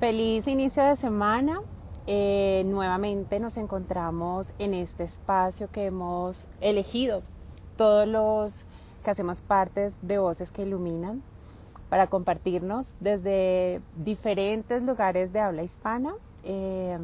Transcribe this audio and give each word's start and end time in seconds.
Feliz 0.00 0.48
inicio 0.48 0.82
de 0.82 0.96
semana. 0.96 1.60
Eh, 2.06 2.64
nuevamente 2.66 3.38
nos 3.38 3.56
encontramos 3.56 4.52
en 4.58 4.74
este 4.74 5.04
espacio 5.04 5.70
que 5.70 5.86
hemos 5.86 6.48
elegido 6.60 7.22
todos 7.76 8.06
los 8.06 8.66
que 9.04 9.10
hacemos 9.10 9.40
partes 9.40 9.96
de 10.02 10.18
Voces 10.18 10.50
que 10.50 10.62
Iluminan 10.62 11.22
para 11.88 12.08
compartirnos 12.08 12.94
desde 12.98 13.80
diferentes 13.96 14.82
lugares 14.82 15.32
de 15.32 15.40
habla 15.40 15.62
hispana. 15.62 16.14
Eh, 16.42 16.98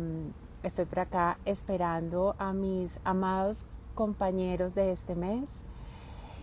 estoy 0.64 0.84
por 0.84 0.98
acá 0.98 1.38
esperando 1.44 2.34
a 2.38 2.52
mis 2.52 2.98
amados 3.04 3.66
compañeros 3.94 4.74
de 4.74 4.90
este 4.90 5.14
mes. 5.14 5.48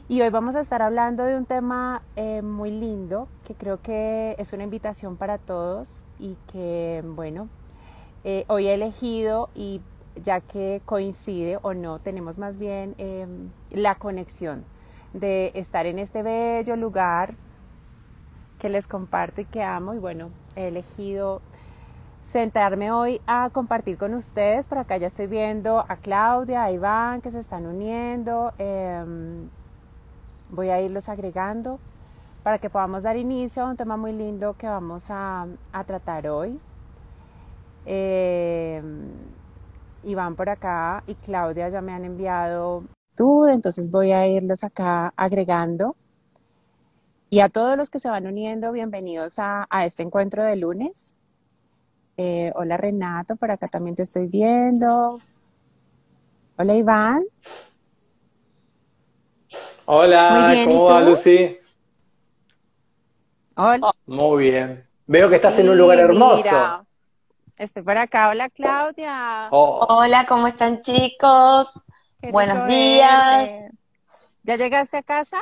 Y 0.10 0.22
hoy 0.22 0.30
vamos 0.30 0.56
a 0.56 0.62
estar 0.62 0.82
hablando 0.82 1.26
de 1.26 1.36
un 1.36 1.46
tema 1.46 2.02
eh, 2.16 2.42
muy 2.42 2.72
lindo 2.72 3.28
que 3.46 3.56
creo 3.56 3.82
que 3.82 4.36
es 4.38 4.54
una 4.54 4.64
invitación 4.64 5.18
para 5.18 5.38
todos 5.38 6.06
y 6.18 6.38
que, 6.50 7.04
bueno, 7.06 7.50
eh, 8.24 8.46
hoy 8.48 8.68
he 8.68 8.74
elegido 8.74 9.50
y 9.54 9.82
ya 10.24 10.40
que 10.40 10.82
coincide 10.86 11.60
o 11.62 11.74
no, 11.74 12.00
tenemos 12.00 12.38
más 12.38 12.58
bien 12.58 12.96
em, 12.98 13.50
la 13.70 13.96
conexión 13.96 14.64
de 15.12 15.52
estar 15.56 15.86
en 15.86 16.00
este 16.00 16.24
bello 16.24 16.78
lugar 16.78 17.34
que 18.60 18.70
les 18.70 18.88
comparto 18.88 19.42
y 19.42 19.46
que 19.46 19.62
amo 19.62 19.94
y 19.94 19.98
bueno, 19.98 20.30
he 20.56 20.70
elegido 20.70 21.42
sentarme 22.24 22.94
hoy 22.94 23.20
a 23.28 23.50
compartir 23.50 23.98
con 23.98 24.14
ustedes. 24.14 24.70
Por 24.70 24.78
acá 24.78 24.96
ya 24.96 25.08
estoy 25.08 25.28
viendo 25.28 25.80
a 25.80 25.98
Claudia, 25.98 26.64
a 26.64 26.72
Iván 26.72 27.20
que 27.20 27.30
se 27.30 27.42
están 27.42 27.66
uniendo. 27.66 28.54
Voy 30.50 30.70
a 30.70 30.82
irlos 30.82 31.10
agregando 31.10 31.80
para 32.44 32.60
que 32.60 32.70
podamos 32.70 33.04
dar 33.04 33.18
inicio 33.18 33.64
a 33.64 33.70
un 33.70 33.76
tema 33.76 33.98
muy 33.98 34.14
lindo 34.14 34.56
que 34.58 34.68
vamos 34.68 35.08
a, 35.10 35.48
tratar 35.86 36.28
hoy. 36.28 36.60
Eh, 37.86 38.82
Iván 40.04 40.36
por 40.36 40.50
acá 40.50 41.04
y 41.08 41.16
Claudia 41.16 41.70
ya 41.70 41.82
me 41.82 41.92
han 41.92 42.06
enviado 42.06 42.84
tú, 43.16 43.46
entonces 43.48 43.92
voy 43.92 44.12
a 44.12 44.28
irlos 44.28 44.64
acá 44.64 45.14
agregando. 45.18 45.96
Y 47.30 47.42
a 47.42 47.50
todos 47.50 47.76
los 47.76 47.90
que 47.90 48.00
se 48.00 48.10
van 48.10 48.26
uniendo, 48.26 48.72
bienvenidos 48.72 49.40
a, 49.40 49.68
este 49.84 50.04
encuentro 50.04 50.46
de 50.46 50.56
lunes. 50.56 51.14
Eh, 52.16 52.54
hola 52.56 52.78
Renato, 52.78 53.36
por 53.36 53.52
acá 53.52 53.68
también 53.68 53.96
te 53.96 54.04
estoy 54.04 54.28
viendo. 54.28 55.20
Hola 56.58 56.76
Iván. 56.76 57.24
Hola, 59.90 60.54
¿cómo 60.66 60.84
va 60.84 61.00
Lucy? 61.00 61.58
Hola. 63.56 63.90
muy 64.06 64.44
bien. 64.44 64.86
Veo 65.06 65.30
que 65.30 65.38
estás 65.38 65.58
en 65.60 65.70
un 65.70 65.78
lugar 65.78 65.98
hermoso. 65.98 66.44
Mira, 66.44 66.84
estoy 67.56 67.84
por 67.84 67.96
acá. 67.96 68.28
Hola 68.28 68.50
Claudia. 68.50 69.48
Oh. 69.50 69.86
Hola, 69.88 70.26
¿cómo 70.28 70.46
están 70.48 70.82
chicos? 70.82 71.70
Buenos 72.22 72.68
días. 72.68 73.72
¿Ya 74.44 74.58
llegaste 74.58 74.98
a 74.98 75.04
casa? 75.04 75.42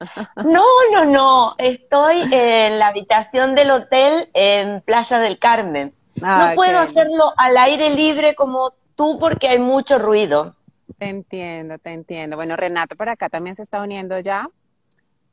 No, 0.44 0.64
no, 0.92 1.04
no. 1.04 1.54
Estoy 1.56 2.22
en 2.32 2.80
la 2.80 2.88
habitación 2.88 3.54
del 3.54 3.70
hotel 3.70 4.28
en 4.34 4.80
Playa 4.80 5.20
del 5.20 5.38
Carmen. 5.38 5.94
no 6.16 6.26
ah, 6.26 6.52
puedo 6.56 6.80
hacerlo 6.80 7.32
al 7.36 7.56
aire 7.56 7.90
libre 7.90 8.34
como 8.34 8.74
tú 8.96 9.16
porque 9.20 9.48
hay 9.48 9.60
mucho 9.60 9.96
ruido. 9.98 10.56
Te 10.98 11.08
entiendo, 11.08 11.78
te 11.78 11.90
entiendo. 11.90 12.36
Bueno, 12.36 12.56
Renato 12.56 12.96
por 12.96 13.08
acá 13.08 13.28
también 13.28 13.54
se 13.54 13.62
está 13.62 13.82
uniendo 13.82 14.18
ya. 14.18 14.48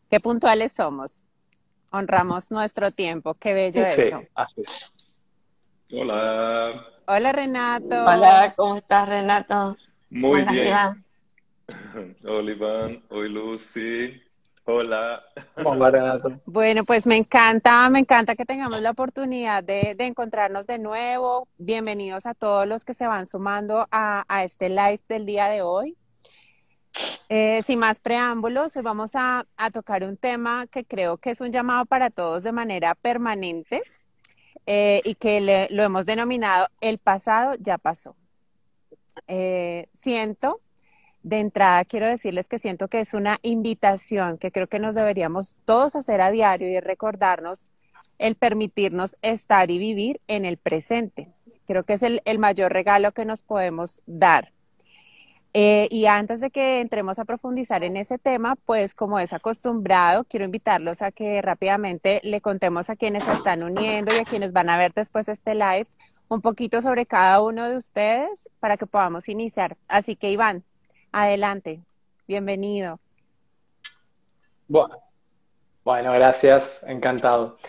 Qué 0.09 0.19
puntuales 0.19 0.73
somos. 0.73 1.25
Honramos 1.89 2.51
nuestro 2.51 2.91
tiempo. 2.91 3.33
Qué 3.35 3.53
bello 3.53 3.85
sí, 3.87 4.01
eso. 4.01 4.23
Así. 4.35 4.63
Hola. 5.93 6.85
Hola, 7.05 7.31
Renato. 7.31 8.05
Hola, 8.05 8.53
¿cómo 8.57 8.77
estás, 8.77 9.07
Renato? 9.07 9.77
Muy 10.09 10.43
bien. 10.43 10.75
Hola, 12.25 12.51
Iván. 12.51 13.03
Hola, 13.09 13.29
Lucy. 13.29 14.21
Hola. 14.65 15.21
Bueno, 16.45 16.85
pues 16.85 17.05
me 17.05 17.17
encanta, 17.17 17.89
me 17.89 17.99
encanta 17.99 18.35
que 18.35 18.45
tengamos 18.45 18.79
la 18.79 18.91
oportunidad 18.91 19.61
de, 19.61 19.93
encontrarnos 19.99 20.67
de 20.67 20.79
nuevo. 20.79 21.49
Bienvenidos 21.57 22.25
a 22.25 22.33
todos 22.33 22.65
los 22.65 22.85
que 22.85 22.93
se 22.93 23.05
van 23.05 23.25
sumando 23.25 23.85
a, 23.91 24.23
este 24.45 24.69
live 24.69 25.01
del 25.09 25.25
día 25.25 25.49
de 25.49 25.63
hoy. 25.63 25.97
Eh, 27.27 27.61
sin 27.65 27.79
más 27.79 27.99
preámbulos, 27.99 28.77
hoy 28.77 28.83
vamos 28.83 29.15
a, 29.15 29.45
tocar 29.73 30.05
un 30.05 30.15
tema 30.15 30.65
que 30.67 30.85
creo 30.85 31.17
que 31.17 31.31
es 31.31 31.41
un 31.41 31.51
llamado 31.51 31.85
para 31.85 32.09
todos 32.09 32.43
de 32.43 32.53
manera 32.53 32.95
permanente 32.95 33.83
eh, 34.65 35.01
y 35.03 35.15
que 35.15 35.67
lo 35.71 35.83
hemos 35.83 36.05
denominado 36.05 36.69
el 36.79 36.99
pasado 36.99 37.55
ya 37.59 37.77
pasó. 37.77 38.15
Eh, 39.27 39.89
siento 39.91 40.61
de 41.23 41.39
entrada 41.39 41.85
quiero 41.85 42.07
decirles 42.07 42.47
que 42.47 42.59
siento 42.59 42.89
que 42.89 42.99
es 42.99 43.13
una 43.13 43.39
invitación 43.41 44.37
que 44.37 44.51
creo 44.51 44.67
que 44.67 44.79
nos 44.79 44.93
deberíamos 44.93 45.61
todos 45.65 45.95
hacer 45.95 46.21
a 46.21 46.31
diario 46.31 46.69
y 46.69 46.79
recordarnos 46.79 47.71
el 48.19 48.35
permitirnos 48.35 49.17
estar 49.21 49.71
y 49.71 49.77
vivir 49.77 50.21
en 50.27 50.45
el 50.45 50.57
presente. 50.57 51.29
Creo 51.65 51.83
que 51.83 51.93
es 51.93 52.03
el, 52.03 52.21
mayor 52.39 52.71
regalo 52.71 53.11
que 53.11 53.25
nos 53.25 53.41
podemos 53.41 54.01
dar. 54.05 54.51
Eh, 55.53 55.87
y 55.91 56.07
antes 56.07 56.41
de 56.41 56.49
que 56.49 56.79
entremos 56.79 57.19
a 57.19 57.25
profundizar 57.25 57.83
en 57.83 57.95
ese 57.95 58.17
tema, 58.17 58.55
pues 58.65 58.95
como 58.95 59.19
es 59.19 59.33
acostumbrado, 59.33 60.23
quiero 60.23 60.45
invitarlos 60.45 61.01
a 61.01 61.11
que 61.11 61.41
rápidamente 61.41 62.21
le 62.23 62.41
contemos 62.41 62.89
a 62.89 62.95
quienes 62.95 63.23
se 63.23 63.33
están 63.33 63.61
uniendo 63.63 64.13
y 64.15 64.19
a 64.19 64.25
quienes 64.25 64.51
van 64.51 64.69
a 64.69 64.77
ver 64.77 64.93
después 64.93 65.29
este 65.29 65.53
live 65.53 65.87
un 66.27 66.41
poquito 66.41 66.81
sobre 66.81 67.05
cada 67.05 67.41
uno 67.43 67.69
de 67.69 67.77
ustedes 67.77 68.49
para 68.59 68.77
que 68.77 68.87
podamos 68.87 69.29
iniciar. 69.29 69.77
Así 69.87 70.15
que 70.15 70.31
Iván, 70.31 70.63
Adelante, 71.15 71.79
bienvenido. 72.27 72.99
Bueno, 74.67 74.97
bueno 75.83 76.11
gracias, 76.11 76.83
encantado. 76.87 77.59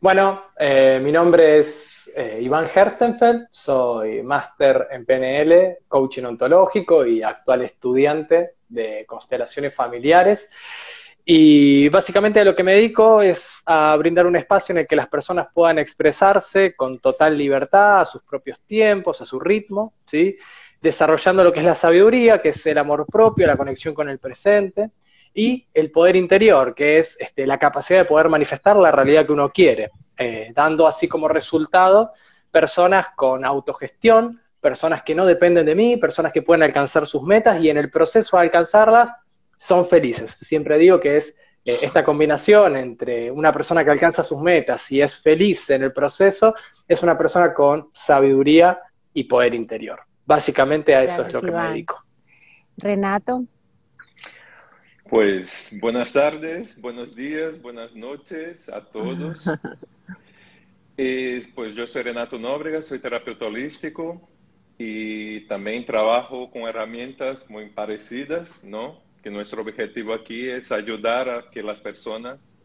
Bueno, 0.00 0.46
eh, 0.58 0.98
mi 1.00 1.12
nombre 1.12 1.60
es 1.60 2.10
eh, 2.16 2.40
Iván 2.42 2.68
Herstenfeld, 2.74 3.46
soy 3.48 4.24
máster 4.24 4.88
en 4.90 5.06
PNL, 5.06 5.78
coaching 5.86 6.24
ontológico 6.24 7.06
y 7.06 7.22
actual 7.22 7.62
estudiante 7.62 8.56
de 8.68 9.06
constelaciones 9.06 9.72
familiares. 9.72 10.50
Y 11.24 11.88
básicamente 11.90 12.40
a 12.40 12.44
lo 12.44 12.56
que 12.56 12.64
me 12.64 12.72
dedico 12.72 13.22
es 13.22 13.52
a 13.66 13.94
brindar 13.96 14.26
un 14.26 14.34
espacio 14.34 14.72
en 14.72 14.78
el 14.78 14.88
que 14.88 14.96
las 14.96 15.06
personas 15.06 15.46
puedan 15.54 15.78
expresarse 15.78 16.74
con 16.74 16.98
total 16.98 17.38
libertad, 17.38 18.00
a 18.00 18.04
sus 18.04 18.24
propios 18.24 18.58
tiempos, 18.62 19.20
a 19.20 19.26
su 19.26 19.38
ritmo, 19.38 19.94
¿sí? 20.06 20.36
Desarrollando 20.80 21.44
lo 21.44 21.52
que 21.52 21.60
es 21.60 21.66
la 21.66 21.74
sabiduría, 21.74 22.40
que 22.40 22.50
es 22.50 22.66
el 22.66 22.78
amor 22.78 23.06
propio, 23.06 23.46
la 23.46 23.56
conexión 23.56 23.94
con 23.94 24.08
el 24.08 24.18
presente, 24.18 24.90
y 25.34 25.68
el 25.74 25.90
poder 25.90 26.16
interior, 26.16 26.74
que 26.74 26.98
es 26.98 27.16
este, 27.20 27.46
la 27.46 27.58
capacidad 27.58 28.00
de 28.00 28.04
poder 28.04 28.28
manifestar 28.28 28.76
la 28.76 28.90
realidad 28.90 29.26
que 29.26 29.32
uno 29.32 29.50
quiere, 29.50 29.90
eh, 30.18 30.52
dando 30.54 30.86
así 30.86 31.06
como 31.08 31.28
resultado 31.28 32.12
personas 32.50 33.08
con 33.14 33.44
autogestión, 33.44 34.40
personas 34.60 35.02
que 35.02 35.14
no 35.14 35.24
dependen 35.24 35.66
de 35.66 35.74
mí, 35.74 35.96
personas 35.96 36.32
que 36.32 36.42
pueden 36.42 36.62
alcanzar 36.62 37.06
sus 37.06 37.22
metas 37.22 37.60
y 37.62 37.70
en 37.70 37.78
el 37.78 37.90
proceso 37.90 38.36
de 38.36 38.42
alcanzarlas 38.42 39.12
son 39.56 39.86
felices. 39.86 40.36
Siempre 40.40 40.78
digo 40.78 40.98
que 40.98 41.18
es 41.18 41.36
eh, 41.64 41.78
esta 41.82 42.04
combinación 42.04 42.76
entre 42.76 43.30
una 43.30 43.52
persona 43.52 43.84
que 43.84 43.90
alcanza 43.90 44.24
sus 44.24 44.40
metas 44.40 44.90
y 44.90 45.00
es 45.00 45.16
feliz 45.16 45.70
en 45.70 45.84
el 45.84 45.92
proceso, 45.92 46.54
es 46.88 47.02
una 47.02 47.16
persona 47.16 47.54
con 47.54 47.90
sabiduría 47.92 48.80
y 49.14 49.24
poder 49.24 49.54
interior. 49.54 50.09
Básicamente 50.30 50.94
a 50.94 51.02
eso 51.02 51.26
es 51.26 51.32
lo 51.32 51.40
que 51.40 51.50
me 51.50 51.60
dedico. 51.70 52.04
Renato. 52.76 53.44
Pues 55.08 55.76
buenas 55.80 56.12
tardes, 56.12 56.80
buenos 56.80 57.16
días, 57.16 57.60
buenas 57.60 57.96
noches 57.96 58.68
a 58.68 58.80
todos. 58.80 59.44
pues 61.56 61.74
yo 61.74 61.84
soy 61.84 62.02
Renato 62.02 62.38
Nóbrega, 62.38 62.80
soy 62.80 63.00
terapeuta 63.00 63.46
holístico 63.46 64.30
y 64.78 65.40
también 65.48 65.84
trabajo 65.84 66.48
con 66.48 66.62
herramientas 66.62 67.50
muy 67.50 67.68
parecidas, 67.68 68.62
¿no? 68.62 69.02
Que 69.24 69.30
nuestro 69.30 69.62
objetivo 69.62 70.14
aquí 70.14 70.48
es 70.48 70.70
ayudar 70.70 71.28
a 71.28 71.50
que 71.50 71.60
las 71.60 71.80
personas 71.80 72.62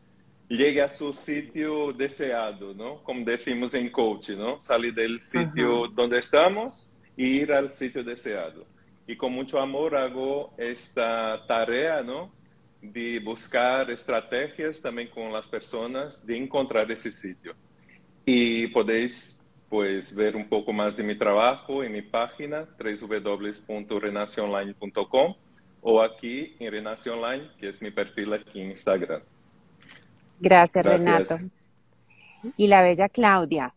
lleguen 0.48 0.84
a 0.84 0.90
su 0.90 1.14
sitio 1.14 1.92
deseado, 1.94 2.76
¿no? 2.76 3.02
Como 3.02 3.26
decimos 3.26 3.74
en 3.74 3.90
coach, 3.90 4.30
¿no? 4.30 4.60
Salir 4.60 4.94
del 4.94 5.20
sitio 5.20 5.88
donde 5.88 6.20
estamos 6.20 6.92
ir 7.18 7.54
al 7.54 7.72
sitio 7.72 8.04
deseado. 8.04 8.66
Y 9.08 9.16
con 9.16 9.32
mucho 9.32 9.60
amor 9.60 9.96
hago 9.96 10.54
esta 10.58 11.46
tarea, 11.48 12.02
¿no? 12.02 12.32
De 12.82 13.20
buscar 13.20 13.92
estrategias 13.92 14.82
también 14.82 15.10
con 15.10 15.32
las 15.32 15.48
personas 15.48 16.26
de 16.26 16.38
encontrar 16.38 16.92
ese 16.92 17.12
sitio. 17.12 17.54
Y 18.26 18.66
podéis 18.68 19.40
pues 19.70 20.16
ver 20.16 20.36
un 20.36 20.48
poco 20.48 20.74
más 20.74 20.98
de 20.98 21.04
mi 21.04 21.16
trabajo 21.18 21.84
en 21.84 21.92
mi 21.92 22.02
página 22.02 22.68
www.renaceonline.com 22.80 25.36
o 25.82 26.02
aquí 26.02 26.56
en 26.60 26.72
Renace 26.72 27.10
Online, 27.10 27.50
que 27.60 27.70
es 27.70 27.82
mi 27.82 27.92
perfil 27.92 28.34
aquí 28.34 28.62
en 28.62 28.70
Instagram. 28.70 29.22
Gracias, 30.40 30.86
Renato. 30.86 31.36
Y 32.58 32.68
la 32.68 32.82
bella 32.82 33.10
Claudia. 33.10 33.74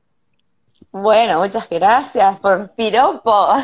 Bueno, 0.91 1.41
muchas 1.41 1.69
gracias 1.69 2.39
por 2.41 2.71
piropos. 2.75 3.59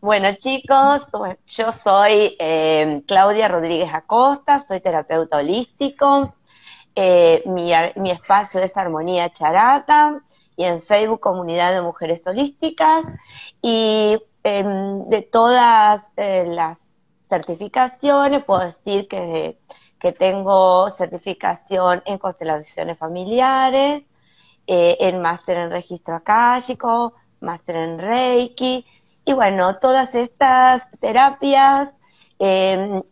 Bueno, 0.00 0.34
chicos, 0.34 1.06
yo 1.46 1.72
soy 1.72 2.36
eh, 2.38 3.02
Claudia 3.06 3.48
Rodríguez 3.48 3.94
Acosta, 3.94 4.62
soy 4.66 4.80
terapeuta 4.80 5.38
holístico. 5.38 6.34
Eh, 6.94 7.42
mi, 7.46 7.72
mi, 7.96 8.10
espacio 8.10 8.60
es 8.60 8.76
Armonía 8.76 9.30
Charata 9.32 10.22
y 10.56 10.64
en 10.64 10.82
Facebook 10.82 11.20
Comunidad 11.20 11.72
de 11.72 11.80
Mujeres 11.80 12.26
Holísticas. 12.26 13.06
Y 13.62 14.18
de 14.42 15.28
todas 15.32 16.02
eh, 16.16 16.44
las 16.46 16.78
certificaciones 17.22 18.44
puedo 18.44 18.60
decir 18.60 19.08
que, 19.08 19.58
que 19.98 20.12
tengo 20.12 20.90
certificación 20.90 22.02
en 22.04 22.18
constelaciones 22.18 22.98
familiares, 22.98 24.02
eh, 24.66 24.96
en 25.00 25.20
máster 25.20 25.58
en 25.58 25.70
registro 25.70 26.14
akáshico, 26.14 27.14
máster 27.40 27.76
en 27.76 27.98
Reiki, 27.98 28.86
y 29.24 29.32
bueno, 29.32 29.78
todas 29.78 30.14
estas 30.14 30.90
terapias 31.00 31.90
em, 32.38 33.02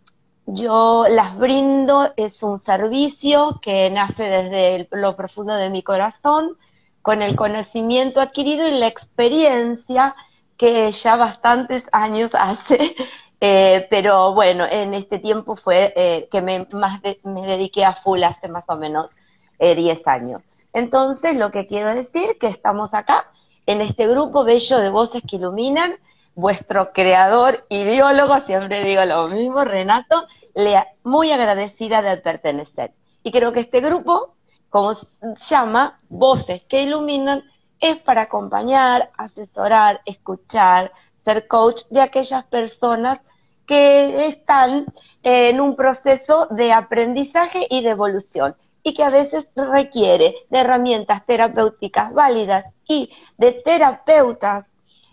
yo 0.47 1.07
las 1.09 1.37
brindo, 1.39 2.13
es 2.17 2.43
un 2.43 2.59
servicio 2.59 3.61
que 3.63 3.91
nace 3.91 4.25
desde 4.25 4.89
lo 4.93 5.17
profundo 5.17 5.55
de 5.55 5.71
mi 5.71 5.83
corazón, 5.83 6.57
con 7.01 7.23
el 7.23 7.37
conocimiento 7.37 8.21
adquirido 8.21 8.69
y 8.69 8.73
la 8.73 8.87
experiencia 8.87 10.15
que 10.57 10.93
ya 10.93 11.17
bastantes 11.17 11.85
años 11.93 12.31
hace, 12.35 12.95
eh, 13.41 13.87
pero 13.91 14.35
bueno, 14.35 14.67
en 14.71 14.95
este 14.95 15.19
tiempo 15.19 15.57
fue 15.57 15.93
eh, 15.97 16.29
que 16.31 16.41
me, 16.43 16.67
más 16.73 17.01
me 17.25 17.47
dediqué 17.47 17.85
a 17.85 17.95
full 17.95 18.23
hace 18.23 18.49
más 18.49 18.65
o 18.69 18.77
menos 18.77 19.11
10 19.59 20.07
años. 20.09 20.41
Entonces, 20.73 21.37
lo 21.37 21.51
que 21.51 21.67
quiero 21.67 21.95
decir 21.95 22.39
que 22.39 22.47
estamos 22.47 22.95
acá 22.95 23.31
en 23.67 23.81
este 23.81 24.07
grupo 24.07 24.45
bello 24.45 24.79
de 24.79 24.91
voces 24.91 25.23
que 25.29 25.37
iluminan, 25.37 25.95
vuestro 26.35 26.93
creador 26.93 27.67
y 27.69 27.85
biólogo, 27.85 28.41
siempre 28.41 28.83
digo 28.83 29.05
lo 29.05 29.29
mismo, 29.29 29.65
Renato, 29.65 30.27
le 30.55 30.83
muy 31.05 31.31
agradecida 31.31 32.03
de 32.03 32.17
pertenecer. 32.17 32.93
Y 33.23 33.31
creo 33.31 33.53
que 33.53 33.61
este 33.61 33.81
grupo, 33.81 34.35
como 34.71 34.95
se 34.95 35.07
llama, 35.49 36.01
Voces 36.09 36.63
que 36.63 36.83
Iluminan, 36.83 37.43
es 37.79 37.99
para 37.99 38.23
acompañar, 38.23 39.11
asesorar, 39.17 40.01
escuchar, 40.07 40.93
ser 41.25 41.47
coach 41.49 41.83
de 41.91 42.01
aquellas 42.01 42.45
personas 42.45 43.21
que 43.67 44.27
están 44.27 44.87
en 45.23 45.61
un 45.61 45.77
proceso 45.77 46.47
de 46.51 46.73
aprendizaje 46.73 47.67
y 47.71 47.83
de 47.83 47.91
evolución 47.91 48.57
y 48.83 48.95
que 48.95 49.05
a 49.05 49.11
veces 49.11 49.49
requiere 49.55 50.35
de 50.51 50.59
herramientas 50.59 51.25
terapéuticas 51.27 52.13
válidas 52.13 52.65
y 52.87 53.11
de 53.39 53.53
terapeutas 53.53 54.67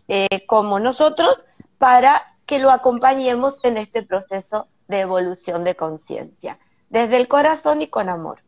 eh, 0.08 0.46
como 0.48 0.80
nosotros 0.80 1.38
para 1.78 2.36
que 2.46 2.60
lo 2.60 2.72
acompañemos 2.72 3.60
en 3.64 3.78
este 3.78 4.02
proceso 4.02 4.68
de 4.88 5.02
evolución 5.02 5.64
de 5.64 5.76
conciencia, 5.76 6.58
desde 6.90 7.18
el 7.18 7.28
corazón 7.28 7.82
y 7.82 7.88
con 7.88 8.10
amor. 8.10 8.40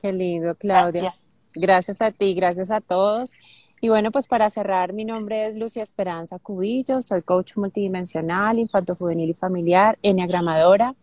Qué 0.00 0.12
lindo, 0.12 0.56
Claudia. 0.56 1.14
Gracias. 1.54 2.02
a 2.02 2.10
ti, 2.10 2.34
gracias 2.34 2.72
a 2.72 2.80
todos. 2.80 3.32
Y 3.80 3.90
bueno, 3.90 4.10
pues 4.10 4.28
para 4.28 4.50
cerrar, 4.50 4.92
mi 4.92 5.04
nombre 5.04 5.46
es 5.46 5.56
Lucia 5.56 5.82
Esperanza 5.82 6.38
Cubillo, 6.38 7.00
soy 7.00 7.22
coach 7.22 7.56
multidimensional, 7.56 8.58
infanto 8.58 8.96
juvenil 8.96 9.30
y 9.30 9.34
familiar, 9.34 9.98
enneagramadora. 10.02 10.94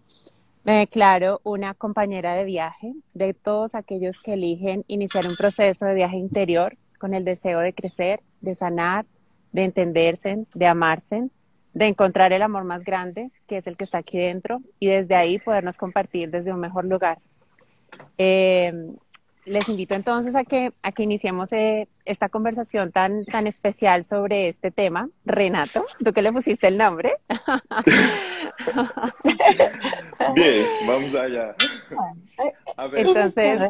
Me 0.63 0.73
declaro 0.73 1.41
una 1.43 1.73
compañera 1.73 2.35
de 2.35 2.43
viaje 2.45 2.93
de 3.13 3.33
todos 3.33 3.73
aquellos 3.73 4.19
que 4.19 4.33
eligen 4.33 4.85
iniciar 4.87 5.27
un 5.27 5.35
proceso 5.35 5.85
de 5.85 5.95
viaje 5.95 6.17
interior 6.17 6.77
con 6.99 7.15
el 7.15 7.25
deseo 7.25 7.59
de 7.59 7.73
crecer, 7.73 8.21
de 8.41 8.53
sanar, 8.53 9.05
de 9.51 9.63
entenderse, 9.63 10.45
de 10.53 10.67
amarse, 10.67 11.29
de 11.73 11.87
encontrar 11.87 12.31
el 12.31 12.43
amor 12.43 12.63
más 12.63 12.83
grande, 12.83 13.31
que 13.47 13.57
es 13.57 13.65
el 13.65 13.75
que 13.75 13.85
está 13.85 13.99
aquí 13.99 14.19
dentro, 14.19 14.61
y 14.79 14.87
desde 14.87 15.15
ahí 15.15 15.39
podernos 15.39 15.77
compartir 15.77 16.29
desde 16.29 16.53
un 16.53 16.59
mejor 16.59 16.85
lugar. 16.85 17.19
Eh, 18.19 18.71
les 19.45 19.67
invito 19.69 19.95
entonces 19.95 20.35
a 20.35 20.43
que, 20.43 20.71
a 20.83 20.91
que 20.91 21.03
iniciemos 21.03 21.51
eh, 21.53 21.87
esta 22.05 22.29
conversación 22.29 22.91
tan, 22.91 23.25
tan 23.25 23.47
especial 23.47 24.03
sobre 24.03 24.47
este 24.47 24.71
tema. 24.71 25.09
Renato, 25.25 25.85
tú 26.03 26.13
que 26.13 26.21
le 26.21 26.31
pusiste 26.31 26.67
el 26.67 26.77
nombre. 26.77 27.17
Bien, 30.35 30.65
vamos 30.87 31.15
allá. 31.15 31.55
Entonces, 32.93 33.61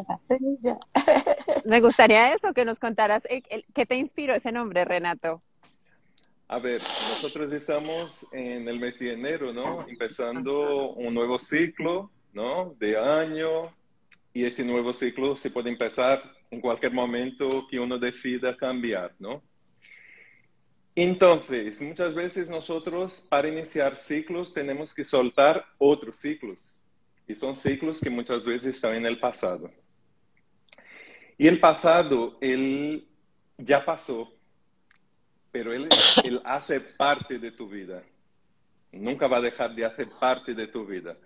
me 1.64 1.80
gustaría 1.80 2.34
eso, 2.34 2.52
que 2.52 2.64
nos 2.64 2.78
contaras 2.78 3.24
eh, 3.30 3.42
qué 3.74 3.86
te 3.86 3.96
inspiró 3.96 4.34
ese 4.34 4.52
nombre, 4.52 4.84
Renato. 4.84 5.42
A 6.48 6.58
ver, 6.58 6.82
nosotros 6.82 7.50
estamos 7.52 8.26
en 8.32 8.68
el 8.68 8.78
mes 8.78 8.98
de 8.98 9.14
enero, 9.14 9.54
¿no? 9.54 9.88
Empezando 9.88 10.90
un 10.90 11.14
nuevo 11.14 11.38
ciclo, 11.38 12.10
¿no? 12.34 12.74
De 12.78 12.98
año, 12.98 13.72
y 14.34 14.44
ese 14.44 14.64
nuevo 14.64 14.92
ciclo 14.92 15.36
se 15.36 15.50
puede 15.50 15.70
empezar 15.70 16.22
en 16.50 16.60
cualquier 16.60 16.92
momento 16.92 17.66
que 17.70 17.78
uno 17.78 17.98
decida 17.98 18.56
cambiar, 18.56 19.14
¿no? 19.18 19.42
Entonces, 20.94 21.80
muchas 21.80 22.14
veces 22.14 22.50
nosotros 22.50 23.24
para 23.28 23.48
iniciar 23.48 23.96
ciclos 23.96 24.52
tenemos 24.52 24.94
que 24.94 25.04
soltar 25.04 25.64
otros 25.78 26.16
ciclos. 26.16 26.82
Y 27.26 27.34
son 27.34 27.56
ciclos 27.56 28.00
que 28.00 28.10
muchas 28.10 28.44
veces 28.44 28.74
están 28.74 28.94
en 28.96 29.06
el 29.06 29.18
pasado. 29.18 29.70
Y 31.38 31.46
el 31.46 31.60
pasado, 31.60 32.36
él 32.40 33.08
ya 33.56 33.84
pasó, 33.84 34.34
pero 35.50 35.72
él, 35.72 35.88
él 36.24 36.40
hace 36.44 36.80
parte 36.80 37.38
de 37.38 37.52
tu 37.52 37.68
vida. 37.68 38.02
Nunca 38.92 39.26
va 39.26 39.38
a 39.38 39.42
dejar 39.42 39.74
de 39.74 39.86
hacer 39.86 40.08
parte 40.20 40.54
de 40.54 40.66
tu 40.66 40.84
vida. 40.84 41.16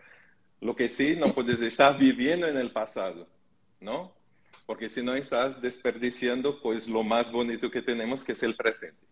Lo 0.61 0.75
que 0.75 0.89
sí, 0.89 1.17
no 1.17 1.35
puedes 1.35 1.61
estar 1.61 1.99
viviendo 1.99 2.49
en 2.49 2.57
el 2.57 2.71
pasado, 2.71 3.29
¿no? 3.81 4.15
Porque 4.65 4.89
si 4.89 5.03
no 5.03 5.15
estás 5.15 5.61
desperdiciando 5.61 6.61
pues 6.61 6.89
lo 6.89 7.03
más 7.03 7.31
bonito 7.31 7.71
que 7.71 7.83
tenemos, 7.83 8.25
que 8.25 8.33
es 8.33 8.43
el 8.43 8.57
presente. 8.57 9.05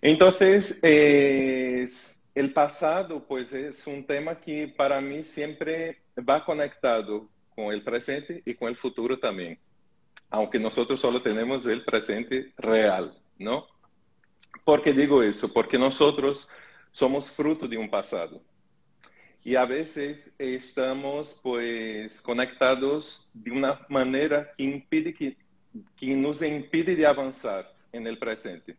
Entonces, 0.00 0.80
el 0.82 2.52
pasado 2.52 3.24
pues 3.24 3.52
es 3.52 3.86
un 3.86 4.04
tema 4.04 4.40
que 4.40 4.66
para 4.68 5.00
mí 5.00 5.22
siempre 5.22 6.02
va 6.28 6.44
conectado 6.44 7.28
con 7.54 7.66
el 7.66 7.84
presente 7.84 8.42
y 8.44 8.54
con 8.54 8.68
el 8.68 8.76
futuro 8.76 9.18
también. 9.18 9.60
Aunque 10.30 10.58
nosotros 10.58 10.98
solo 10.98 11.20
tenemos 11.20 11.66
el 11.66 11.84
presente 11.84 12.52
real, 12.56 13.16
¿no? 13.38 13.66
¿Por 14.64 14.82
qué 14.82 14.92
digo 14.92 15.22
eso? 15.22 15.52
Porque 15.52 15.78
nosotros 15.78 16.48
somos 16.90 17.30
fruto 17.30 17.68
de 17.68 17.76
un 17.76 17.90
pasado 17.90 18.42
y 19.44 19.56
a 19.56 19.64
veces 19.64 20.34
estamos 20.38 21.38
pues 21.42 22.20
conectados 22.22 23.26
de 23.34 23.50
una 23.50 23.84
manera 23.88 24.52
que 24.56 26.16
nos 26.16 26.42
impide 26.42 26.94
de 26.94 27.06
avanzar 27.06 27.72
en 27.92 28.06
el 28.06 28.18
presente. 28.18 28.76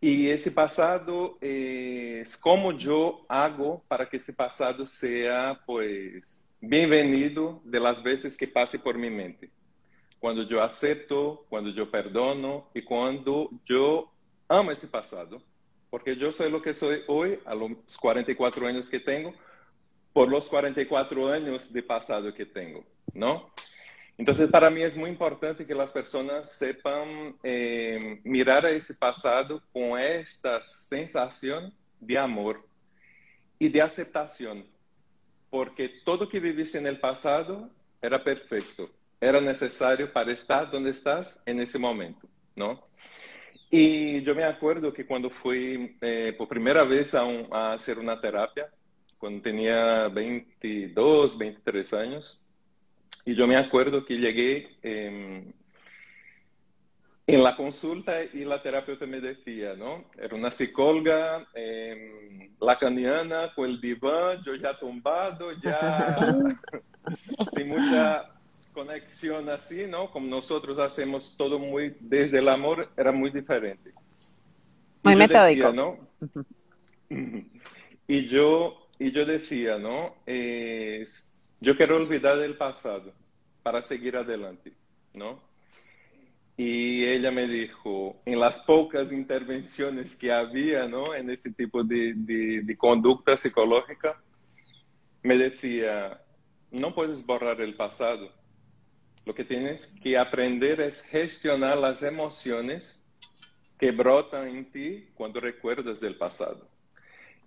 Y 0.00 0.28
ese 0.28 0.52
pasado 0.52 1.38
es 1.40 2.36
como 2.36 2.72
yo 2.72 3.24
hago 3.28 3.82
para 3.88 4.08
que 4.08 4.18
ese 4.18 4.32
pasado 4.32 4.86
sea 4.86 5.56
pues 5.66 6.48
bienvenido 6.60 7.60
de 7.64 7.80
las 7.80 8.02
veces 8.02 8.36
que 8.36 8.46
pase 8.46 8.78
por 8.78 8.96
mi 8.96 9.10
mente. 9.10 9.50
Cuando 10.20 10.42
yo 10.42 10.62
acepto, 10.62 11.44
cuando 11.48 11.70
yo 11.70 11.90
perdono 11.90 12.70
y 12.72 12.82
cuando 12.82 13.50
yo 13.64 14.12
amo 14.48 14.70
ese 14.70 14.86
pasado 14.86 15.42
porque 15.94 16.16
yo 16.16 16.32
soy 16.32 16.50
lo 16.50 16.60
que 16.60 16.74
soy 16.74 17.04
hoy, 17.06 17.38
a 17.44 17.54
los 17.54 17.70
44 18.00 18.66
años 18.66 18.88
que 18.88 18.98
tengo, 18.98 19.32
por 20.12 20.28
los 20.28 20.48
44 20.48 21.28
años 21.28 21.72
de 21.72 21.84
pasado 21.84 22.34
que 22.34 22.44
tengo, 22.44 22.84
¿no? 23.12 23.54
Entonces, 24.18 24.50
para 24.50 24.70
mí 24.70 24.82
es 24.82 24.96
muy 24.96 25.08
importante 25.08 25.64
que 25.64 25.72
las 25.72 25.92
personas 25.92 26.50
sepan 26.50 27.36
eh, 27.44 28.20
mirar 28.24 28.66
a 28.66 28.72
ese 28.72 28.94
pasado 28.94 29.62
con 29.72 29.96
esta 29.96 30.60
sensación 30.60 31.72
de 32.00 32.18
amor 32.18 32.66
y 33.60 33.68
de 33.68 33.80
aceptación, 33.80 34.66
porque 35.48 35.88
todo 36.04 36.28
que 36.28 36.40
viviste 36.40 36.76
en 36.76 36.88
el 36.88 36.98
pasado 36.98 37.70
era 38.02 38.24
perfecto, 38.24 38.90
era 39.20 39.40
necesario 39.40 40.12
para 40.12 40.32
estar 40.32 40.68
donde 40.72 40.90
estás 40.90 41.40
en 41.46 41.60
ese 41.60 41.78
momento, 41.78 42.26
¿no? 42.56 42.82
Y 43.70 44.22
yo 44.22 44.34
me 44.34 44.44
acuerdo 44.44 44.92
que 44.92 45.06
cuando 45.06 45.30
fui 45.30 45.96
eh, 46.00 46.34
por 46.36 46.48
primera 46.48 46.84
vez 46.84 47.14
a, 47.14 47.22
a, 47.50 47.72
hacer 47.72 47.98
una 47.98 48.20
terapia, 48.20 48.68
cuando 49.18 49.42
tenía 49.42 50.08
22, 50.08 51.38
23 51.38 51.94
años, 51.94 52.44
y 53.26 53.34
yo 53.34 53.46
me 53.46 53.56
acuerdo 53.56 54.04
que 54.04 54.18
llegué 54.18 54.76
eh, 54.82 55.52
en 57.26 57.42
la 57.42 57.56
consulta 57.56 58.22
y 58.22 58.44
la 58.44 58.60
terapeuta 58.60 59.06
me 59.06 59.20
decía, 59.20 59.74
¿no? 59.74 60.04
Era 60.18 60.36
una 60.36 60.50
psicóloga 60.50 61.46
eh, 61.54 62.50
lacaniana 62.60 63.52
con 63.54 63.70
el 63.70 63.80
diván, 63.80 64.42
yo 64.44 64.54
ya 64.54 64.78
tumbado, 64.78 65.52
ya 65.62 66.36
sin 67.56 67.68
mucha 67.68 68.33
conexión 68.74 69.48
así, 69.48 69.86
¿no? 69.86 70.10
Como 70.10 70.26
nosotros 70.26 70.78
hacemos 70.78 71.34
todo 71.36 71.58
muy 71.58 71.96
desde 72.00 72.40
el 72.40 72.48
amor, 72.48 72.90
era 72.96 73.12
muy 73.12 73.30
diferente. 73.30 73.94
Muy 75.02 75.16
metódico. 75.16 75.72
¿no? 75.72 75.98
y 78.08 78.26
yo, 78.26 78.88
y 78.98 79.12
yo 79.12 79.24
decía, 79.24 79.78
¿no? 79.78 80.16
yo 81.60 81.76
quiero 81.76 81.96
olvidar 81.96 82.36
del 82.38 82.56
pasado 82.56 83.12
para 83.62 83.80
seguir 83.80 84.16
adelante, 84.16 84.72
¿no? 85.14 85.40
Y 86.56 87.04
ella 87.04 87.30
me 87.32 87.48
dijo, 87.48 88.14
en 88.26 88.38
las 88.38 88.60
pocas 88.60 89.12
intervenciones 89.12 90.16
que 90.16 90.30
había, 90.30 90.86
¿no? 90.86 91.14
En 91.14 91.30
ese 91.30 91.52
tipo 91.52 91.82
de, 91.82 92.12
de 92.14 92.76
conducta 92.76 93.36
psicológica, 93.36 94.14
me 95.22 95.36
decía, 95.36 96.20
no 96.70 96.94
puedes 96.94 97.24
borrar 97.24 97.60
el 97.60 97.74
pasado. 97.74 98.30
Lo 99.24 99.34
que 99.34 99.44
tienes 99.44 99.98
que 100.02 100.18
aprender 100.18 100.80
es 100.80 101.02
gestionar 101.02 101.78
las 101.78 102.02
emociones 102.02 103.08
que 103.78 103.90
brotan 103.90 104.48
en 104.48 104.70
ti 104.70 105.08
cuando 105.14 105.40
recuerdas 105.40 106.00
del 106.00 106.16
pasado. 106.16 106.68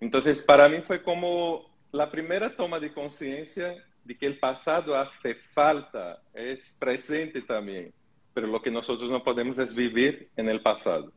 Entonces, 0.00 0.42
para 0.42 0.68
mí 0.68 0.80
fue 0.82 1.02
como 1.02 1.70
la 1.92 2.10
primera 2.10 2.54
toma 2.54 2.78
de 2.78 2.92
conciencia 2.92 3.76
de 4.04 4.16
que 4.16 4.26
el 4.26 4.38
pasado 4.38 4.96
hace 4.96 5.34
falta, 5.34 6.22
es 6.34 6.76
presente 6.78 7.42
también, 7.42 7.92
pero 8.34 8.46
lo 8.46 8.60
que 8.60 8.70
nosotros 8.70 9.10
no 9.10 9.22
podemos 9.22 9.58
es 9.58 9.74
vivir 9.74 10.30
en 10.36 10.48
el 10.48 10.60
pasado. 10.60 11.12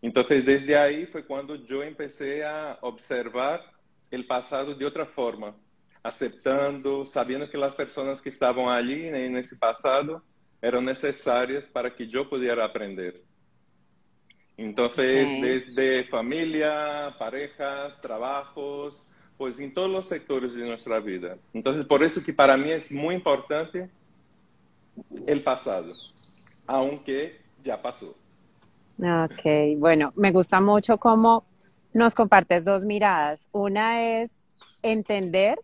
Entonces, 0.00 0.44
desde 0.44 0.76
ahí 0.76 1.06
fue 1.06 1.24
cuando 1.24 1.54
yo 1.54 1.82
empecé 1.82 2.44
a 2.44 2.78
observar 2.82 3.64
el 4.10 4.26
pasado 4.26 4.74
de 4.74 4.84
otra 4.84 5.06
forma, 5.06 5.54
aceptando, 6.02 7.06
sabiendo 7.06 7.48
que 7.48 7.58
las 7.58 7.74
personas 7.74 8.20
que 8.20 8.28
estaban 8.28 8.68
allí 8.68 9.06
en 9.06 9.36
ese 9.36 9.56
pasado 9.56 10.22
eran 10.60 10.84
necesarias 10.84 11.66
para 11.66 11.94
que 11.94 12.06
yo 12.06 12.28
pudiera 12.28 12.64
aprender. 12.64 13.22
Entonces, 14.56 15.40
desde 15.40 16.04
familia, 16.04 17.14
parejas, 17.18 18.00
trabajos, 18.00 19.08
pues 19.36 19.58
en 19.58 19.72
todos 19.72 19.90
los 19.90 20.06
sectores 20.06 20.54
de 20.54 20.64
nuestra 20.64 21.00
vida. 21.00 21.36
Entonces, 21.52 21.84
por 21.86 22.02
eso 22.02 22.22
que 22.22 22.32
para 22.32 22.56
mí 22.56 22.70
es 22.70 22.92
muy 22.92 23.14
importante 23.14 23.90
el 25.26 25.42
pasado, 25.42 25.92
aunque 26.66 27.40
ya 27.64 27.80
pasó. 27.80 28.14
Ok, 28.98 29.78
bueno, 29.78 30.12
me 30.14 30.30
gusta 30.30 30.60
mucho 30.60 30.98
cómo 30.98 31.44
nos 31.92 32.14
compartes 32.14 32.64
dos 32.64 32.84
miradas. 32.84 33.48
Una 33.52 34.20
es 34.20 34.44
entender 34.82 35.58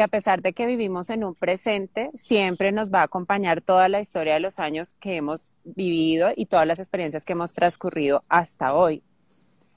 que 0.00 0.04
a 0.04 0.08
pesar 0.08 0.40
de 0.40 0.54
que 0.54 0.64
vivimos 0.64 1.10
en 1.10 1.24
un 1.24 1.34
presente, 1.34 2.10
siempre 2.14 2.72
nos 2.72 2.90
va 2.90 3.00
a 3.00 3.04
acompañar 3.04 3.60
toda 3.60 3.90
la 3.90 4.00
historia 4.00 4.32
de 4.32 4.40
los 4.40 4.58
años 4.58 4.94
que 4.94 5.16
hemos 5.16 5.52
vivido 5.62 6.30
y 6.34 6.46
todas 6.46 6.66
las 6.66 6.78
experiencias 6.78 7.26
que 7.26 7.34
hemos 7.34 7.52
transcurrido 7.52 8.24
hasta 8.30 8.72
hoy. 8.72 9.02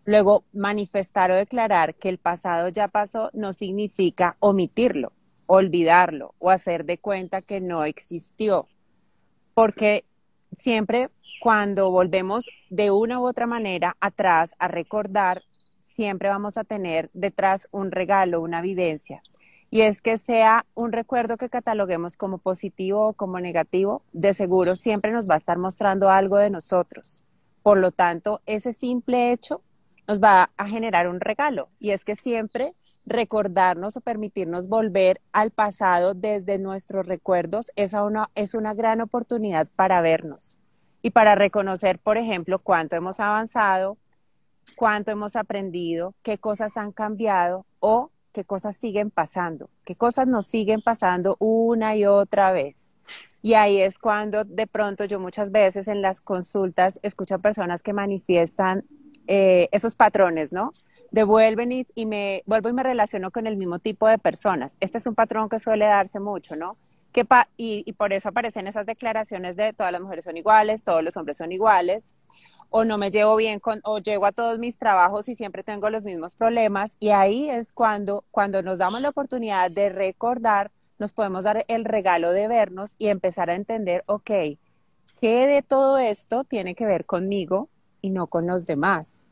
Luego, 0.06 0.46
manifestar 0.54 1.30
o 1.30 1.36
declarar 1.36 1.96
que 1.96 2.08
el 2.08 2.20
pasado 2.20 2.70
ya 2.70 2.88
pasó 2.88 3.32
no 3.34 3.52
significa 3.52 4.38
omitirlo, 4.40 5.12
olvidarlo 5.48 6.34
o 6.40 6.52
hacer 6.52 6.86
de 6.86 7.00
cuenta 7.00 7.42
que 7.42 7.60
no 7.60 7.84
existió, 7.84 8.70
porque 9.54 10.06
siempre 10.54 11.10
cuando 11.42 11.92
volvemos 11.92 12.50
de 12.70 12.92
una 12.92 13.20
u 13.20 13.28
otra 13.28 13.46
manera 13.46 13.98
atrás 14.00 14.56
a 14.58 14.70
recordar, 14.70 15.44
siempre 15.82 16.30
vamos 16.30 16.58
a 16.58 16.64
tener 16.64 17.10
detrás 17.12 17.68
un 17.72 17.92
regalo, 17.92 18.40
una 18.40 18.62
vivencia 18.62 19.22
y 19.74 19.82
es 19.82 20.04
que 20.04 20.20
sea 20.20 20.68
un 20.76 20.92
recuerdo 20.92 21.36
que 21.36 21.50
cataloguemos 21.50 22.16
como 22.16 22.38
positivo 22.38 23.08
o 23.08 23.14
como 23.14 23.40
negativo, 23.40 24.04
de 24.12 24.36
seguro 24.36 24.76
siempre 24.76 25.12
nos 25.12 25.28
va 25.28 25.34
a 25.34 25.38
estar 25.38 25.58
mostrando 25.58 26.12
algo 26.12 26.38
de 26.38 26.52
nosotros. 26.52 27.24
Por 27.64 27.80
lo 27.80 27.90
tanto, 27.90 28.40
ese 28.46 28.72
simple 28.72 29.32
hecho 29.32 29.64
nos 30.08 30.22
va 30.22 30.52
a 30.58 30.68
generar 30.68 31.08
un 31.08 31.20
regalo 31.20 31.70
y 31.80 31.90
es 31.90 32.06
que 32.06 32.16
siempre 32.16 32.76
recordarnos 33.08 33.98
o 33.98 34.02
permitirnos 34.02 34.68
volver 34.68 35.22
al 35.32 35.50
pasado 35.50 36.14
desde 36.14 36.60
nuestros 36.60 37.08
recuerdos 37.08 37.72
es 37.76 37.94
una, 37.94 38.30
es 38.36 38.54
una 38.54 38.76
gran 38.76 39.02
oportunidad 39.02 39.68
para 39.76 40.02
vernos 40.02 40.60
y 41.02 41.10
para 41.10 41.34
reconocer, 41.34 41.98
por 41.98 42.18
ejemplo, 42.18 42.60
cuánto 42.60 42.96
hemos 42.96 43.20
avanzado, 43.20 43.98
cuánto 44.76 45.10
hemos 45.10 45.36
aprendido, 45.36 46.14
qué 46.22 46.38
cosas 46.38 46.78
han 46.78 46.92
cambiado 46.92 47.66
o 47.80 48.12
qué 48.34 48.44
cosas 48.44 48.76
siguen 48.76 49.12
pasando, 49.12 49.70
qué 49.86 49.96
cosas 49.96 50.28
nos 50.28 50.48
siguen 50.48 50.82
pasando 50.82 51.38
una 51.40 51.96
y 51.96 52.06
otra 52.06 52.52
vez. 52.52 52.96
Y 53.42 53.54
ahí 53.54 53.80
es 53.80 54.00
cuando 54.00 54.44
de 54.44 54.68
pronto 54.68 55.06
yo 55.06 55.20
muchas 55.20 55.52
veces 55.52 55.88
en 55.88 56.02
las 56.02 56.20
consultas 56.20 57.00
escucho 57.04 57.36
a 57.36 57.40
personas 57.40 57.84
que 57.84 57.94
manifiestan 57.94 58.84
eh, 59.28 59.70
esos 59.72 59.96
patrones, 59.96 60.52
¿no? 60.52 60.74
Devuelven 61.12 61.72
y, 61.72 61.86
y, 61.94 62.06
me 62.06 62.42
vuelvo 62.46 62.70
y 62.70 62.74
me 62.74 62.84
relaciono 62.84 63.32
con 63.32 63.46
el 63.46 63.56
mismo 63.56 63.80
tipo 63.80 64.08
de 64.08 64.18
personas. 64.18 64.78
Este 64.80 64.98
es 64.98 65.06
un 65.06 65.14
patrón 65.14 65.48
que 65.48 65.60
suele 65.60 65.86
darse 65.86 66.20
mucho, 66.20 66.56
¿no? 66.56 66.76
Que 67.14 67.26
y, 67.58 67.94
por 67.94 68.12
eso 68.12 68.30
aparecen 68.30 68.68
esas 68.68 68.88
declaraciones 68.88 69.56
de 69.56 69.72
todas 69.72 69.92
las 69.92 70.02
mujeres 70.02 70.26
son 70.26 70.36
iguales, 70.36 70.84
todos 70.84 71.04
los 71.04 71.16
hombres 71.16 71.38
son 71.38 71.52
iguales, 71.52 72.16
o 72.72 72.86
no 72.86 72.98
me 72.98 73.12
llevo 73.12 73.36
bien 73.36 73.60
con, 73.60 73.82
o 73.84 74.00
llego 74.00 74.26
a 74.26 74.32
todos 74.32 74.58
mis 74.58 74.80
trabajos 74.80 75.30
y 75.30 75.36
siempre 75.36 75.64
tengo 75.64 75.92
los 75.92 76.06
mismos 76.06 76.36
problemas. 76.36 76.98
Y 77.00 77.10
ahí 77.10 77.50
es 77.50 77.72
cuando, 77.72 78.26
cuando 78.32 78.64
nos 78.64 78.80
damos 78.80 79.00
la 79.02 79.10
oportunidad 79.10 79.70
de 79.70 79.90
recordar, 79.90 80.72
nos 80.98 81.14
podemos 81.14 81.44
dar 81.44 81.64
el 81.68 81.86
regalo 81.86 82.32
de 82.32 82.48
vernos 82.48 82.96
y 82.98 83.10
empezar 83.10 83.50
a 83.52 83.56
entender, 83.56 84.04
ok, 84.08 84.32
¿qué 85.22 85.48
de 85.48 85.62
todo 85.62 86.00
esto 86.00 86.44
tiene 86.44 86.74
que 86.76 86.86
ver 86.86 87.06
conmigo 87.06 87.70
y 88.02 88.10
no 88.10 88.28
con 88.28 88.48
los 88.48 88.66
demás? 88.66 89.28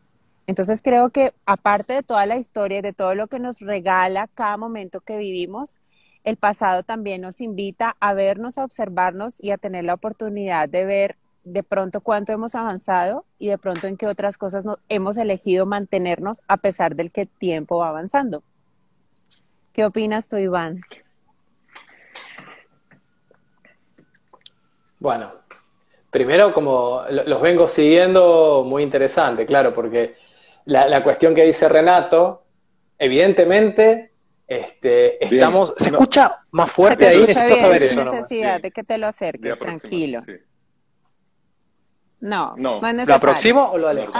Entonces 0.47 0.81
creo 0.81 1.11
que 1.11 1.33
aparte 1.45 1.93
de 1.93 2.03
toda 2.03 2.25
la 2.25 2.37
historia 2.37 2.79
y 2.79 2.81
de 2.81 2.93
todo 2.93 3.15
lo 3.15 3.27
que 3.27 3.39
nos 3.39 3.61
regala 3.61 4.27
cada 4.33 4.57
momento 4.57 4.99
que 5.01 5.17
vivimos, 5.17 5.79
el 6.23 6.37
pasado 6.37 6.83
también 6.83 7.21
nos 7.21 7.41
invita 7.41 7.95
a 7.99 8.13
vernos, 8.13 8.57
a 8.57 8.63
observarnos 8.63 9.43
y 9.43 9.51
a 9.51 9.57
tener 9.57 9.85
la 9.85 9.95
oportunidad 9.95 10.69
de 10.69 10.85
ver 10.85 11.17
de 11.43 11.63
pronto 11.63 12.01
cuánto 12.01 12.31
hemos 12.31 12.53
avanzado 12.55 13.25
y 13.39 13.47
de 13.49 13.57
pronto 13.57 13.87
en 13.87 13.97
qué 13.97 14.07
otras 14.07 14.37
cosas 14.37 14.63
nos, 14.63 14.77
hemos 14.89 15.17
elegido 15.17 15.65
mantenernos 15.65 16.41
a 16.47 16.57
pesar 16.57 16.95
del 16.95 17.11
que 17.11 17.25
tiempo 17.25 17.79
va 17.79 17.89
avanzando. 17.89 18.43
¿Qué 19.73 19.85
opinas 19.85 20.27
tú, 20.27 20.37
Iván? 20.37 20.81
Bueno, 24.99 25.31
primero 26.11 26.53
como 26.53 27.03
los 27.09 27.41
vengo 27.41 27.67
siguiendo, 27.67 28.63
muy 28.63 28.83
interesante, 28.83 29.45
claro, 29.47 29.73
porque 29.73 30.15
la, 30.65 31.03
cuestión 31.03 31.33
que 31.33 31.43
dice 31.43 31.67
Renato, 31.67 32.43
evidentemente 32.99 34.10
este, 34.51 35.23
estamos, 35.23 35.73
se 35.77 35.87
escucha 35.87 36.43
más 36.51 36.69
fuerte 36.69 37.07
ahí, 37.07 37.21
necesito 37.21 37.55
saber 37.55 37.83
eso. 37.83 38.03
necesidad 38.03 38.61
de 38.61 38.69
que 38.69 38.83
te 38.83 38.97
lo 38.97 39.07
acerques, 39.07 39.57
tranquilo. 39.57 40.19
No, 42.19 42.51
no, 42.57 42.75
es 42.85 42.93
necesario. 42.93 43.05
¿Lo 43.07 43.15
aproximo 43.15 43.71
o 43.71 43.77
lo 43.77 43.87
alejo? 43.87 44.11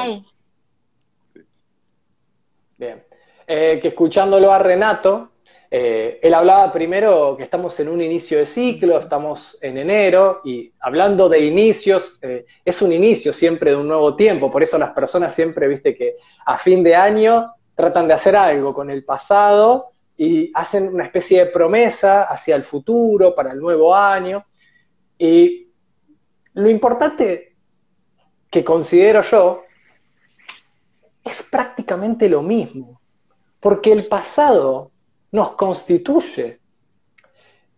Bien. 2.77 3.03
Eh, 3.45 3.79
que 3.81 3.89
escuchándolo 3.89 4.53
a 4.53 4.59
Renato, 4.59 5.31
eh, 5.69 6.21
él 6.23 6.33
hablaba 6.33 6.71
primero 6.71 7.35
que 7.35 7.43
estamos 7.43 7.77
en 7.81 7.89
un 7.89 8.01
inicio 8.01 8.38
de 8.38 8.45
ciclo, 8.45 9.00
estamos 9.00 9.57
en 9.61 9.79
enero, 9.79 10.39
y 10.45 10.71
hablando 10.79 11.27
de 11.27 11.39
inicios, 11.39 12.19
eh, 12.21 12.45
es 12.63 12.81
un 12.81 12.93
inicio 12.93 13.33
siempre 13.33 13.71
de 13.71 13.75
un 13.75 13.89
nuevo 13.89 14.15
tiempo, 14.15 14.50
por 14.50 14.63
eso 14.63 14.77
las 14.77 14.91
personas 14.91 15.35
siempre, 15.35 15.67
viste, 15.67 15.93
que 15.93 16.15
a 16.45 16.57
fin 16.57 16.83
de 16.83 16.95
año 16.95 17.53
tratan 17.75 18.07
de 18.07 18.13
hacer 18.13 18.38
algo 18.38 18.73
con 18.73 18.89
el 18.89 19.03
pasado 19.03 19.90
y 20.23 20.51
hacen 20.53 20.87
una 20.87 21.05
especie 21.05 21.39
de 21.39 21.51
promesa 21.51 22.25
hacia 22.25 22.55
el 22.55 22.63
futuro, 22.63 23.33
para 23.33 23.53
el 23.53 23.59
nuevo 23.59 23.95
año. 23.95 24.45
Y 25.17 25.67
lo 26.53 26.69
importante 26.69 27.55
que 28.51 28.63
considero 28.63 29.23
yo, 29.23 29.63
es 31.23 31.41
prácticamente 31.41 32.29
lo 32.29 32.43
mismo, 32.43 33.01
porque 33.59 33.91
el 33.91 34.05
pasado 34.05 34.91
nos 35.31 35.53
constituye. 35.53 36.59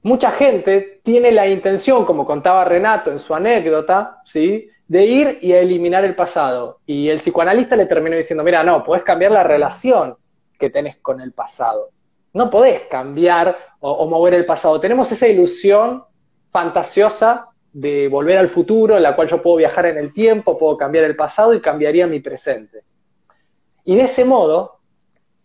Mucha 0.01 0.31
gente 0.31 0.99
tiene 1.01 1.31
la 1.31 1.47
intención, 1.47 2.03
como 2.03 2.25
contaba 2.25 2.65
Renato 2.65 3.09
en 3.09 3.19
su 3.19 3.33
anécdota, 3.33 4.19
¿sí? 4.25 4.69
de 4.85 5.05
ir 5.05 5.39
y 5.41 5.53
eliminar 5.53 6.03
el 6.03 6.13
pasado. 6.13 6.81
Y 6.85 7.07
el 7.07 7.19
psicoanalista 7.19 7.77
le 7.77 7.85
terminó 7.85 8.17
diciendo, 8.17 8.43
mira, 8.43 8.65
no, 8.65 8.83
podés 8.83 9.03
cambiar 9.03 9.31
la 9.31 9.43
relación 9.43 10.17
que 10.59 10.69
tenés 10.69 10.97
con 10.97 11.21
el 11.21 11.31
pasado. 11.31 11.92
No 12.33 12.49
podés 12.49 12.81
cambiar 12.89 13.57
o, 13.79 13.91
o 13.91 14.07
mover 14.07 14.33
el 14.33 14.45
pasado. 14.45 14.79
Tenemos 14.79 15.11
esa 15.11 15.27
ilusión 15.27 16.03
fantasiosa 16.51 17.49
de 17.73 18.07
volver 18.07 18.37
al 18.37 18.47
futuro, 18.47 18.95
en 18.95 19.03
la 19.03 19.15
cual 19.15 19.27
yo 19.27 19.41
puedo 19.41 19.57
viajar 19.57 19.87
en 19.87 19.97
el 19.97 20.13
tiempo, 20.13 20.57
puedo 20.57 20.77
cambiar 20.77 21.05
el 21.05 21.15
pasado 21.15 21.53
y 21.53 21.59
cambiaría 21.59 22.05
mi 22.05 22.19
presente. 22.19 22.83
Y 23.83 23.95
de 23.95 24.03
ese 24.03 24.23
modo, 24.23 24.79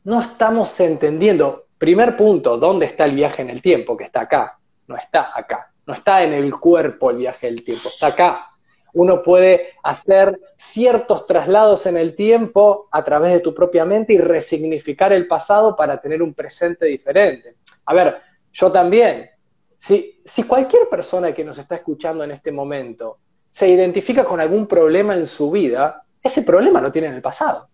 no 0.05 0.21
estamos 0.21 0.79
entendiendo, 0.81 1.67
primer 1.79 2.17
punto, 2.17 2.59
dónde 2.59 2.87
está 2.87 3.07
el 3.07 3.15
viaje 3.15 3.43
en 3.43 3.51
el 3.51 3.63
tiempo, 3.63 3.97
que 3.97 4.05
está 4.05 4.23
acá, 4.23 4.59
no 4.87 4.97
está 4.97 5.33
acá. 5.35 5.73
no 5.87 5.95
está 5.95 6.23
en 6.23 6.35
el 6.35 6.55
cuerpo 6.55 7.11
el 7.11 7.17
viaje 7.17 7.47
del 7.47 7.65
tiempo, 7.65 7.89
está 7.89 8.09
acá. 8.09 8.51
Uno 8.95 9.23
puede 9.23 9.75
hacer 9.83 10.41
ciertos 10.57 11.27
traslados 11.27 11.87
en 11.87 11.97
el 11.97 12.15
tiempo 12.15 12.89
a 12.91 13.05
través 13.05 13.33
de 13.33 13.41
tu 13.41 13.55
propia 13.55 13.85
mente 13.85 14.15
y 14.15 14.19
resignificar 14.19 15.13
el 15.13 15.27
pasado 15.27 15.77
para 15.77 16.01
tener 16.01 16.23
un 16.23 16.35
presente 16.35 16.87
diferente. 16.87 17.57
A 17.87 17.95
ver, 17.95 18.17
yo 18.53 18.73
también. 18.73 19.31
Si, 19.79 20.19
cualquier 20.47 20.89
persona 20.89 21.33
que 21.33 21.45
nos 21.45 21.59
está 21.59 21.77
escuchando 21.77 22.25
en 22.25 22.33
este 22.33 22.51
momento 22.51 23.19
se 23.51 23.69
identifica 23.69 24.25
con 24.25 24.41
algún 24.41 24.67
problema 24.67 25.15
en 25.15 25.27
su 25.27 25.51
vida, 25.51 26.03
ese 26.23 26.43
problema 26.43 26.81
lo 26.81 26.91
tiene 26.91 27.09
en 27.09 27.15
el 27.15 27.23
pasado. 27.23 27.69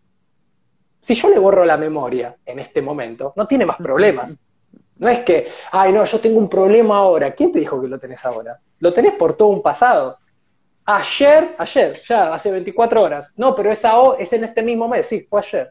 Si 1.00 1.14
yo 1.14 1.28
le 1.28 1.38
borro 1.38 1.64
la 1.64 1.76
memoria 1.76 2.36
en 2.44 2.58
este 2.58 2.80
momento, 2.82 3.32
no 3.36 3.46
tiene 3.46 3.66
más 3.66 3.76
problemas. 3.76 4.38
No 4.98 5.08
es 5.08 5.20
que, 5.20 5.48
ay, 5.72 5.92
no, 5.92 6.04
yo 6.04 6.20
tengo 6.20 6.38
un 6.38 6.48
problema 6.48 6.98
ahora. 6.98 7.34
¿Quién 7.34 7.52
te 7.52 7.58
dijo 7.58 7.80
que 7.80 7.88
lo 7.88 7.98
tenés 7.98 8.24
ahora? 8.24 8.60
Lo 8.78 8.92
tenés 8.92 9.14
por 9.14 9.36
todo 9.36 9.48
un 9.48 9.62
pasado. 9.62 10.18
Ayer, 10.86 11.54
ayer, 11.58 11.98
ya, 12.06 12.34
hace 12.34 12.50
24 12.50 13.02
horas. 13.02 13.32
No, 13.36 13.56
pero 13.56 13.72
esa 13.72 13.98
O 13.98 14.16
es 14.18 14.32
en 14.32 14.44
este 14.44 14.62
mismo 14.62 14.86
mes, 14.86 15.06
sí, 15.06 15.26
fue 15.28 15.40
ayer. 15.40 15.70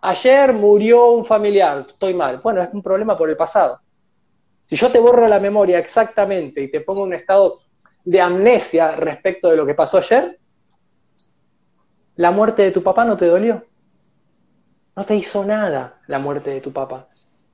Ayer 0.00 0.52
murió 0.52 1.12
un 1.12 1.24
familiar, 1.24 1.86
estoy 1.88 2.12
mal. 2.12 2.38
Bueno, 2.38 2.60
es 2.60 2.68
un 2.72 2.82
problema 2.82 3.16
por 3.16 3.30
el 3.30 3.36
pasado. 3.36 3.80
Si 4.66 4.74
yo 4.74 4.90
te 4.90 4.98
borro 4.98 5.28
la 5.28 5.38
memoria 5.38 5.78
exactamente 5.78 6.60
y 6.60 6.70
te 6.70 6.80
pongo 6.80 7.02
en 7.02 7.08
un 7.08 7.14
estado 7.14 7.60
de 8.04 8.20
amnesia 8.20 8.96
respecto 8.96 9.48
de 9.48 9.56
lo 9.56 9.64
que 9.64 9.74
pasó 9.74 9.98
ayer, 9.98 10.40
la 12.16 12.30
muerte 12.32 12.62
de 12.62 12.72
tu 12.72 12.82
papá 12.82 13.04
no 13.04 13.16
te 13.16 13.26
dolió. 13.26 13.64
No 14.96 15.04
te 15.04 15.14
hizo 15.14 15.44
nada 15.44 16.00
la 16.08 16.18
muerte 16.18 16.50
de 16.50 16.60
tu 16.60 16.72
papá. 16.72 17.08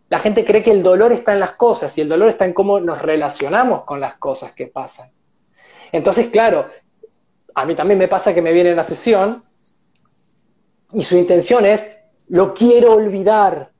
La 0.08 0.18
gente 0.18 0.42
cree 0.44 0.62
que 0.62 0.70
el 0.70 0.82
dolor 0.82 1.12
está 1.12 1.34
en 1.34 1.40
las 1.40 1.52
cosas 1.52 1.96
y 1.98 2.00
el 2.00 2.08
dolor 2.08 2.30
está 2.30 2.46
en 2.46 2.54
cómo 2.54 2.80
nos 2.80 3.02
relacionamos 3.02 3.84
con 3.84 4.00
las 4.00 4.14
cosas 4.14 4.52
que 4.52 4.68
pasan. 4.68 5.10
Entonces, 5.92 6.28
claro, 6.28 6.66
a 7.54 7.64
mí 7.64 7.74
también 7.74 7.98
me 7.98 8.08
pasa 8.08 8.34
que 8.34 8.42
me 8.42 8.52
viene 8.52 8.70
en 8.70 8.76
la 8.76 8.84
sesión 8.84 9.44
y 10.92 11.02
su 11.02 11.16
intención 11.16 11.64
es, 11.64 11.86
lo 12.28 12.54
quiero 12.54 12.94
olvidar. 12.94 13.70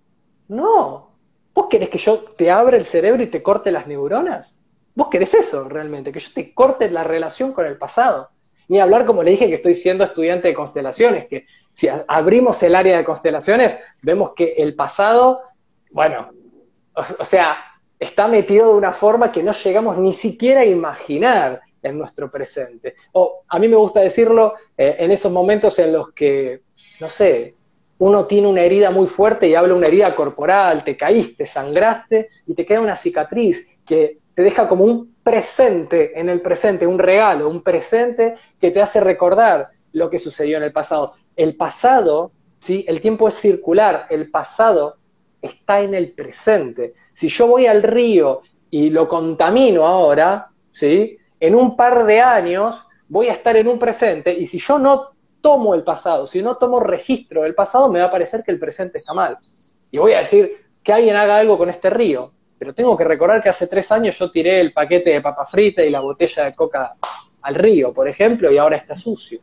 No, 0.48 1.12
vos 1.54 1.66
querés 1.68 1.88
que 1.88 1.98
yo 1.98 2.18
te 2.18 2.50
abra 2.50 2.76
el 2.76 2.86
cerebro 2.86 3.22
y 3.22 3.26
te 3.26 3.42
corte 3.42 3.70
las 3.70 3.86
neuronas. 3.86 4.60
Vos 4.94 5.08
querés 5.08 5.34
eso 5.34 5.68
realmente, 5.68 6.10
que 6.10 6.20
yo 6.20 6.30
te 6.34 6.52
corte 6.52 6.90
la 6.90 7.04
relación 7.04 7.52
con 7.52 7.66
el 7.66 7.76
pasado. 7.76 8.30
Ni 8.68 8.80
hablar, 8.80 9.06
como 9.06 9.22
le 9.22 9.30
dije, 9.30 9.48
que 9.48 9.54
estoy 9.54 9.74
siendo 9.74 10.04
estudiante 10.04 10.48
de 10.48 10.54
constelaciones, 10.54 11.26
que 11.26 11.46
si 11.72 11.88
abrimos 12.06 12.62
el 12.62 12.74
área 12.74 12.98
de 12.98 13.04
constelaciones, 13.04 13.78
vemos 14.02 14.32
que 14.36 14.54
el 14.58 14.74
pasado 14.74 15.42
bueno, 15.90 16.30
o, 17.18 17.24
sea, 17.24 17.56
está 17.98 18.28
metido 18.28 18.68
de 18.68 18.74
una 18.74 18.92
forma 18.92 19.32
que 19.32 19.42
no 19.42 19.52
llegamos 19.52 19.98
ni 19.98 20.12
siquiera 20.12 20.60
a 20.60 20.64
imaginar 20.64 21.62
en 21.82 21.99
nuestro 21.99 22.30
presente. 22.30 22.94
O 23.12 23.42
a 23.49 23.58
mí 23.58 23.68
me 23.68 23.76
gusta 23.76 24.00
decirlo 24.00 24.54
eh, 24.76 24.97
en 24.99 25.11
esos 25.11 25.32
momentos 25.32 25.78
en 25.78 25.92
los 25.92 26.12
que, 26.12 26.62
no 27.00 27.11
sé, 27.11 27.54
uno 27.99 28.26
tiene 28.26 28.47
una 28.47 28.62
herida 28.62 28.90
muy 28.90 29.06
fuerte 29.06 29.49
y 29.49 29.54
habla 29.54 29.75
una 29.75 29.88
herida 29.88 30.14
corporal, 30.14 30.85
te 30.85 30.97
caíste, 30.97 31.47
sangraste 31.47 32.30
y 32.47 32.54
te 32.54 32.64
queda 32.64 32.80
una 32.80 32.97
cicatriz 32.97 33.78
que 33.85 34.18
te 34.35 34.42
deja 34.44 34.68
como 34.68 34.85
un 34.85 35.16
presente 35.23 36.18
en 36.18 36.28
el 36.28 36.40
presente, 36.40 36.87
un 36.87 36.99
regalo, 36.99 37.47
un 37.47 37.62
presente 37.62 38.37
que 38.61 38.70
te 38.70 38.80
hace 38.80 39.00
recordar 39.00 39.70
lo 39.92 40.08
que 40.08 40.18
sucedió 40.18 40.58
en 40.58 40.62
el 40.62 40.73
pasado. 40.73 41.12
El 41.35 41.56
pasado, 41.56 42.30
¿sí? 42.61 42.85
el 42.87 43.00
tiempo 43.00 43.26
es 43.26 43.35
circular, 43.35 44.06
el 44.11 44.30
pasado 44.30 44.97
está 45.42 45.80
en 45.80 45.94
el 45.94 46.12
presente. 46.12 46.94
Si 47.14 47.28
yo 47.28 47.49
voy 47.49 47.66
al 47.66 47.82
río 47.82 48.42
y 48.70 48.90
lo 48.90 49.08
contamino 49.08 49.87
ahora, 49.87 50.49
¿sí? 50.70 51.17
En 51.40 51.54
un 51.54 51.76
par 51.76 52.04
de 52.04 52.21
años 52.21 52.85
voy 53.09 53.28
a 53.28 53.33
estar 53.33 53.57
en 53.57 53.68
un 53.68 53.78
presente 53.78 54.33
y 54.33 54.47
si 54.47 54.59
yo 54.59 54.78
no 54.78 55.11
tomo 55.40 55.75
el 55.75 55.85
pasado, 55.85 56.26
si 56.26 56.42
no 56.42 56.57
tomo 56.57 56.80
registro 56.80 57.42
del 57.42 57.54
pasado, 57.54 57.88
me 57.88 58.01
va 58.01 58.07
a 58.07 58.11
parecer 58.11 58.42
que 58.44 58.51
el 58.51 58.59
presente 58.59 58.98
está 58.98 59.14
mal. 59.14 59.38
Y 59.90 59.98
voy 59.98 60.12
a 60.12 60.18
decir 60.18 60.66
que 60.83 60.92
alguien 60.92 61.16
haga 61.16 61.38
algo 61.38 61.57
con 61.57 61.70
este 61.70 61.90
río. 61.90 62.33
Pero 62.59 62.74
tengo 62.74 62.96
que 62.96 63.05
recordar 63.05 63.40
que 63.42 63.48
hace 63.48 63.68
tres 63.68 63.90
años 63.92 64.18
yo 64.18 64.31
tiré 64.33 64.61
el 64.61 64.72
paquete 64.72 65.11
de 65.11 65.20
papa 65.20 65.46
frita 65.46 65.83
y 65.83 65.90
la 65.90 66.01
botella 66.01 66.44
de 66.44 66.55
coca 66.55 66.96
al 67.42 67.55
río, 67.55 67.92
por 67.92 68.09
ejemplo, 68.09 68.51
y 68.51 68.59
ahora 68.59 68.79
está 68.79 68.96
sucio. 68.96 69.38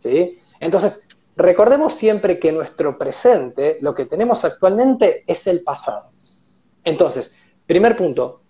¿sí? 0.00 0.40
Entonces, 0.58 1.06
Recordemos 1.40 1.94
siempre 1.94 2.38
que 2.38 2.52
nuestro 2.52 2.98
presente, 2.98 3.78
lo 3.80 3.94
que 3.94 4.04
tenemos 4.04 4.44
actualmente, 4.44 5.24
es 5.26 5.46
el 5.46 5.62
pasado. 5.62 6.10
Entonces, 6.84 7.34
primer 7.66 7.96
punto, 7.96 8.42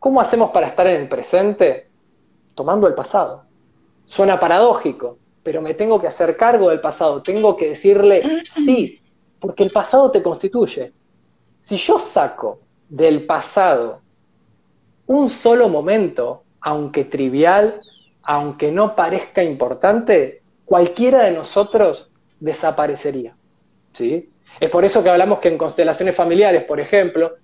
¿cómo 0.00 0.20
hacemos 0.20 0.50
para 0.50 0.66
estar 0.66 0.84
en 0.88 1.02
el 1.02 1.08
presente? 1.08 1.90
Tomando 2.54 2.86
el 2.86 2.94
pasado. 2.94 3.44
Suena 4.06 4.38
paradójico, 4.38 5.18
pero 5.42 5.60
me 5.60 5.74
tengo 5.74 6.00
que 6.00 6.06
hacer 6.06 6.36
cargo 6.36 6.70
del 6.70 6.80
pasado, 6.80 7.22
tengo 7.22 7.56
que 7.56 7.70
decirle 7.70 8.42
sí, 8.44 9.00
porque 9.40 9.62
el 9.62 9.70
pasado 9.70 10.10
te 10.10 10.22
constituye. 10.22 10.92
Si 11.60 11.76
yo 11.76 11.98
saco 11.98 12.60
del 12.88 13.26
pasado 13.26 14.00
un 15.06 15.28
solo 15.28 15.68
momento, 15.68 16.42
aunque 16.60 17.04
trivial, 17.04 17.74
aunque 18.24 18.72
no 18.72 18.96
parezca 18.96 19.42
importante, 19.42 20.42
cualquiera 20.64 21.24
de 21.24 21.32
nosotros 21.32 22.10
desaparecería. 22.40 23.36
¿sí? 23.92 24.30
Es 24.60 24.70
por 24.70 24.84
eso 24.84 25.02
que 25.02 25.10
hablamos 25.10 25.40
que 25.40 25.48
en 25.48 25.58
constelaciones 25.58 26.16
familiares, 26.16 26.64
por 26.64 26.80
ejemplo, 26.80 27.34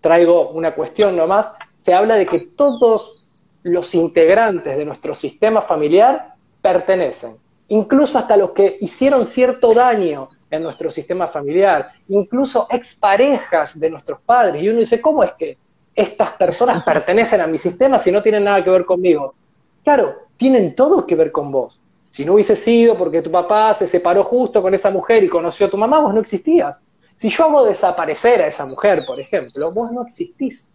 traigo 0.00 0.50
una 0.50 0.74
cuestión 0.74 1.16
nomás, 1.16 1.52
se 1.76 1.94
habla 1.94 2.16
de 2.16 2.26
que 2.26 2.40
todos 2.40 3.23
los 3.64 3.94
integrantes 3.94 4.76
de 4.76 4.84
nuestro 4.84 5.14
sistema 5.14 5.62
familiar 5.62 6.34
pertenecen, 6.60 7.36
incluso 7.68 8.18
hasta 8.18 8.36
los 8.36 8.52
que 8.52 8.76
hicieron 8.80 9.26
cierto 9.26 9.74
daño 9.74 10.28
en 10.50 10.62
nuestro 10.62 10.90
sistema 10.90 11.26
familiar, 11.26 11.90
incluso 12.08 12.68
exparejas 12.70 13.80
de 13.80 13.90
nuestros 13.90 14.20
padres. 14.20 14.62
Y 14.62 14.68
uno 14.68 14.80
dice, 14.80 15.00
¿cómo 15.00 15.24
es 15.24 15.32
que 15.32 15.58
estas 15.94 16.32
personas 16.32 16.84
pertenecen 16.84 17.40
a 17.40 17.46
mi 17.46 17.58
sistema 17.58 17.98
si 17.98 18.12
no 18.12 18.22
tienen 18.22 18.44
nada 18.44 18.62
que 18.62 18.70
ver 18.70 18.84
conmigo? 18.84 19.34
Claro, 19.82 20.14
tienen 20.36 20.74
todo 20.74 21.06
que 21.06 21.16
ver 21.16 21.32
con 21.32 21.50
vos. 21.50 21.80
Si 22.10 22.24
no 22.24 22.34
hubiese 22.34 22.56
sido 22.56 22.96
porque 22.96 23.22
tu 23.22 23.30
papá 23.30 23.74
se 23.74 23.88
separó 23.88 24.22
justo 24.24 24.62
con 24.62 24.74
esa 24.74 24.90
mujer 24.90 25.24
y 25.24 25.28
conoció 25.28 25.66
a 25.66 25.70
tu 25.70 25.76
mamá, 25.78 26.00
vos 26.00 26.12
no 26.12 26.20
existías. 26.20 26.80
Si 27.16 27.30
yo 27.30 27.44
hago 27.44 27.64
desaparecer 27.64 28.42
a 28.42 28.46
esa 28.46 28.66
mujer, 28.66 29.04
por 29.06 29.18
ejemplo, 29.18 29.70
vos 29.72 29.90
no 29.90 30.02
existís. 30.06 30.68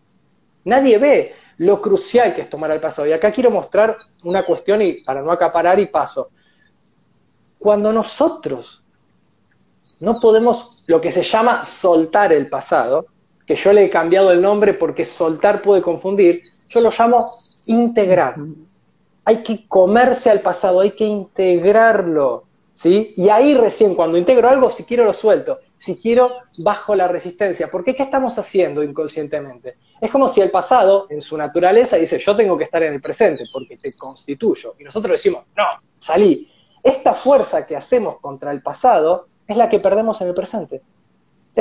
Nadie 0.65 0.97
ve 0.97 1.35
lo 1.59 1.81
crucial 1.81 2.35
que 2.35 2.41
es 2.41 2.49
tomar 2.49 2.71
el 2.71 2.81
pasado. 2.81 3.07
Y 3.07 3.13
acá 3.13 3.31
quiero 3.31 3.51
mostrar 3.51 3.95
una 4.23 4.45
cuestión 4.45 4.81
y 4.81 4.93
para 5.03 5.21
no 5.21 5.31
acaparar 5.31 5.79
y 5.79 5.85
paso. 5.85 6.29
Cuando 7.57 7.93
nosotros 7.93 8.83
no 10.01 10.19
podemos 10.19 10.83
lo 10.87 10.99
que 10.99 11.11
se 11.11 11.23
llama 11.23 11.63
soltar 11.63 12.33
el 12.33 12.49
pasado, 12.49 13.05
que 13.45 13.55
yo 13.55 13.71
le 13.71 13.85
he 13.85 13.89
cambiado 13.89 14.31
el 14.31 14.41
nombre 14.41 14.73
porque 14.73 15.05
soltar 15.05 15.61
puede 15.61 15.81
confundir, 15.81 16.41
yo 16.67 16.81
lo 16.81 16.91
llamo 16.91 17.29
integrar 17.65 18.35
hay 19.29 19.43
que 19.43 19.67
comerse 19.67 20.31
al 20.31 20.41
pasado, 20.41 20.79
hay 20.79 20.89
que 20.89 21.05
integrarlo, 21.05 22.45
¿sí? 22.73 23.13
Y 23.15 23.29
ahí 23.29 23.53
recién, 23.53 23.93
cuando 23.93 24.17
integro 24.17 24.49
algo, 24.49 24.71
si 24.71 24.85
quiero 24.85 25.05
lo 25.05 25.13
suelto, 25.13 25.59
si 25.79 25.97
quiero 25.97 26.33
bajo 26.59 26.93
la 26.93 27.07
resistencia. 27.07 27.71
Porque 27.71 27.95
¿qué 27.95 28.03
estamos 28.03 28.37
haciendo 28.37 28.83
inconscientemente? 28.83 29.77
Es 29.99 30.11
como 30.11 30.29
si 30.29 30.41
el 30.41 30.51
pasado, 30.51 31.07
en 31.09 31.21
su 31.21 31.35
naturaleza, 31.35 31.95
dice, 31.95 32.19
yo 32.19 32.35
tengo 32.35 32.55
que 32.55 32.65
estar 32.65 32.83
en 32.83 32.93
el 32.93 33.01
presente 33.01 33.45
porque 33.51 33.77
te 33.77 33.93
constituyo. 33.93 34.75
Y 34.77 34.83
nosotros 34.83 35.13
decimos, 35.13 35.45
no, 35.57 35.65
salí. 35.99 36.47
Esta 36.83 37.15
fuerza 37.15 37.65
que 37.65 37.75
hacemos 37.75 38.19
contra 38.19 38.51
el 38.51 38.61
pasado 38.61 39.27
es 39.47 39.57
la 39.57 39.67
que 39.67 39.79
perdemos 39.79 40.21
en 40.21 40.27
el 40.27 40.35
presente 40.35 40.83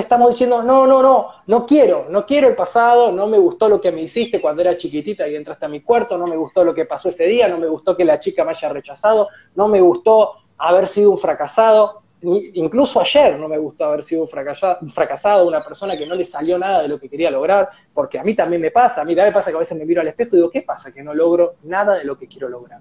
estamos 0.01 0.31
diciendo, 0.31 0.63
no, 0.63 0.87
no, 0.87 1.03
no, 1.03 1.29
no 1.47 1.67
quiero, 1.67 2.07
no 2.09 2.25
quiero 2.27 2.49
el 2.49 2.55
pasado, 2.55 3.13
no 3.13 3.27
me 3.27 3.39
gustó 3.39 3.69
lo 3.69 3.81
que 3.81 3.93
me 3.93 4.03
hiciste 4.03 4.41
cuando 4.41 4.63
era 4.63 4.77
chiquitita 4.77 5.27
y 5.29 5.37
entraste 5.37 5.67
a 5.67 5.69
mi 5.69 5.81
cuarto, 5.81 6.17
no 6.17 6.27
me 6.27 6.37
gustó 6.37 6.65
lo 6.65 6.75
que 6.75 6.85
pasó 6.85 7.09
ese 7.09 7.27
día, 7.27 7.49
no 7.49 7.59
me 7.59 7.67
gustó 7.67 7.97
que 7.97 8.05
la 8.05 8.21
chica 8.21 8.45
me 8.45 8.51
haya 8.51 8.69
rechazado, 8.69 9.29
no 9.55 9.69
me 9.69 9.81
gustó 9.81 10.35
haber 10.59 10.89
sido 10.89 11.11
un 11.11 11.19
fracasado, 11.19 12.03
incluso 12.21 13.01
ayer 13.01 13.39
no 13.39 13.49
me 13.49 13.59
gustó 13.59 13.85
haber 13.85 14.03
sido 14.03 14.27
fracasado, 14.27 15.47
una 15.47 15.61
persona 15.61 15.97
que 15.97 16.07
no 16.07 16.15
le 16.15 16.25
salió 16.25 16.59
nada 16.59 16.83
de 16.83 16.89
lo 16.89 16.99
que 16.99 17.09
quería 17.09 17.31
lograr, 17.31 17.69
porque 17.95 18.19
a 18.19 18.25
mí 18.25 18.35
también 18.35 18.61
me 18.61 18.71
pasa, 18.71 19.03
a 19.03 19.05
mí 19.05 19.15
también 19.15 19.33
me 19.33 19.35
pasa 19.35 19.51
que 19.51 19.57
a 19.57 19.61
veces 19.61 19.79
me 19.79 19.85
miro 19.85 20.01
al 20.01 20.09
espejo 20.09 20.31
y 20.33 20.37
digo, 20.39 20.51
¿qué 20.51 20.63
pasa? 20.63 20.93
Que 20.93 21.03
no 21.03 21.15
logro 21.15 21.57
nada 21.65 21.95
de 21.95 22.05
lo 22.05 22.19
que 22.19 22.27
quiero 22.27 22.49
lograr. 22.49 22.81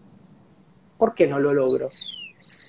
¿Por 0.97 1.13
qué 1.13 1.28
no 1.28 1.39
lo 1.39 1.54
logro? 1.54 1.88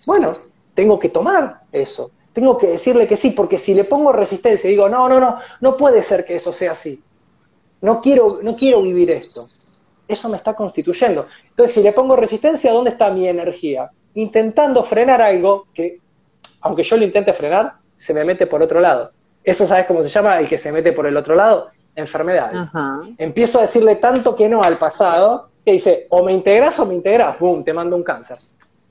Bueno, 0.07 0.33
tengo 0.75 0.99
que 0.99 1.09
tomar 1.09 1.63
eso, 1.73 2.11
tengo 2.33 2.59
que 2.59 2.69
decirle 2.69 3.09
que 3.09 3.17
sí, 3.17 3.31
porque 3.31 3.59
si 3.59 3.75
le 3.75 3.85
pongo 3.85 4.13
resistencia 4.13 4.69
y 4.69 4.73
digo, 4.73 4.89
no, 4.89 5.09
no, 5.09 5.19
no, 5.19 5.39
no 5.61 5.77
puede 5.77 6.03
ser 6.03 6.25
que 6.25 6.37
eso 6.37 6.53
sea 6.53 6.73
así. 6.73 7.03
No 7.81 8.01
quiero, 8.01 8.43
no 8.43 8.57
quiero 8.57 8.83
vivir 8.83 9.11
esto. 9.11 9.47
Eso 10.07 10.29
me 10.29 10.37
está 10.37 10.55
constituyendo. 10.55 11.27
Entonces, 11.51 11.75
si 11.75 11.83
le 11.83 11.93
pongo 11.93 12.17
resistencia, 12.17 12.73
¿dónde 12.73 12.91
está 12.91 13.11
mi 13.11 13.29
energía? 13.29 13.91
Intentando 14.15 14.83
frenar 14.83 15.21
algo 15.21 15.67
que, 15.75 16.01
aunque 16.61 16.83
yo 16.83 16.97
lo 16.97 17.05
intente 17.05 17.33
frenar, 17.33 17.75
se 17.97 18.15
me 18.15 18.25
mete 18.25 18.47
por 18.47 18.63
otro 18.63 18.81
lado. 18.81 19.13
Eso, 19.43 19.67
¿sabes 19.67 19.87
cómo 19.87 20.03
se 20.03 20.09
llama? 20.09 20.39
El 20.39 20.49
que 20.49 20.59
se 20.59 20.73
mete 20.73 20.93
por 20.93 21.07
el 21.07 21.17
otro 21.17 21.35
lado. 21.35 21.71
enfermedades. 21.95 22.69
Empiezo 23.17 23.59
a 23.59 23.63
decirle 23.63 23.97
tanto 23.97 24.37
que 24.37 24.49
no 24.49 24.63
al 24.63 24.77
pasado 24.77 25.49
que 25.65 25.73
dice, 25.73 26.07
o 26.11 26.23
me 26.23 26.33
integras 26.33 26.79
o 26.79 26.87
me 26.87 26.95
integras, 26.95 27.39
boom, 27.39 27.65
te 27.65 27.73
mando 27.73 27.97
un 27.97 28.05
cáncer. 28.05 28.37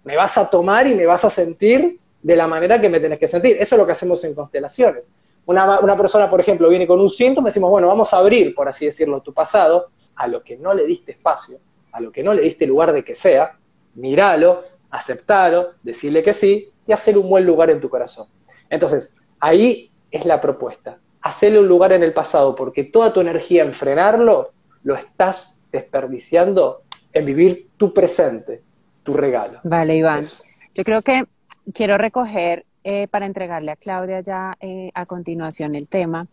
Me 0.03 0.15
vas 0.15 0.37
a 0.37 0.49
tomar 0.49 0.87
y 0.87 0.95
me 0.95 1.05
vas 1.05 1.23
a 1.23 1.29
sentir 1.29 1.99
de 2.21 2.35
la 2.35 2.47
manera 2.47 2.81
que 2.81 2.89
me 2.89 2.99
tenés 2.99 3.17
que 3.17 3.27
sentir. 3.27 3.55
Eso 3.59 3.75
es 3.75 3.79
lo 3.79 3.85
que 3.85 3.93
hacemos 3.93 4.23
en 4.23 4.33
constelaciones. 4.33 5.13
Una, 5.45 5.79
una 5.79 5.95
persona, 5.95 6.29
por 6.29 6.41
ejemplo, 6.41 6.67
viene 6.67 6.85
con 6.85 6.99
un 6.99 7.09
síntoma, 7.09 7.47
decimos, 7.47 7.69
bueno, 7.69 7.87
vamos 7.87 8.13
a 8.13 8.17
abrir, 8.17 8.53
por 8.53 8.67
así 8.67 8.85
decirlo, 8.85 9.21
tu 9.21 9.33
pasado 9.33 9.87
a 10.15 10.27
lo 10.27 10.43
que 10.43 10.57
no 10.57 10.73
le 10.73 10.85
diste 10.85 11.13
espacio, 11.13 11.59
a 11.93 12.01
lo 12.01 12.11
que 12.11 12.23
no 12.23 12.33
le 12.33 12.41
diste 12.41 12.67
lugar 12.67 12.91
de 12.91 13.03
que 13.03 13.15
sea, 13.15 13.57
míralo, 13.95 14.63
aceptalo, 14.89 15.71
decirle 15.83 16.21
que 16.21 16.33
sí 16.33 16.73
y 16.87 16.93
hacer 16.93 17.17
un 17.17 17.29
buen 17.29 17.45
lugar 17.45 17.69
en 17.69 17.79
tu 17.79 17.89
corazón. 17.89 18.27
Entonces, 18.69 19.15
ahí 19.39 19.91
es 20.11 20.25
la 20.25 20.41
propuesta. 20.41 20.99
Hacerle 21.21 21.59
un 21.59 21.67
lugar 21.67 21.91
en 21.91 22.03
el 22.03 22.13
pasado, 22.13 22.55
porque 22.55 22.83
toda 22.83 23.13
tu 23.13 23.19
energía 23.19 23.63
en 23.63 23.73
frenarlo 23.73 24.51
lo 24.83 24.95
estás 24.95 25.59
desperdiciando 25.71 26.83
en 27.11 27.25
vivir 27.25 27.69
tu 27.77 27.93
presente, 27.93 28.61
tu 29.03 29.13
regalo. 29.13 29.59
Vale, 29.63 29.97
Iván. 29.97 30.25
Yo 30.73 30.83
creo 30.83 31.01
que 31.01 31.25
quiero 31.73 31.97
recoger 31.97 32.65
eh, 32.83 33.07
para 33.09 33.25
entregarle 33.25 33.71
a 33.71 33.75
Claudia 33.75 34.21
ya 34.21 34.53
eh, 34.61 34.91
a 34.93 35.05
continuación 35.05 35.75
el 35.75 35.89
tema. 35.89 36.27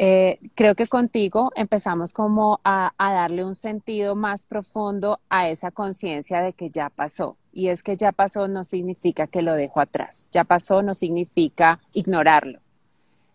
Eh, 0.00 0.38
creo 0.54 0.76
que 0.76 0.86
contigo 0.86 1.50
empezamos 1.56 2.12
como 2.12 2.60
a, 2.62 2.92
a, 2.98 3.12
darle 3.12 3.44
un 3.44 3.56
sentido 3.56 4.14
más 4.14 4.44
profundo 4.44 5.18
a 5.28 5.48
esa 5.48 5.72
conciencia 5.72 6.40
de 6.40 6.52
que 6.52 6.70
ya 6.70 6.88
pasó. 6.88 7.36
Y 7.52 7.68
es 7.68 7.82
que 7.82 7.96
ya 7.96 8.12
pasó 8.12 8.46
no 8.46 8.62
significa 8.62 9.26
que 9.26 9.42
lo 9.42 9.54
dejo 9.54 9.80
atrás. 9.80 10.28
Ya 10.30 10.44
pasó 10.44 10.82
no 10.82 10.94
significa 10.94 11.80
ignorarlo. 11.92 12.60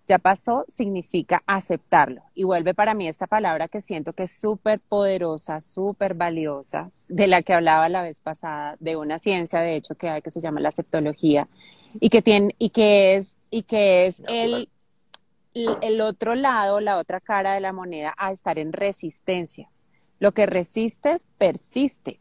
Ya 0.07 0.19
pasó 0.19 0.63
significa 0.67 1.43
aceptarlo. 1.45 2.21
Y 2.33 2.43
vuelve 2.43 2.73
para 2.73 2.93
mí 2.93 3.07
esta 3.07 3.27
palabra 3.27 3.67
que 3.67 3.81
siento 3.81 4.13
que 4.13 4.23
es 4.23 4.31
súper 4.31 4.79
poderosa, 4.79 5.59
súper 5.59 6.13
valiosa, 6.13 6.91
de 7.09 7.27
la 7.27 7.41
que 7.41 7.53
hablaba 7.53 7.87
la 7.87 8.03
vez 8.03 8.19
pasada, 8.19 8.75
de 8.79 8.97
una 8.97 9.17
ciencia, 9.17 9.59
de 9.59 9.75
hecho, 9.75 9.95
que 9.95 10.09
hay 10.09 10.21
que 10.21 10.31
se 10.31 10.41
llama 10.41 10.59
la 10.59 10.69
aceptología, 10.69 11.47
y 12.01 12.09
que 12.09 12.21
tiene, 12.21 12.53
y 12.59 12.69
que 12.69 13.15
es, 13.15 13.37
y 13.49 13.63
que 13.63 14.07
es 14.07 14.21
el, 14.27 14.67
el 15.53 16.01
otro 16.01 16.35
lado, 16.35 16.79
la 16.79 16.97
otra 16.97 17.19
cara 17.19 17.53
de 17.53 17.59
la 17.59 17.73
moneda 17.73 18.13
a 18.17 18.31
estar 18.31 18.57
en 18.57 18.73
resistencia. 18.73 19.69
Lo 20.19 20.31
que 20.31 20.45
resistes 20.45 21.27
persiste. 21.37 22.19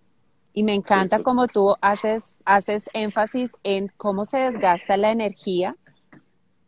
Y 0.54 0.64
me 0.64 0.74
encanta 0.74 1.22
como 1.22 1.46
tú 1.46 1.76
haces, 1.80 2.34
haces 2.44 2.90
énfasis 2.92 3.56
en 3.62 3.88
cómo 3.96 4.26
se 4.26 4.38
desgasta 4.38 4.98
la 4.98 5.10
energía 5.10 5.76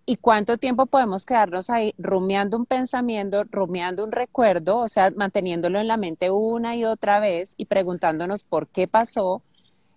y 0.06 0.16
cuánto 0.16 0.58
tiempo 0.58 0.86
podemos 0.86 1.24
quedarnos 1.26 1.70
ahí 1.70 1.94
rumiando 1.98 2.56
un 2.56 2.66
pensamiento, 2.66 3.44
rumiando 3.50 4.04
un 4.04 4.12
recuerdo, 4.12 4.78
o 4.78 4.88
sea, 4.88 5.10
manteniéndolo 5.10 5.78
en 5.78 5.88
la 5.88 5.96
mente 5.96 6.30
una 6.30 6.76
y 6.76 6.84
otra 6.84 7.20
vez 7.20 7.54
y 7.56 7.66
preguntándonos 7.66 8.42
por 8.42 8.68
qué 8.68 8.88
pasó. 8.88 9.42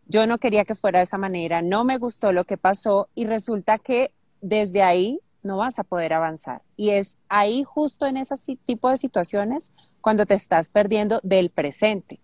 Yo 0.08 0.26
no 0.28 0.38
quería 0.38 0.66
que 0.66 0.76
fuera 0.76 1.00
de 1.00 1.04
esa 1.04 1.18
manera, 1.18 1.62
no 1.62 1.84
me 1.84 1.98
gustó 1.98 2.32
lo 2.32 2.46
que 2.46 2.58
pasó 2.58 3.10
y 3.16 3.26
resulta 3.26 3.78
que 3.78 4.12
desde 4.42 4.82
ahí 4.82 5.20
no 5.44 5.58
vas 5.58 5.80
a 5.80 5.84
poder 5.84 6.14
avanzar. 6.14 6.62
Y 6.76 6.92
es 6.92 7.18
ahí 7.30 7.64
justo 7.64 8.06
en 8.06 8.18
ese 8.18 8.36
tipo 8.66 8.90
de 8.90 8.98
situaciones 8.98 9.72
cuando 10.02 10.26
te 10.26 10.34
estás 10.34 10.70
perdiendo 10.70 11.20
del 11.24 11.50
presente. 11.50 12.20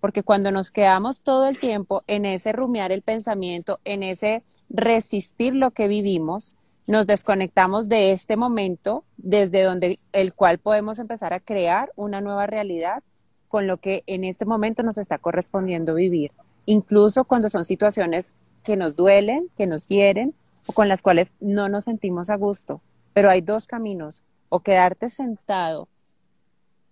Porque 0.00 0.22
cuando 0.22 0.50
nos 0.50 0.70
quedamos 0.70 1.22
todo 1.22 1.46
el 1.46 1.58
tiempo 1.58 2.02
en 2.06 2.24
ese 2.24 2.52
rumiar 2.52 2.90
el 2.92 3.02
pensamiento, 3.02 3.80
en 3.84 4.02
ese 4.02 4.42
resistir 4.70 5.54
lo 5.54 5.72
que 5.72 5.88
vivimos, 5.88 6.56
nos 6.86 7.06
desconectamos 7.06 7.88
de 7.88 8.10
este 8.12 8.36
momento 8.36 9.04
desde 9.16 9.62
donde 9.62 9.98
el 10.12 10.34
cual 10.34 10.58
podemos 10.58 10.98
empezar 10.98 11.32
a 11.32 11.40
crear 11.40 11.92
una 11.94 12.20
nueva 12.20 12.46
realidad 12.46 13.02
con 13.48 13.66
lo 13.66 13.76
que 13.76 14.02
en 14.06 14.24
este 14.24 14.44
momento 14.44 14.82
nos 14.82 14.98
está 14.98 15.18
correspondiendo 15.18 15.94
vivir, 15.94 16.32
incluso 16.66 17.24
cuando 17.24 17.48
son 17.48 17.64
situaciones 17.64 18.34
que 18.64 18.76
nos 18.76 18.96
duelen, 18.96 19.50
que 19.56 19.66
nos 19.66 19.88
hieren 19.88 20.34
o 20.66 20.72
con 20.72 20.88
las 20.88 21.02
cuales 21.02 21.34
no 21.40 21.68
nos 21.68 21.84
sentimos 21.84 22.30
a 22.30 22.36
gusto. 22.36 22.80
Pero 23.12 23.30
hay 23.30 23.40
dos 23.40 23.66
caminos, 23.66 24.22
o 24.48 24.60
quedarte 24.60 25.08
sentado 25.08 25.88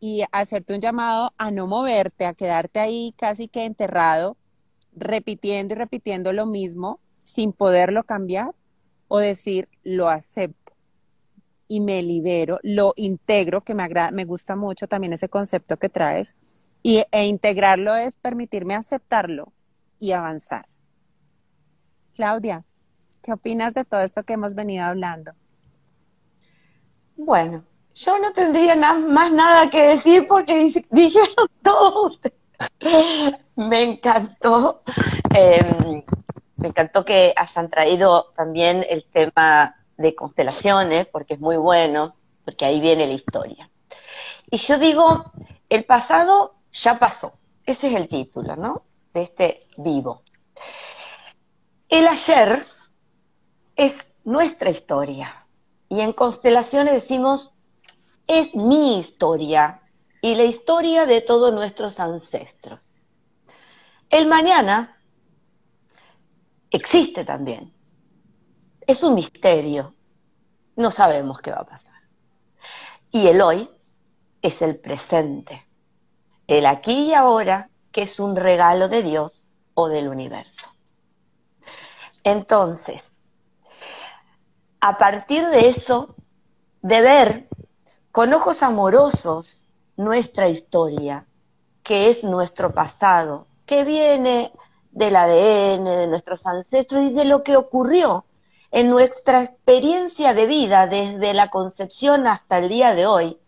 y 0.01 0.25
hacerte 0.33 0.75
un 0.75 0.81
llamado 0.81 1.33
a 1.39 1.51
no 1.51 1.67
moverte, 1.67 2.25
a 2.25 2.35
quedarte 2.35 2.81
ahí 2.81 3.15
casi 3.17 3.49
que 3.49 3.65
enterrado, 3.65 4.37
repitiendo 4.95 5.75
y 5.75 5.79
repitiendo 5.79 6.33
lo 6.33 6.47
mismo 6.47 7.01
sin 7.19 7.53
poderlo 7.53 8.05
cambiar, 8.05 8.55
o 9.09 9.19
decir, 9.19 9.69
lo 9.83 10.09
acepto 10.09 10.75
y 11.67 11.81
me 11.81 12.03
libero, 12.03 12.59
lo 12.63 12.95
integro, 12.97 13.63
que 13.63 13.75
me, 13.75 13.83
agrada, 13.83 14.11
me 14.11 14.25
gusta 14.25 14.57
mucho 14.57 14.87
también 14.87 15.13
ese 15.13 15.29
concepto 15.29 15.79
que 15.79 15.89
traes, 15.89 16.35
y, 16.83 17.05
e 17.11 17.27
integrarlo 17.27 17.95
es 17.97 18.17
permitirme 18.17 18.75
aceptarlo 18.75 19.53
y 19.99 20.13
avanzar. 20.13 20.67
Claudia, 22.15 22.65
¿qué 23.29 23.35
opinas 23.35 23.75
de 23.75 23.85
todo 23.85 24.01
esto 24.01 24.23
que 24.23 24.33
hemos 24.33 24.55
venido 24.55 24.87
hablando? 24.87 25.33
Bueno, 27.15 27.63
yo 27.95 28.19
no 28.19 28.33
tendría 28.33 28.75
más 28.75 29.31
nada 29.31 29.69
que 29.69 29.83
decir 29.83 30.27
porque 30.27 30.73
dijeron 30.91 31.51
todo. 31.63 32.13
me 33.55 33.83
encantó. 33.83 34.81
Eh, 35.35 36.03
me 36.57 36.69
encantó 36.69 37.05
que 37.05 37.35
hayan 37.37 37.69
traído 37.69 38.33
también 38.35 38.87
el 38.89 39.05
tema 39.05 39.77
de 39.99 40.15
constelaciones, 40.15 41.07
porque 41.07 41.35
es 41.35 41.41
muy 41.41 41.59
bueno, 41.59 42.17
porque 42.47 42.65
ahí 42.65 42.81
viene 42.81 43.07
la 43.07 43.13
historia. 43.13 43.69
Y 44.51 44.57
yo 44.57 44.79
digo, 44.79 45.33
el 45.69 45.85
pasado 45.85 46.55
ya 46.73 46.99
pasó. 46.99 47.35
Ese 47.67 47.89
es 47.89 47.95
el 47.95 48.09
título, 48.09 48.57
¿no? 48.57 48.85
De 49.13 49.21
este 49.21 49.67
vivo. 49.77 50.23
El 51.91 52.09
ayer 52.09 52.65
es 53.79 54.11
nuestra 54.25 54.69
historia. 54.69 55.47
Y 55.89 56.01
en 56.01 56.13
constelaciones 56.13 56.93
decimos, 56.93 57.55
es 58.27 58.55
mi 58.55 58.99
historia 58.99 59.81
y 60.21 60.35
la 60.35 60.45
historia 60.45 61.07
de 61.07 61.23
todos 61.23 61.55
nuestros 61.55 61.99
ancestros. 62.01 62.81
El 64.11 64.27
mañana 64.27 65.01
existe 66.71 67.25
también. 67.25 67.73
Es 68.87 69.03
un 69.03 69.15
misterio. 69.15 69.95
No 70.77 70.91
sabemos 70.91 71.41
qué 71.41 71.53
va 71.53 71.61
a 71.61 71.67
pasar. 71.67 72.03
Y 73.13 73.29
el 73.29 73.41
hoy 73.41 73.71
es 74.43 74.61
el 74.61 74.77
presente. 74.77 75.67
El 76.49 76.67
aquí 76.67 77.11
y 77.11 77.15
ahora, 77.15 77.71
que 77.93 78.03
es 78.03 78.19
un 78.19 78.35
regalo 78.35 78.89
de 78.89 79.03
Dios 79.05 79.47
o 79.75 79.89
del 79.89 80.09
universo. 80.09 80.67
Entonces, 82.25 83.13
a 84.81 84.99
partir 84.99 85.47
de 85.49 85.69
eso, 85.69 86.15
de 86.83 87.01
ver 87.01 87.49
con 88.13 88.33
ojos 88.33 88.63
amorosos 88.63 89.65
nuestra 89.97 90.49
historia, 90.49 91.27
que 91.83 92.11
es 92.11 92.25
nuestro 92.25 92.73
pasado, 92.73 93.47
que 93.67 93.85
viene 93.85 94.53
del 94.93 95.17
ADN, 95.17 95.85
de 95.85 96.07
nuestros 96.07 96.47
ancestros 96.47 97.03
y 97.03 97.13
de 97.13 97.25
lo 97.25 97.43
que 97.43 97.57
ocurrió 97.57 98.25
en 98.71 98.91
nuestra 98.91 99.43
experiencia 99.43 100.35
de 100.35 100.47
vida 100.47 100.87
desde 100.87 101.35
la 101.35 101.49
concepción 101.49 102.27
hasta 102.27 102.59
el 102.59 102.69
día 102.69 102.95
de 102.95 103.07
hoy. 103.07 103.39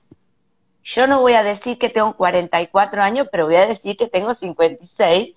Yo 0.83 1.07
no 1.07 1.21
voy 1.21 1.35
a 1.35 1.43
decir 1.43 1.79
que 1.79 1.90
tengo 1.90 2.16
44 2.16 3.03
años, 3.03 3.29
pero 3.31 3.47
voy 3.47 3.57
a 3.57 3.66
decir 3.66 3.97
que 3.97 4.09
tengo 4.09 4.35
56. 4.35 5.37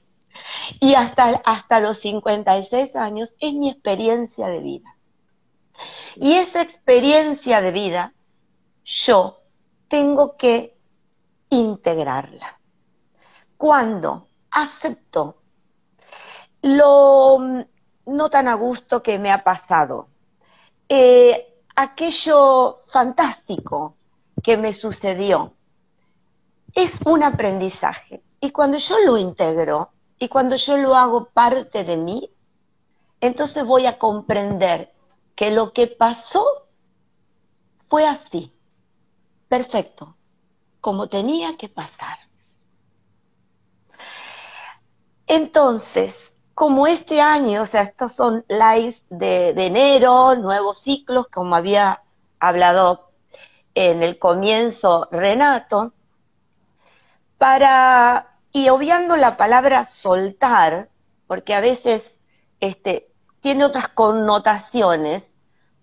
Y 0.79 0.95
hasta, 0.95 1.41
hasta 1.45 1.79
los 1.79 1.99
56 1.99 2.95
años 2.95 3.34
es 3.39 3.53
mi 3.53 3.69
experiencia 3.69 4.47
de 4.47 4.60
vida. 4.60 4.92
Y 6.15 6.33
esa 6.33 6.62
experiencia 6.62 7.62
de 7.62 7.71
vida, 7.71 8.13
yo 8.83 9.39
tengo 9.88 10.38
que 10.38 10.77
integrarla. 11.49 12.59
Cuando 13.57 14.27
acepto 14.51 15.38
lo 16.62 17.38
mm, 17.39 17.62
no 18.07 18.29
tan 18.29 18.47
a 18.47 18.55
gusto 18.55 19.01
que 19.01 19.19
me 19.19 19.31
ha 19.31 19.43
pasado, 19.43 20.09
eh, 20.89 21.62
aquello 21.75 22.83
fantástico 22.88 23.95
que 24.41 24.57
me 24.57 24.73
sucedió, 24.73 25.53
es 26.73 26.99
un 27.05 27.23
aprendizaje. 27.23 28.23
Y 28.41 28.51
cuando 28.51 28.77
yo 28.77 28.99
lo 29.05 29.17
integro 29.17 29.91
y 30.19 30.27
cuando 30.27 30.55
yo 30.55 30.77
lo 30.77 30.95
hago 30.95 31.29
parte 31.29 31.83
de 31.83 31.97
mí, 31.97 32.29
entonces 33.21 33.63
voy 33.65 33.86
a 33.86 33.97
comprender 33.97 34.93
que 35.36 35.52
lo 35.52 35.74
que 35.74 35.88
pasó 35.88 36.46
fue 37.89 38.08
así, 38.08 38.54
perfecto, 39.48 40.15
como 40.82 41.08
tenía 41.08 41.58
que 41.58 41.69
pasar. 41.69 42.17
Entonces, 45.28 46.34
como 46.54 46.88
este 46.88 47.22
año, 47.22 47.63
o 47.63 47.65
sea, 47.65 47.84
estos 47.84 48.13
son 48.13 48.46
lives 48.48 49.06
de, 49.10 49.50
enero, 49.50 50.36
nuevos 50.36 50.82
ciclos, 50.82 51.28
como 51.28 51.56
había 51.56 52.04
hablado 52.39 53.12
en 53.74 54.04
el 54.04 54.19
comienzo 54.19 55.08
Renato, 55.12 55.93
para, 57.38 58.38
y 58.52 58.69
obviando 58.69 59.15
la 59.15 59.38
palabra 59.38 59.86
soltar, 59.86 60.89
porque 61.28 61.54
a 61.56 61.60
veces 61.60 62.15
este, 62.60 63.12
tiene 63.43 63.65
otras 63.65 63.89
connotaciones, 63.89 65.25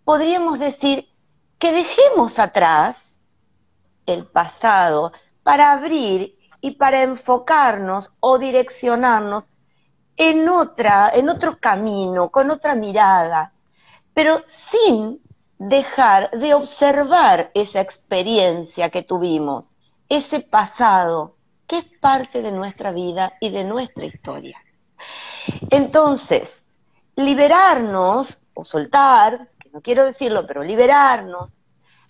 podríamos 0.05 0.59
decir 0.59 1.11
que 1.59 1.73
dejemos 1.73 2.38
atrás 2.38 3.18
el 4.07 4.27
pasado 4.27 5.12
para 5.42 5.73
abrir 5.73 6.38
y 6.62 6.73
para 6.73 7.03
enfocarnos 7.03 8.14
o 8.18 8.38
direccionarnos 8.38 9.51
en 10.16 10.49
otra, 10.49 11.11
en 11.12 11.29
otro 11.29 11.59
camino, 11.61 12.31
con 12.31 12.51
otra 12.51 12.75
mirada, 12.75 13.53
pero 14.14 14.42
sin 14.46 15.20
dejar 15.59 16.31
de 16.31 16.55
observar 16.55 17.51
esa 17.53 17.81
experiencia 17.81 18.88
que 18.88 19.03
tuvimos, 19.03 19.70
ese 20.09 20.40
pasado, 20.40 21.37
que 21.66 21.79
es 21.79 21.85
parte 22.01 22.40
de 22.40 22.53
nuestra 22.53 22.90
vida 22.90 23.35
y 23.38 23.51
de 23.51 23.64
nuestra 23.64 24.07
historia. 24.07 24.59
Entonces, 25.68 26.64
liberarnos 27.20 28.38
o 28.54 28.64
soltar, 28.64 29.48
que 29.59 29.70
no 29.70 29.80
quiero 29.80 30.04
decirlo, 30.04 30.46
pero 30.46 30.62
liberarnos 30.62 31.52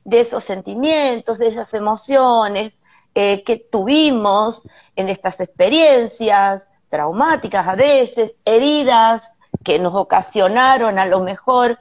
de 0.04 0.20
esos 0.20 0.44
sentimientos, 0.44 1.38
de 1.38 1.48
esas 1.48 1.72
emociones 1.74 2.72
eh, 3.14 3.42
que 3.44 3.56
tuvimos 3.56 4.62
en 4.96 5.08
estas 5.08 5.40
experiencias 5.40 6.66
traumáticas 6.88 7.66
a 7.66 7.74
veces, 7.74 8.34
heridas 8.44 9.32
que 9.64 9.78
nos 9.78 9.94
ocasionaron 9.94 10.98
a 10.98 11.06
lo 11.06 11.20
mejor 11.20 11.78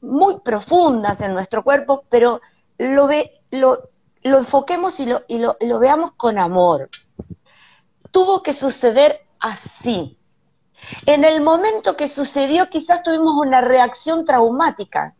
muy 0.00 0.40
profundas 0.40 1.20
en 1.20 1.34
nuestro 1.34 1.62
cuerpo, 1.62 2.04
pero 2.08 2.40
lo, 2.78 3.06
ve, 3.06 3.42
lo, 3.50 3.90
lo 4.22 4.38
enfoquemos 4.38 5.00
y 5.00 5.06
lo, 5.06 5.24
y 5.28 5.38
lo 5.38 5.78
veamos 5.78 6.12
con 6.12 6.38
amor. 6.38 6.88
Tuvo 8.10 8.42
que 8.42 8.54
suceder 8.54 9.26
así. 9.38 10.19
En 11.06 11.24
el 11.24 11.40
momento 11.40 11.96
que 11.96 12.08
sucedió 12.08 12.68
quizás 12.68 13.02
tuvimos 13.02 13.34
una 13.34 13.60
reacción 13.60 14.24
traumática. 14.24 15.14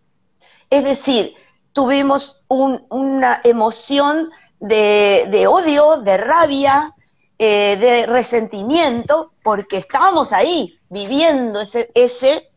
Es 0.69 0.85
decir, 0.85 1.35
tuvimos 1.73 2.43
una 2.49 3.41
emoción 3.45 4.31
de, 4.59 5.47
odio, 5.49 5.99
de 5.99 6.17
rabia, 6.17 6.95
eh, 7.39 7.77
de 7.81 8.07
resentimiento, 8.07 9.33
porque 9.43 9.79
estábamos 9.79 10.33
ahí 10.33 10.79
viviendo 10.89 11.61
ese, 11.61 11.91
ese 11.95 12.51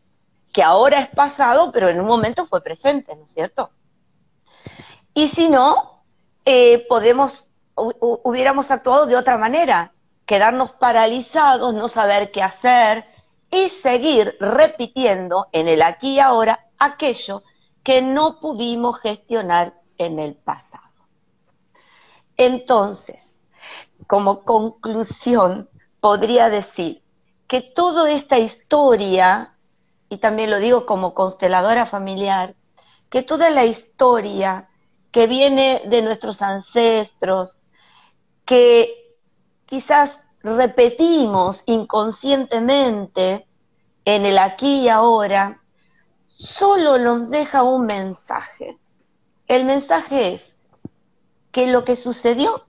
que 0.52 0.62
ahora 0.62 1.00
es 1.00 1.08
pasado, 1.08 1.72
pero 1.72 1.88
en 1.88 2.00
un 2.00 2.06
momento 2.06 2.46
fue 2.46 2.62
presente, 2.62 3.14
¿no 3.16 3.24
es 3.24 3.30
cierto? 3.32 3.70
Y 5.14 5.28
si 5.28 5.48
no, 5.48 6.04
eh, 6.44 6.86
podemos, 6.88 7.48
hubiéramos 7.74 8.70
actuado 8.70 9.06
de 9.06 9.16
otra 9.16 9.38
manera, 9.38 9.93
quedarnos 10.26 10.72
paralizados, 10.72 11.74
no 11.74 11.88
saber 11.88 12.30
qué 12.30 12.42
hacer 12.42 13.04
y 13.50 13.68
seguir 13.68 14.36
repitiendo 14.40 15.48
en 15.52 15.68
el 15.68 15.82
aquí 15.82 16.14
y 16.14 16.20
ahora 16.20 16.66
aquello 16.78 17.42
que 17.82 18.02
no 18.02 18.40
pudimos 18.40 18.98
gestionar 19.00 19.74
en 19.98 20.18
el 20.18 20.34
pasado. 20.34 20.82
Entonces, 22.36 23.34
como 24.06 24.44
conclusión, 24.44 25.68
podría 26.00 26.48
decir 26.48 27.02
que 27.46 27.60
toda 27.60 28.10
esta 28.10 28.38
historia, 28.38 29.54
y 30.08 30.18
también 30.18 30.50
lo 30.50 30.58
digo 30.58 30.86
como 30.86 31.14
consteladora 31.14 31.86
familiar, 31.86 32.54
que 33.08 33.22
toda 33.22 33.50
la 33.50 33.64
historia 33.64 34.68
que 35.12 35.26
viene 35.26 35.82
de 35.86 36.02
nuestros 36.02 36.42
ancestros, 36.42 37.58
que 38.44 39.03
quizás 39.66 40.20
repetimos 40.42 41.62
inconscientemente 41.66 43.46
en 44.04 44.26
el 44.26 44.38
aquí 44.38 44.82
y 44.82 44.88
ahora, 44.88 45.62
solo 46.26 46.98
nos 46.98 47.30
deja 47.30 47.62
un 47.62 47.86
mensaje. 47.86 48.78
El 49.46 49.64
mensaje 49.64 50.34
es 50.34 50.52
que 51.50 51.66
lo 51.66 51.84
que 51.84 51.96
sucedió 51.96 52.66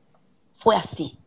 fue 0.57 0.75
así. 0.75 1.19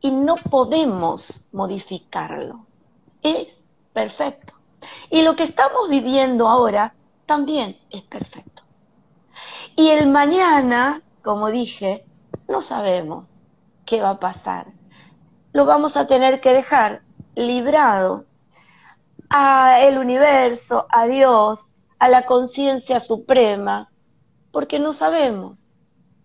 Y 0.00 0.10
no 0.10 0.34
podemos 0.34 1.40
modificarlo. 1.52 2.66
Es 3.22 3.48
perfecto. 3.94 4.52
Y 5.08 5.22
lo 5.22 5.34
que 5.34 5.44
estamos 5.44 5.88
viviendo 5.88 6.48
ahora 6.48 6.94
también 7.24 7.78
es 7.90 8.02
perfecto. 8.02 8.62
Y 9.76 9.88
el 9.88 10.06
mañana, 10.08 11.00
como 11.22 11.48
dije, 11.48 12.04
no 12.48 12.60
sabemos 12.60 13.26
qué 13.84 14.00
va 14.00 14.10
a 14.10 14.20
pasar. 14.20 14.66
Lo 15.52 15.66
vamos 15.66 15.96
a 15.96 16.06
tener 16.06 16.40
que 16.40 16.52
dejar 16.52 17.02
librado 17.34 18.26
a 19.30 19.80
el 19.80 19.98
universo, 19.98 20.86
a 20.90 21.06
Dios, 21.06 21.66
a 21.98 22.08
la 22.08 22.26
conciencia 22.26 23.00
suprema, 23.00 23.90
porque 24.52 24.78
no 24.78 24.92
sabemos. 24.92 25.66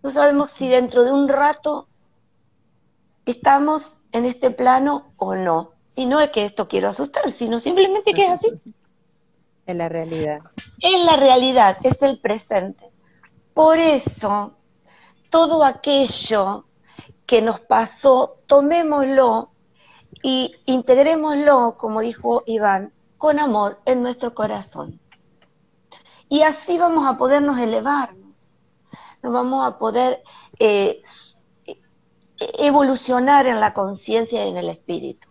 No 0.02 0.10
sabemos 0.10 0.50
si 0.52 0.68
dentro 0.68 1.04
de 1.04 1.12
un 1.12 1.28
rato 1.28 1.88
estamos 3.26 3.94
en 4.12 4.24
este 4.24 4.50
plano 4.50 5.12
o 5.16 5.34
no. 5.34 5.72
Y 5.96 6.06
no 6.06 6.20
es 6.20 6.30
que 6.30 6.44
esto 6.44 6.68
quiero 6.68 6.88
asustar, 6.88 7.30
sino 7.30 7.58
simplemente 7.58 8.12
que 8.12 8.24
es 8.24 8.30
así. 8.30 8.48
Es 9.66 9.76
la 9.76 9.88
realidad. 9.88 10.40
Es 10.80 11.04
la 11.04 11.16
realidad, 11.16 11.78
es 11.82 12.00
el 12.02 12.18
presente. 12.20 12.90
Por 13.54 13.78
eso, 13.78 14.56
todo 15.30 15.64
aquello 15.64 16.66
que 17.30 17.42
nos 17.42 17.60
pasó, 17.60 18.38
tomémoslo 18.48 19.52
y 20.20 20.52
integrémoslo, 20.66 21.76
como 21.78 22.00
dijo 22.00 22.42
Iván, 22.44 22.92
con 23.18 23.38
amor 23.38 23.78
en 23.84 24.02
nuestro 24.02 24.34
corazón. 24.34 24.98
Y 26.28 26.42
así 26.42 26.76
vamos 26.76 27.06
a 27.06 27.16
podernos 27.16 27.56
elevarnos, 27.60 28.34
nos 29.22 29.32
vamos 29.32 29.64
a 29.64 29.78
poder 29.78 30.24
eh, 30.58 31.02
evolucionar 32.58 33.46
en 33.46 33.60
la 33.60 33.74
conciencia 33.74 34.44
y 34.44 34.48
en 34.48 34.56
el 34.56 34.68
espíritu. 34.68 35.28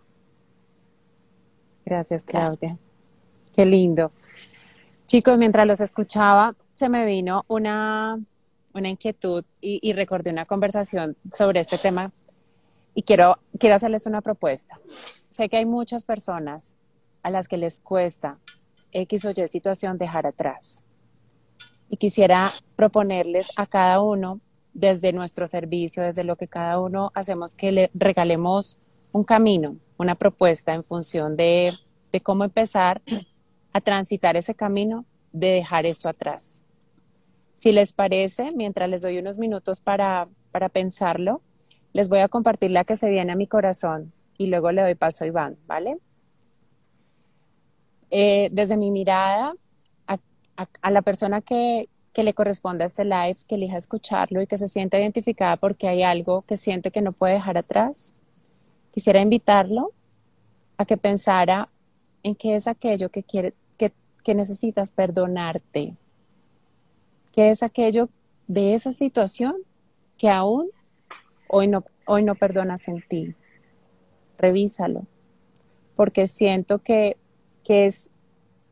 Gracias, 1.84 2.24
Claudia. 2.24 2.78
Qué 3.54 3.66
lindo. 3.66 4.10
Chicos, 5.06 5.36
mientras 5.36 5.66
los 5.66 5.82
escuchaba, 5.82 6.54
se 6.72 6.88
me 6.88 7.04
vino 7.04 7.44
una, 7.46 8.18
una 8.72 8.88
inquietud 8.88 9.44
y, 9.60 9.80
y 9.82 9.92
recordé 9.92 10.30
una 10.30 10.46
conversación 10.46 11.16
sobre 11.32 11.60
este 11.60 11.78
tema 11.78 12.12
y 12.94 13.02
quiero, 13.02 13.36
quiero 13.58 13.76
hacerles 13.76 14.06
una 14.06 14.20
propuesta. 14.20 14.80
Sé 15.30 15.48
que 15.48 15.56
hay 15.58 15.66
muchas 15.66 16.04
personas 16.04 16.76
a 17.22 17.30
las 17.30 17.48
que 17.48 17.56
les 17.56 17.80
cuesta 17.80 18.38
X 18.92 19.24
o 19.24 19.30
Y 19.30 19.48
situación 19.48 19.98
dejar 19.98 20.26
atrás. 20.26 20.82
Y 21.88 21.96
quisiera 21.96 22.52
proponerles 22.76 23.50
a 23.56 23.66
cada 23.66 24.00
uno, 24.00 24.40
desde 24.72 25.12
nuestro 25.12 25.48
servicio, 25.48 26.02
desde 26.02 26.24
lo 26.24 26.36
que 26.36 26.48
cada 26.48 26.80
uno 26.80 27.10
hacemos, 27.14 27.54
que 27.54 27.72
le 27.72 27.90
regalemos 27.94 28.78
un 29.12 29.24
camino, 29.24 29.76
una 29.98 30.14
propuesta 30.14 30.72
en 30.74 30.84
función 30.84 31.36
de, 31.36 31.74
de 32.12 32.20
cómo 32.20 32.44
empezar 32.44 33.02
a 33.72 33.80
transitar 33.80 34.36
ese 34.36 34.54
camino 34.54 35.04
de 35.32 35.48
dejar 35.48 35.86
eso 35.86 36.08
atrás. 36.08 36.62
Si 37.60 37.72
les 37.72 37.92
parece, 37.92 38.48
mientras 38.56 38.88
les 38.88 39.02
doy 39.02 39.18
unos 39.18 39.36
minutos 39.36 39.80
para, 39.80 40.28
para 40.50 40.70
pensarlo, 40.70 41.42
les 41.92 42.08
voy 42.08 42.20
a 42.20 42.28
compartir 42.28 42.70
la 42.70 42.84
que 42.84 42.96
se 42.96 43.10
viene 43.10 43.32
a 43.32 43.36
mi 43.36 43.46
corazón 43.46 44.14
y 44.38 44.46
luego 44.46 44.72
le 44.72 44.80
doy 44.80 44.94
paso 44.94 45.24
a 45.24 45.26
Iván, 45.26 45.58
¿vale? 45.66 45.98
Eh, 48.10 48.48
desde 48.50 48.78
mi 48.78 48.90
mirada, 48.90 49.54
a, 50.56 50.90
la 50.90 51.02
persona 51.02 51.42
que, 51.42 51.88
que, 52.14 52.22
le 52.22 52.32
corresponde 52.32 52.84
a 52.84 52.86
este 52.86 53.04
live, 53.04 53.36
que 53.46 53.56
elija 53.56 53.76
escucharlo 53.76 54.40
y 54.40 54.46
que 54.46 54.58
se 54.58 54.68
sienta 54.68 54.98
identificada 54.98 55.56
porque 55.56 55.86
hay 55.86 56.02
algo 56.02 56.42
que 56.42 56.56
siente 56.56 56.90
que 56.90 57.02
no 57.02 57.12
puede 57.12 57.34
dejar 57.34 57.58
atrás, 57.58 58.20
quisiera 58.90 59.20
invitarlo 59.20 59.92
a 60.78 60.86
que 60.86 60.96
pensara 60.96 61.68
en 62.22 62.34
qué 62.34 62.56
es 62.56 62.66
aquello 62.66 63.10
que, 63.10 63.22
quiere, 63.22 63.52
que, 63.76 63.92
que 64.24 64.34
necesitas 64.34 64.92
perdonarte, 64.92 65.94
qué 67.32 67.50
es 67.50 67.62
aquello 67.62 68.08
de 68.46 68.74
esa 68.74 68.92
situación 68.92 69.56
que 70.18 70.28
aún 70.28 70.68
hoy 71.48 71.68
no, 71.68 71.84
hoy 72.06 72.22
no 72.22 72.34
perdonas 72.34 72.88
en 72.88 73.02
ti. 73.02 73.34
Revísalo, 74.38 75.06
porque 75.96 76.28
siento 76.28 76.80
que, 76.80 77.16
que 77.64 77.86
es 77.86 78.10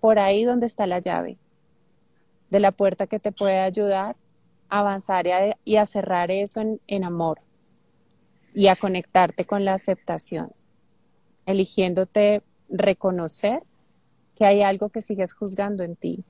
por 0.01 0.19
ahí 0.19 0.45
donde 0.45 0.67
está 0.67 0.87
la 0.87 0.99
llave 0.99 1.39
de 2.51 2.61
la 2.61 2.73
puerta 2.73 3.07
que 3.07 3.21
te 3.21 3.33
puede 3.33 3.59
ayudar 3.59 4.17
a 4.69 4.81
avanzar 4.81 5.27
y 5.65 5.77
a, 5.77 5.87
cerrar 5.87 6.31
eso 6.31 6.61
en, 6.61 6.81
en 6.87 7.05
amor 7.05 7.41
y 8.55 8.69
a 8.69 8.77
conectarte 8.77 9.45
con 9.45 9.65
la 9.65 9.75
aceptación, 9.75 10.51
eligiéndote 11.47 12.43
reconocer 12.69 13.61
que 14.35 14.45
hay 14.45 14.63
algo 14.63 14.89
que 14.89 15.03
sigues 15.03 15.35
juzgando 15.35 15.83
en 15.83 15.97
ti 15.97 16.25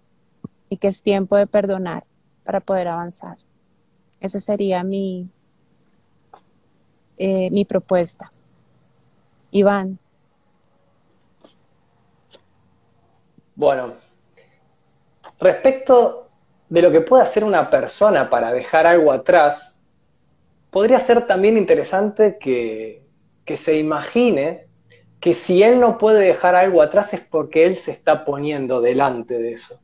y 0.68 0.78
que 0.78 0.88
es 0.88 1.02
tiempo 1.02 1.36
de 1.36 1.46
perdonar 1.46 2.04
para 2.48 2.60
poder 2.60 2.88
avanzar. 2.88 3.36
Esa 4.20 4.40
sería 4.40 4.82
mi, 4.82 5.28
eh, 7.18 7.50
mi 7.50 7.66
propuesta. 7.66 8.30
Iván. 9.50 9.98
Bueno, 13.54 13.96
respecto 15.38 16.30
de 16.70 16.80
lo 16.80 16.90
que 16.90 17.02
puede 17.02 17.22
hacer 17.22 17.44
una 17.44 17.68
persona 17.68 18.30
para 18.30 18.50
dejar 18.50 18.86
algo 18.86 19.12
atrás, 19.12 19.86
podría 20.70 21.00
ser 21.00 21.26
también 21.26 21.58
interesante 21.58 22.38
que, 22.40 23.02
que 23.44 23.58
se 23.58 23.76
imagine 23.76 24.68
que 25.20 25.34
si 25.34 25.62
él 25.62 25.80
no 25.80 25.98
puede 25.98 26.20
dejar 26.20 26.54
algo 26.54 26.80
atrás 26.80 27.12
es 27.12 27.20
porque 27.20 27.66
él 27.66 27.76
se 27.76 27.90
está 27.90 28.24
poniendo 28.24 28.80
delante 28.80 29.38
de 29.38 29.52
eso. 29.52 29.82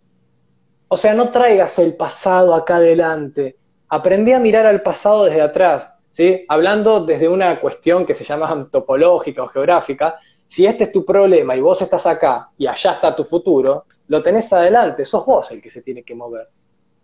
O 0.94 0.96
sea, 0.96 1.12
no 1.12 1.30
traigas 1.30 1.76
el 1.80 1.96
pasado 1.96 2.54
acá 2.54 2.76
adelante. 2.76 3.56
Aprendí 3.88 4.30
a 4.30 4.38
mirar 4.38 4.64
al 4.64 4.80
pasado 4.80 5.24
desde 5.24 5.40
atrás, 5.40 5.88
¿sí? 6.12 6.44
Hablando 6.46 7.04
desde 7.04 7.28
una 7.28 7.60
cuestión 7.60 8.06
que 8.06 8.14
se 8.14 8.22
llama 8.22 8.48
antropológica 8.48 9.42
o 9.42 9.48
geográfica, 9.48 10.20
si 10.46 10.66
este 10.66 10.84
es 10.84 10.92
tu 10.92 11.04
problema 11.04 11.56
y 11.56 11.60
vos 11.60 11.82
estás 11.82 12.06
acá 12.06 12.48
y 12.56 12.68
allá 12.68 12.92
está 12.92 13.16
tu 13.16 13.24
futuro, 13.24 13.86
lo 14.06 14.22
tenés 14.22 14.52
adelante, 14.52 15.04
sos 15.04 15.26
vos 15.26 15.50
el 15.50 15.60
que 15.60 15.68
se 15.68 15.82
tiene 15.82 16.04
que 16.04 16.14
mover. 16.14 16.46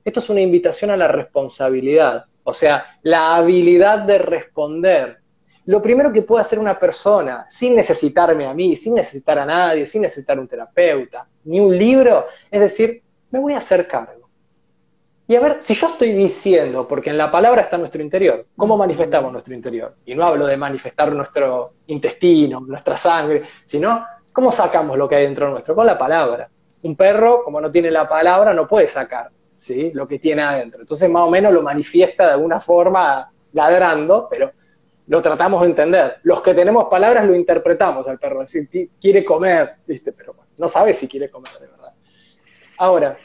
Esto 0.04 0.20
es 0.20 0.30
una 0.30 0.40
invitación 0.40 0.92
a 0.92 0.96
la 0.96 1.08
responsabilidad, 1.08 2.26
o 2.44 2.54
sea, 2.54 2.96
la 3.02 3.34
habilidad 3.34 3.98
de 4.04 4.18
responder. 4.18 5.18
Lo 5.64 5.82
primero 5.82 6.12
que 6.12 6.22
puede 6.22 6.42
hacer 6.42 6.60
una 6.60 6.78
persona, 6.78 7.44
sin 7.48 7.74
necesitarme 7.74 8.46
a 8.46 8.54
mí, 8.54 8.76
sin 8.76 8.94
necesitar 8.94 9.40
a 9.40 9.44
nadie, 9.44 9.84
sin 9.84 10.02
necesitar 10.02 10.38
un 10.38 10.46
terapeuta, 10.46 11.26
ni 11.42 11.58
un 11.58 11.76
libro, 11.76 12.26
es 12.48 12.60
decir, 12.60 13.02
me 13.30 13.38
voy 13.38 13.54
a 13.54 13.58
hacer 13.58 13.86
cargo. 13.86 14.28
Y 15.26 15.36
a 15.36 15.40
ver, 15.40 15.58
si 15.62 15.74
yo 15.74 15.90
estoy 15.90 16.12
diciendo, 16.12 16.88
porque 16.88 17.10
en 17.10 17.16
la 17.16 17.30
palabra 17.30 17.62
está 17.62 17.78
nuestro 17.78 18.02
interior, 18.02 18.46
¿cómo 18.56 18.76
manifestamos 18.76 19.30
nuestro 19.30 19.54
interior? 19.54 19.94
Y 20.04 20.14
no 20.16 20.24
hablo 20.24 20.44
de 20.44 20.56
manifestar 20.56 21.12
nuestro 21.12 21.74
intestino, 21.86 22.58
nuestra 22.60 22.96
sangre, 22.96 23.44
sino 23.64 24.04
cómo 24.32 24.50
sacamos 24.50 24.98
lo 24.98 25.08
que 25.08 25.14
hay 25.14 25.24
dentro 25.24 25.48
nuestro, 25.48 25.74
con 25.76 25.86
la 25.86 25.96
palabra. 25.96 26.50
Un 26.82 26.96
perro, 26.96 27.44
como 27.44 27.60
no 27.60 27.70
tiene 27.70 27.92
la 27.92 28.08
palabra, 28.08 28.52
no 28.52 28.66
puede 28.66 28.88
sacar 28.88 29.30
¿sí? 29.56 29.92
lo 29.94 30.08
que 30.08 30.18
tiene 30.18 30.42
adentro. 30.42 30.80
Entonces, 30.80 31.08
más 31.08 31.22
o 31.22 31.30
menos 31.30 31.52
lo 31.52 31.62
manifiesta 31.62 32.26
de 32.26 32.32
alguna 32.32 32.58
forma 32.58 33.30
ladrando, 33.52 34.26
pero 34.28 34.50
lo 35.06 35.22
tratamos 35.22 35.60
de 35.60 35.66
entender. 35.68 36.16
Los 36.22 36.40
que 36.40 36.54
tenemos 36.54 36.86
palabras 36.86 37.24
lo 37.24 37.34
interpretamos 37.34 38.08
al 38.08 38.18
perro, 38.18 38.42
es 38.42 38.52
decir, 38.52 38.90
quiere 39.00 39.24
comer, 39.24 39.76
¿viste? 39.86 40.12
pero 40.12 40.34
no 40.58 40.68
sabe 40.68 40.92
si 40.92 41.06
quiere 41.08 41.28
comer 41.28 41.52
de 41.60 41.66
verdad. 41.66 41.79
Ahora, 42.80 43.18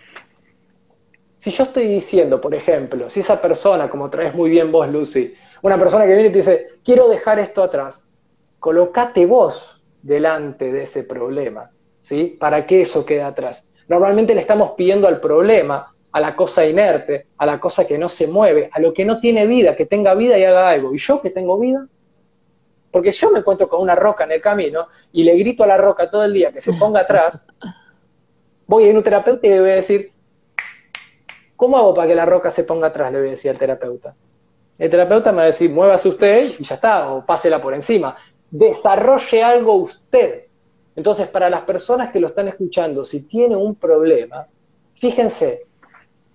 si 1.37 1.49
yo 1.49 1.63
estoy 1.63 1.87
diciendo, 1.87 2.41
por 2.41 2.53
ejemplo, 2.53 3.09
si 3.09 3.21
esa 3.21 3.41
persona, 3.41 3.89
como 3.89 4.09
traes 4.09 4.35
muy 4.35 4.49
bien 4.49 4.69
vos, 4.69 4.89
Lucy, 4.89 5.33
una 5.61 5.79
persona 5.79 6.03
que 6.03 6.13
viene 6.13 6.27
y 6.27 6.31
te 6.33 6.39
dice, 6.39 6.67
quiero 6.83 7.07
dejar 7.07 7.39
esto 7.39 7.63
atrás, 7.63 8.05
colocate 8.59 9.25
vos 9.25 9.81
delante 10.01 10.73
de 10.73 10.83
ese 10.83 11.05
problema, 11.05 11.71
¿sí? 12.01 12.35
Para 12.37 12.65
que 12.65 12.81
eso 12.81 13.05
quede 13.05 13.21
atrás. 13.21 13.69
Normalmente 13.87 14.35
le 14.35 14.41
estamos 14.41 14.71
pidiendo 14.71 15.07
al 15.07 15.21
problema, 15.21 15.95
a 16.11 16.19
la 16.19 16.35
cosa 16.35 16.65
inerte, 16.65 17.27
a 17.37 17.45
la 17.45 17.57
cosa 17.57 17.87
que 17.87 17.97
no 17.97 18.09
se 18.09 18.27
mueve, 18.27 18.69
a 18.73 18.81
lo 18.81 18.93
que 18.93 19.05
no 19.05 19.21
tiene 19.21 19.47
vida, 19.47 19.73
que 19.77 19.85
tenga 19.85 20.15
vida 20.15 20.37
y 20.37 20.43
haga 20.43 20.69
algo. 20.69 20.93
¿Y 20.93 20.97
yo 20.97 21.21
que 21.21 21.29
tengo 21.29 21.57
vida? 21.57 21.87
Porque 22.91 23.13
yo 23.13 23.31
me 23.31 23.39
encuentro 23.39 23.69
con 23.69 23.81
una 23.81 23.95
roca 23.95 24.25
en 24.25 24.33
el 24.33 24.41
camino 24.41 24.89
y 25.13 25.23
le 25.23 25.37
grito 25.37 25.63
a 25.63 25.67
la 25.67 25.77
roca 25.77 26.11
todo 26.11 26.25
el 26.25 26.33
día 26.33 26.51
que 26.51 26.59
se 26.59 26.73
ponga 26.73 26.99
atrás, 26.99 27.47
voy 28.67 28.83
a 28.83 28.87
ir 28.87 28.95
a 28.95 28.97
un 28.97 29.03
terapeuta 29.03 29.45
y 29.45 29.49
le 29.49 29.59
voy 29.59 29.69
a 29.71 29.75
decir, 29.75 30.11
¿cómo 31.55 31.77
hago 31.77 31.93
para 31.93 32.07
que 32.07 32.15
la 32.15 32.25
roca 32.25 32.51
se 32.51 32.63
ponga 32.63 32.87
atrás? 32.87 33.11
Le 33.11 33.19
voy 33.19 33.27
a 33.29 33.31
decir 33.31 33.51
al 33.51 33.59
terapeuta. 33.59 34.15
El 34.77 34.89
terapeuta 34.89 35.31
me 35.31 35.37
va 35.37 35.43
a 35.43 35.47
decir, 35.47 35.69
muévase 35.69 36.09
usted 36.09 36.51
y 36.59 36.63
ya 36.63 36.75
está, 36.75 37.11
o 37.11 37.25
pásela 37.25 37.61
por 37.61 37.73
encima. 37.73 38.15
Desarrolle 38.51 39.43
algo 39.43 39.73
usted. 39.75 40.45
Entonces, 40.95 41.27
para 41.27 41.49
las 41.49 41.61
personas 41.61 42.11
que 42.11 42.19
lo 42.19 42.27
están 42.27 42.47
escuchando, 42.47 43.05
si 43.05 43.27
tiene 43.27 43.55
un 43.55 43.75
problema, 43.75 44.47
fíjense, 44.95 45.65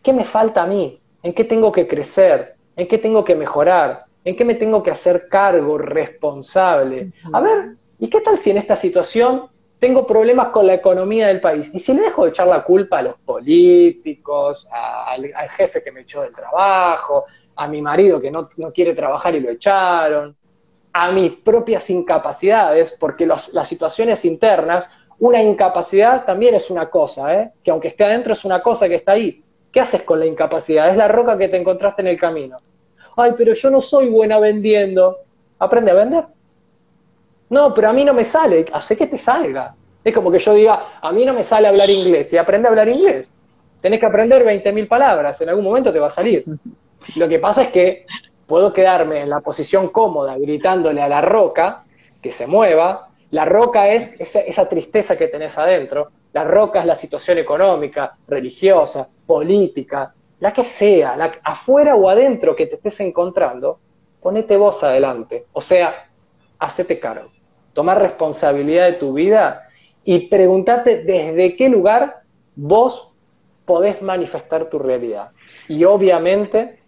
¿qué 0.03 0.13
me 0.13 0.25
falta 0.25 0.63
a 0.63 0.67
mí? 0.67 1.01
¿En 1.23 1.35
qué 1.35 1.45
tengo 1.45 1.73
que 1.73 1.87
crecer? 1.87 2.57
¿En 2.77 2.89
qué 2.89 2.99
tengo 2.99 3.25
que 3.25 3.35
mejorar? 3.35 4.05
¿En 4.25 4.37
qué 4.37 4.45
me 4.45 4.55
tengo 4.55 4.83
que 4.83 4.91
hacer 4.91 5.29
cargo, 5.29 5.79
responsable? 5.79 7.13
A 7.33 7.41
ver, 7.41 7.77
¿y 7.99 8.09
qué 8.09 8.21
tal 8.21 8.39
si 8.39 8.51
en 8.51 8.59
esta 8.59 8.77
situación 8.77 9.49
tengo 9.81 10.07
problemas 10.07 10.49
con 10.49 10.67
la 10.67 10.75
economía 10.75 11.29
del 11.29 11.41
país. 11.41 11.71
Y 11.73 11.81
si 11.81 11.95
le 11.95 12.03
dejo 12.03 12.25
de 12.25 12.31
echar 12.31 12.47
la 12.47 12.63
culpa 12.63 12.99
a 12.99 13.03
los 13.03 13.15
políticos, 13.17 14.69
al, 14.71 15.33
jefe 15.49 15.83
que 15.83 15.91
me 15.91 16.03
echó 16.03 16.21
del 16.21 16.35
trabajo, 16.35 17.25
a 17.57 17.67
mi 17.67 17.81
marido 17.81 18.21
que 18.21 18.31
no, 18.31 18.49
quiere 18.73 18.95
trabajar 18.95 19.35
y 19.35 19.41
lo 19.41 19.51
echaron, 19.51 20.37
a 20.93 21.11
mis 21.13 21.33
propias 21.33 21.89
incapacidades, 21.89 22.95
porque 23.01 23.27
las 23.27 23.67
situaciones 23.67 24.25
internas, 24.27 24.89
una 25.19 25.43
incapacidad 25.43 26.25
también 26.27 26.55
es 26.55 26.71
una 26.71 26.91
cosa, 26.91 27.35
¿eh? 27.35 27.53
que 27.63 27.71
aunque 27.71 27.89
esté 27.89 28.05
adentro 28.05 28.35
es 28.35 28.45
una 28.45 28.63
cosa 28.63 28.87
que 28.87 28.97
está 28.97 29.13
ahí. 29.13 29.43
¿Qué 29.73 29.81
haces 29.81 30.03
con 30.03 30.19
la 30.19 30.27
incapacidad? 30.27 30.91
Es 30.91 30.97
la 30.97 31.09
roca 31.09 31.39
que 31.39 31.49
te 31.49 31.57
encontraste 31.57 32.03
en 32.03 32.09
el 32.09 32.19
camino. 32.19 32.59
Ay, 33.17 33.33
pero 33.37 33.55
yo 33.55 33.71
no 33.71 33.81
soy 33.81 34.09
buena 34.11 34.39
vendiendo. 34.39 35.19
Aprende 35.59 35.91
a 35.91 35.95
vender. 35.95 36.25
No, 37.51 37.75
pero 37.75 37.89
a 37.89 37.93
mí 37.93 38.05
no 38.05 38.15
me 38.15 38.25
sale, 38.25 38.65
hace 38.73 38.97
que 38.97 39.09
te 39.09 39.19
salga. 39.19 39.75
Es 40.05 40.15
como 40.15 40.31
que 40.31 40.39
yo 40.39 40.55
diga, 40.55 40.99
a 41.03 41.13
mí 41.13 41.25
no 41.27 41.35
me 41.35 41.43
sale 41.43 41.67
hablar 41.67 41.91
inglés, 41.91 42.33
y 42.33 42.37
aprende 42.37 42.69
a 42.69 42.71
hablar 42.71 42.89
inglés. 42.89 43.27
Tenés 43.81 43.99
que 43.99 44.07
aprender 44.07 44.45
20.000 44.45 44.87
palabras, 44.87 45.41
en 45.41 45.49
algún 45.49 45.65
momento 45.65 45.93
te 45.93 45.99
va 45.99 46.07
a 46.07 46.11
salir. 46.11 46.45
Lo 47.17 47.29
que 47.29 47.39
pasa 47.41 47.63
es 47.63 47.69
que 47.71 48.07
puedo 48.47 48.73
quedarme 48.73 49.23
en 49.23 49.31
la 49.31 49.41
posición 49.41 49.89
cómoda 49.89 50.39
gritándole 50.39 51.03
a 51.03 51.09
la 51.09 51.21
roca 51.21 51.85
que 52.23 52.31
se 52.31 52.47
mueva. 52.47 53.09
La 53.33 53.45
roca 53.45 53.89
es 53.89 54.15
esa, 54.21 54.69
tristeza 54.69 55.19
que 55.19 55.27
tenés 55.27 55.59
adentro. 55.59 56.11
La 56.33 56.45
roca 56.45 56.81
es 56.81 56.87
la 56.87 56.97
situación 56.97 57.39
económica, 57.39 58.17
religiosa, 58.29 59.09
política, 59.27 60.15
la 60.39 60.53
que 60.53 60.63
sea, 60.63 61.17
la, 61.17 61.33
afuera 61.43 61.97
o 61.97 62.09
adentro 62.09 62.55
que 62.55 62.67
te 62.67 62.77
estés 62.77 63.01
encontrando, 63.01 63.81
ponete 64.21 64.57
vos 64.57 64.83
adelante. 64.85 65.47
O 65.53 65.61
sea, 65.61 66.09
hacete 66.59 66.99
cargo 66.99 67.29
tomar 67.73 68.01
responsabilidad 68.01 68.87
de 68.87 68.93
tu 68.95 69.13
vida 69.13 69.69
y 70.05 70.29
preguntarte 70.29 71.03
desde 71.05 71.57
qué 71.57 71.69
lugar 71.69 72.23
vos 72.57 73.09
podés 73.65 74.03
manifestar 74.03 74.69
tu 74.69 74.79
realidad. 74.79 75.31
Y 75.69 75.85
obviamente 75.85 76.81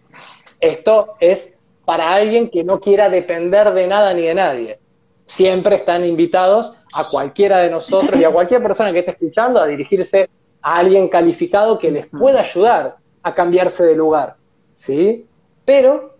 esto 0.59 1.15
es 1.19 1.53
para 1.85 2.13
alguien 2.13 2.49
que 2.49 2.63
no 2.63 2.79
quiera 2.79 3.09
depender 3.09 3.73
de 3.73 3.87
nada 3.87 4.13
ni 4.13 4.23
de 4.23 4.33
nadie. 4.33 4.79
Siempre 5.25 5.77
están 5.77 6.05
invitados 6.05 6.73
a 6.93 7.05
cualquiera 7.09 7.59
de 7.59 7.69
nosotros 7.69 8.19
y 8.19 8.23
a 8.23 8.31
cualquier 8.31 8.61
persona 8.61 8.91
que 8.91 8.99
esté 8.99 9.11
escuchando 9.11 9.59
a 9.59 9.67
dirigirse 9.67 10.29
a 10.61 10.77
alguien 10.77 11.07
calificado 11.07 11.79
que 11.79 11.91
les 11.91 12.07
pueda 12.07 12.41
ayudar 12.41 12.97
a 13.21 13.33
cambiarse 13.33 13.83
de 13.83 13.95
lugar. 13.95 14.35
¿Sí? 14.73 15.25
Pero 15.65 16.12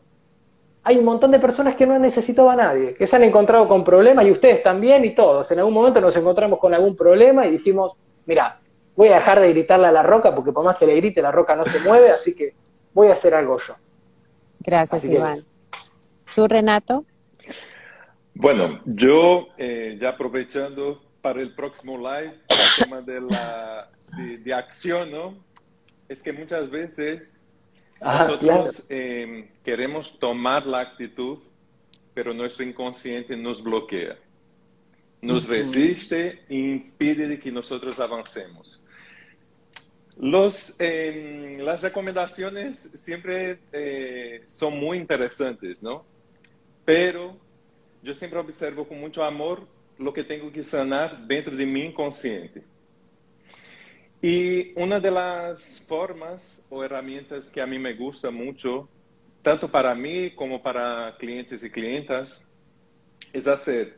hay 0.83 0.97
un 0.97 1.05
montón 1.05 1.31
de 1.31 1.39
personas 1.39 1.75
que 1.75 1.85
no 1.85 1.93
han 1.93 2.01
necesitado 2.01 2.49
a 2.49 2.55
nadie, 2.55 2.93
que 2.93 3.07
se 3.07 3.15
han 3.15 3.23
encontrado 3.23 3.67
con 3.67 3.83
problemas 3.83 4.25
y 4.25 4.31
ustedes 4.31 4.61
también 4.61 5.05
y 5.05 5.11
todos. 5.15 5.49
En 5.51 5.59
algún 5.59 5.73
momento 5.73 6.01
nos 6.01 6.15
encontramos 6.17 6.59
con 6.59 6.73
algún 6.73 6.95
problema 6.95 7.45
y 7.45 7.51
dijimos, 7.51 7.93
mira, 8.25 8.59
voy 8.95 9.07
a 9.09 9.15
dejar 9.15 9.39
de 9.39 9.49
gritarle 9.49 9.87
a 9.87 9.91
la 9.91 10.03
roca 10.03 10.35
porque 10.35 10.51
por 10.51 10.65
más 10.65 10.77
que 10.77 10.85
le 10.85 10.95
grite 10.95 11.21
la 11.21 11.31
roca 11.31 11.55
no 11.55 11.65
se 11.65 11.79
mueve, 11.79 12.11
así 12.11 12.35
que 12.35 12.53
voy 12.93 13.07
a 13.07 13.13
hacer 13.13 13.33
algo 13.33 13.57
yo. 13.65 13.75
Gracias, 14.59 15.05
Iván. 15.05 15.39
¿Tú, 16.35 16.47
Renato? 16.47 17.05
Bueno, 18.33 18.81
yo 18.85 19.47
eh, 19.57 19.97
ya 19.99 20.09
aprovechando 20.09 21.01
para 21.21 21.39
el 21.39 21.55
próximo 21.55 21.97
live, 21.97 22.39
el 22.49 22.83
tema 22.83 23.01
de, 23.01 23.21
la, 23.21 23.89
de 24.17 24.53
acción, 24.53 25.11
¿no? 25.11 25.35
Es 26.09 26.21
que 26.21 26.33
muchas 26.33 26.69
veces 26.69 27.39
nosotros 28.01 28.85
em, 28.89 29.47
queremos 29.63 30.17
tomar 30.19 30.65
la 30.65 30.81
actitud, 30.81 31.39
pero 32.13 32.33
nuestro 32.33 32.65
inconsciente 32.65 33.35
nos 33.35 33.61
bloquea, 33.61 34.17
nos 35.21 35.47
resiste 35.47 36.43
e 36.49 36.55
impide 36.55 37.27
de 37.27 37.39
que 37.39 37.51
nosotros 37.51 37.99
avancemos. 37.99 38.83
Los, 40.17 40.79
em, 40.79 41.57
las 41.59 41.81
recomendaciones 41.81 42.77
siempre 42.93 43.59
eh, 43.71 44.43
son 44.45 44.77
muy 44.77 44.97
interesantes, 44.97 45.81
¿no? 45.81 46.05
Pero 46.85 47.35
yo 48.03 48.13
siempre 48.13 48.39
observo 48.39 48.87
con 48.87 48.99
mucho 48.99 49.23
amor 49.23 49.65
lo 49.97 50.13
que 50.13 50.23
tengo 50.23 50.51
que 50.51 50.63
sanar 50.63 51.25
dentro 51.25 51.55
de 51.55 51.65
mi 51.65 51.85
inconsciente. 51.85 52.63
Y 54.25 54.71
una 54.79 55.01
de 55.01 55.11
las 55.11 55.81
formas 55.81 56.65
o 56.69 56.81
herramientas 56.81 57.49
que 57.49 57.59
a 57.59 57.67
mí 57.67 57.77
me 57.77 57.93
gusta 57.93 58.31
mucho, 58.31 58.87
tanto 59.41 59.69
para 59.69 59.93
mí 59.93 60.31
como 60.33 60.63
para 60.63 61.13
clientes 61.17 61.61
y 61.61 61.69
clientas, 61.69 62.49
es 63.33 63.47
hacer 63.47 63.97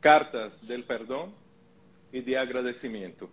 cartas 0.00 0.66
del 0.66 0.82
perdón 0.84 1.34
y 2.10 2.22
de 2.22 2.38
agradecimiento. 2.38 3.28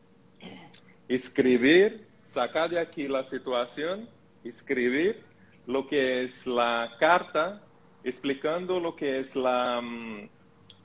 Escribir, 1.08 2.08
sacar 2.24 2.70
de 2.70 2.80
aquí 2.82 3.08
la 3.08 3.24
situación, 3.24 4.10
escribir 4.44 5.24
lo 5.66 5.88
que 5.88 6.26
es 6.26 6.46
la 6.46 6.98
carta, 7.00 7.64
explicando 8.04 8.82
lo 8.82 8.98
que 8.98 9.20
es 9.20 9.38
la, 9.38 9.80
mm, 9.80 10.28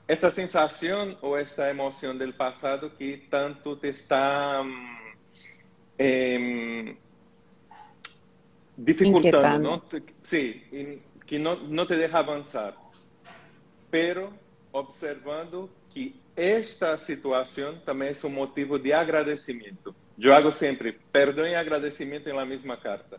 esa 0.07 0.31
sensación 0.31 1.17
o 1.19 1.37
esta 1.37 1.69
emoción 1.69 2.17
del 2.17 2.33
pasado 2.33 2.95
que 2.95 3.27
tanto 3.29 3.77
te 3.77 3.89
está 3.89 4.63
eh, 5.99 6.95
dificultando, 8.77 9.59
¿no? 9.59 9.83
Sí, 10.23 10.63
que 11.27 11.37
no, 11.37 11.57
no 11.57 11.85
te 11.85 11.97
deja 11.97 12.19
avanzar. 12.19 12.75
Pero 13.91 14.31
observando 14.71 15.69
que 15.93 16.13
esta 16.35 16.95
situación 16.95 17.81
también 17.83 18.11
es 18.11 18.23
un 18.23 18.33
motivo 18.33 18.79
de 18.79 18.93
agradecimiento. 18.93 19.93
Yo 20.15 20.33
hago 20.33 20.51
siempre 20.51 20.97
perdón 21.11 21.49
y 21.49 21.53
agradecimiento 21.53 22.29
en 22.29 22.37
la 22.37 22.45
misma 22.45 22.79
carta, 22.79 23.17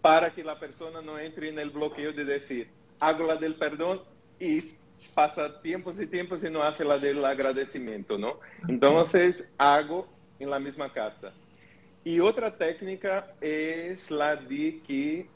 para 0.00 0.32
que 0.32 0.42
la 0.42 0.58
persona 0.58 1.00
no 1.00 1.18
entre 1.18 1.48
en 1.48 1.58
el 1.58 1.70
bloqueo 1.70 2.12
de 2.12 2.24
decir, 2.24 2.68
hago 2.98 3.26
la 3.26 3.36
del 3.36 3.54
perdón 3.54 4.02
y 4.40 4.60
pasa 5.14 5.60
tiempos 5.60 6.00
y 6.00 6.06
tiempos 6.06 6.42
y 6.42 6.50
no 6.50 6.62
hace 6.62 6.84
la 6.84 6.98
del 6.98 7.24
agradecimiento, 7.24 8.18
¿no? 8.18 8.40
Entonces, 8.68 9.52
hago 9.58 10.08
en 10.38 10.50
la 10.50 10.58
misma 10.58 10.92
carta. 10.92 11.32
Y 12.08 12.20
otra 12.20 12.56
técnica 12.56 13.34
es 13.38 14.10
la 14.10 14.34
de 14.34 14.80
que 14.86 15.26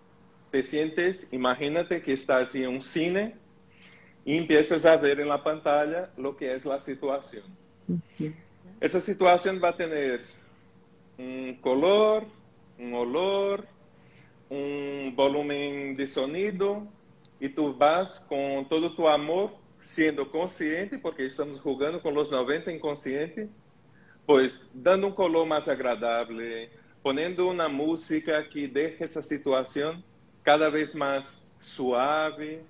te 0.51 0.63
sientes, 0.63 1.29
imagínate 1.31 2.01
que 2.01 2.15
estás 2.15 2.55
en 2.55 2.67
un 2.69 2.83
cine 2.83 3.35
y 4.25 4.39
empiezas 4.39 4.87
a 4.87 4.97
ver 4.97 5.21
en 5.21 5.29
la 5.29 5.45
pantalla 5.45 6.09
lo 6.17 6.35
que 6.35 6.55
es 6.55 6.65
la 6.65 6.81
situación. 6.81 7.45
Esa 8.81 9.03
situación 9.03 9.61
va 9.63 9.69
a 9.69 9.77
tener 9.77 10.23
un 11.19 11.59
color, 11.61 12.25
un 12.79 12.95
olor, 12.95 13.67
un 14.49 15.13
volumen 15.15 15.95
de 15.95 16.07
sonido 16.07 16.89
y 17.39 17.51
tú 17.51 17.77
vas 17.77 18.19
con 18.19 18.67
todo 18.67 18.95
tu 18.95 19.07
amor 19.07 19.51
siendo 19.79 20.31
consciente, 20.31 20.97
porque 20.97 21.27
estamos 21.27 21.61
jugando 21.61 22.01
con 22.01 22.15
los 22.15 22.31
90 22.31 22.73
inconsciente, 22.73 23.51
pues 24.27 24.69
dando 24.73 25.09
un 25.09 25.15
color 25.15 25.47
más 25.47 25.69
agradable, 25.69 26.71
poniendo 27.03 27.47
una 27.47 27.69
música 27.69 28.49
que 28.49 28.69
deje 28.69 29.05
esa 29.05 29.23
situación 29.23 30.03
cada 30.43 30.69
vez 30.69 30.95
más 30.95 31.45
suave. 31.59 32.63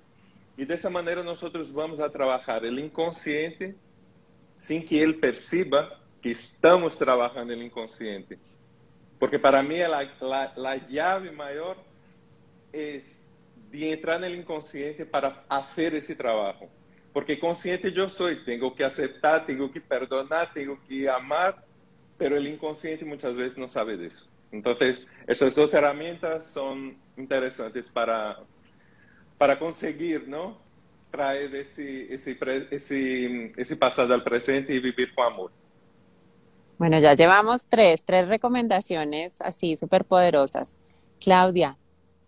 Y 0.57 0.65
de 0.65 0.75
esa 0.75 0.91
manera 0.91 1.23
nosotros 1.23 1.73
vamos 1.73 2.01
a 2.01 2.11
trabajar 2.11 2.65
el 2.65 2.79
inconsciente 2.79 3.75
sin 4.55 4.85
que 4.85 5.03
él 5.03 5.19
perciba 5.19 5.99
que 6.21 6.31
estamos 6.31 6.99
trabajando 6.99 7.53
el 7.53 7.63
inconsciente. 7.63 8.39
Porque 9.19 9.39
para 9.39 9.63
mí 9.63 9.79
la, 9.79 10.11
la, 10.21 10.53
la 10.57 10.89
llave 10.89 11.31
mayor 11.31 11.77
es 12.73 13.29
de 13.71 13.93
entrar 13.93 14.19
en 14.19 14.25
el 14.25 14.39
inconsciente 14.41 15.07
para 15.07 15.45
hacer 15.49 15.95
ese 15.95 16.15
trabajo. 16.15 16.69
Porque 17.13 17.39
consciente 17.39 17.93
yo 17.93 18.09
soy, 18.09 18.45
tengo 18.45 18.75
que 18.75 18.85
aceptar, 18.85 19.45
tengo 19.45 19.71
que 19.71 19.81
perdonar, 19.81 20.53
tengo 20.53 20.79
que 20.89 21.09
amar, 21.09 21.63
pero 22.17 22.37
el 22.37 22.47
inconsciente 22.47 23.05
muchas 23.05 23.37
veces 23.37 23.59
no 23.59 23.69
sabe 23.69 23.97
de 23.97 24.07
eso. 24.07 24.27
Entonces, 24.51 25.11
esas 25.27 25.55
dos 25.55 25.73
herramientas 25.75 26.47
son 26.47 26.97
interesantes 27.17 27.91
para, 27.91 28.39
para 29.39 29.59
conseguir, 29.59 30.29
¿no? 30.29 30.59
Traer 31.11 31.55
ese, 31.55 32.13
ese, 32.13 32.39
ese, 32.71 33.53
ese 33.57 33.77
pasado 33.77 34.15
al 34.15 34.23
presente 34.23 34.75
y 34.75 34.81
vivir 34.81 35.15
con 35.15 35.33
amor. 35.33 35.53
Bueno, 36.79 36.99
ya 36.99 37.15
llevamos 37.15 37.67
tres, 37.67 38.05
tres 38.05 38.29
recomendaciones 38.29 39.41
así 39.41 39.77
súper 39.77 40.05
poderosas. 40.05 40.81
Claudia, 41.21 41.77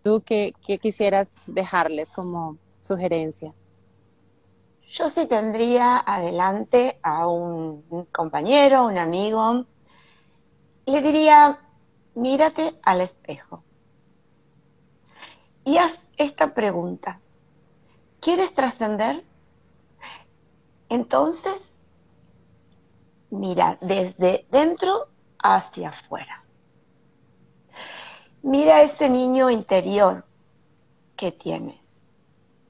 ¿tú 0.03 0.23
qué, 0.25 0.53
qué 0.65 0.77
quisieras 0.77 1.35
dejarles 1.45 2.11
como 2.11 2.57
sugerencia? 2.79 3.53
Yo 4.97 5.09
sí 5.09 5.25
tendría 5.25 5.97
adelante 5.97 6.99
a 7.03 7.27
un, 7.27 8.05
compañero, 8.13 8.85
un 8.85 8.97
amigo, 8.97 9.65
le 10.85 11.01
diría, 11.01 11.59
mírate 12.13 12.79
al 12.81 13.01
espejo 13.01 13.61
y 15.65 15.79
haz 15.79 15.99
esta 16.15 16.53
pregunta. 16.53 17.19
¿Quieres 18.21 18.53
trascender? 18.53 19.25
Entonces, 20.87 21.77
mira 23.31 23.77
desde 23.81 24.47
dentro 24.49 25.09
hacia 25.39 25.89
afuera. 25.89 26.45
Mira 28.43 28.81
ese 28.81 29.09
niño 29.09 29.49
interior 29.49 30.23
que 31.17 31.33
tienes. 31.33 31.91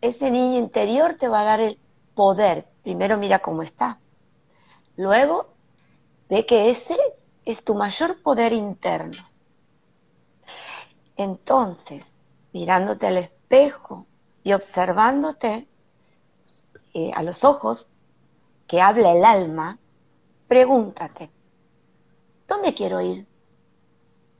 Ese 0.01 0.32
niño 0.32 0.57
interior 0.57 1.17
te 1.19 1.28
va 1.28 1.41
a 1.41 1.45
dar 1.45 1.59
el 1.59 1.84
poder. 2.16 2.68
Primero 2.84 3.18
mira 3.18 3.39
cómo 3.39 3.61
está. 3.61 3.99
Luego 4.95 5.53
ve 6.30 6.45
que 6.45 6.70
ese 6.70 6.97
es 7.43 7.63
tu 7.63 7.76
mayor 7.76 8.22
poder 8.24 8.53
interno. 8.53 9.30
Entonces, 11.18 12.13
mirándote 12.53 13.07
al 13.07 13.18
espejo 13.18 14.05
y 14.43 14.53
observándote 14.53 15.68
eh, 16.93 17.11
a 17.13 17.24
los 17.24 17.43
ojos 17.43 17.88
que 18.68 18.82
habla 18.82 19.11
el 19.11 19.24
alma, 19.24 19.78
pregúntate, 20.47 21.30
¿dónde 22.47 22.74
quiero 22.74 23.01
ir? 23.01 23.28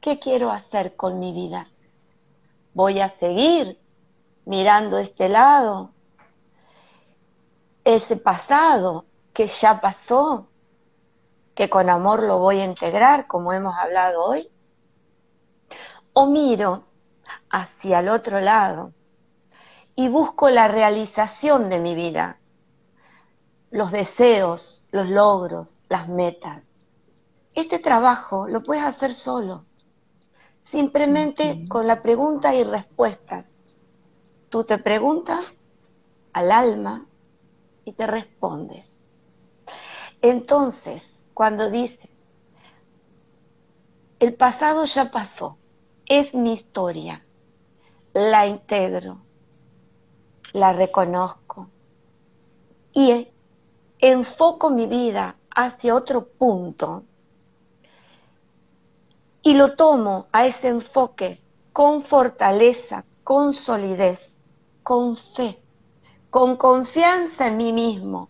¿Qué 0.02 0.20
quiero 0.20 0.52
hacer 0.52 0.96
con 0.96 1.20
mi 1.20 1.32
vida? 1.32 1.70
¿Voy 2.74 3.00
a 3.00 3.10
seguir 3.10 3.80
mirando 4.46 4.98
este 5.00 5.30
lado 5.30 5.95
ese 7.86 8.18
pasado 8.18 9.06
que 9.32 9.48
ya 9.48 9.80
pasó, 9.80 10.48
que 11.54 11.70
con 11.70 11.90
amor 11.90 12.24
lo 12.24 12.40
voy 12.40 12.60
a 12.60 12.66
integrar, 12.66 13.28
como 13.28 13.54
hemos 13.54 13.78
hablado 13.78 14.24
hoy, 14.24 14.50
o 16.14 16.26
miro 16.26 16.84
hacia 17.50 18.00
el 18.00 18.10
otro 18.10 18.42
lado 18.42 18.92
y 19.96 20.10
busco 20.10 20.50
la 20.50 20.68
realización 20.68 21.70
de 21.70 21.80
mi 21.80 21.96
vida, 21.96 22.40
los 23.70 23.92
deseos, 23.92 24.84
los 24.92 25.10
logros, 25.10 25.78
las 25.88 26.10
metas. 26.10 26.64
Este 27.54 27.80
trabajo 27.80 28.48
lo 28.48 28.64
puedes 28.64 28.84
hacer 28.84 29.14
solo, 29.14 29.66
simplemente 30.64 31.62
con 31.70 31.88
la 31.88 32.02
pregunta 32.02 32.54
y 32.56 32.64
respuestas. 32.64 33.54
Tú 34.50 34.64
te 34.64 34.78
preguntas 34.78 35.54
al 36.34 36.52
alma 36.52 37.06
y 37.86 37.94
te 37.94 38.08
respondes. 38.08 39.00
Entonces, 40.22 41.08
cuando 41.34 41.70
dices, 41.70 42.10
el 44.20 44.34
pasado 44.34 44.86
ya 44.86 45.12
pasó, 45.12 45.58
es 46.08 46.34
mi 46.34 46.54
historia, 46.54 47.26
la 48.14 48.48
integro, 48.48 49.20
la 50.52 50.74
reconozco 50.74 51.70
y 52.92 53.28
enfoco 54.00 54.70
mi 54.70 54.88
vida 54.88 55.36
hacia 55.54 55.96
otro 55.96 56.28
punto 56.28 57.04
y 59.42 59.54
lo 59.54 59.76
tomo 59.76 60.28
a 60.32 60.48
ese 60.48 60.70
enfoque 60.70 61.42
con 61.72 62.02
fortaleza, 62.02 63.06
con 63.24 63.54
solidez, 63.54 64.40
con 64.82 65.18
fe 65.18 65.65
con 66.36 66.58
confianza 66.58 67.48
en 67.48 67.56
mí 67.56 67.72
mismo, 67.72 68.28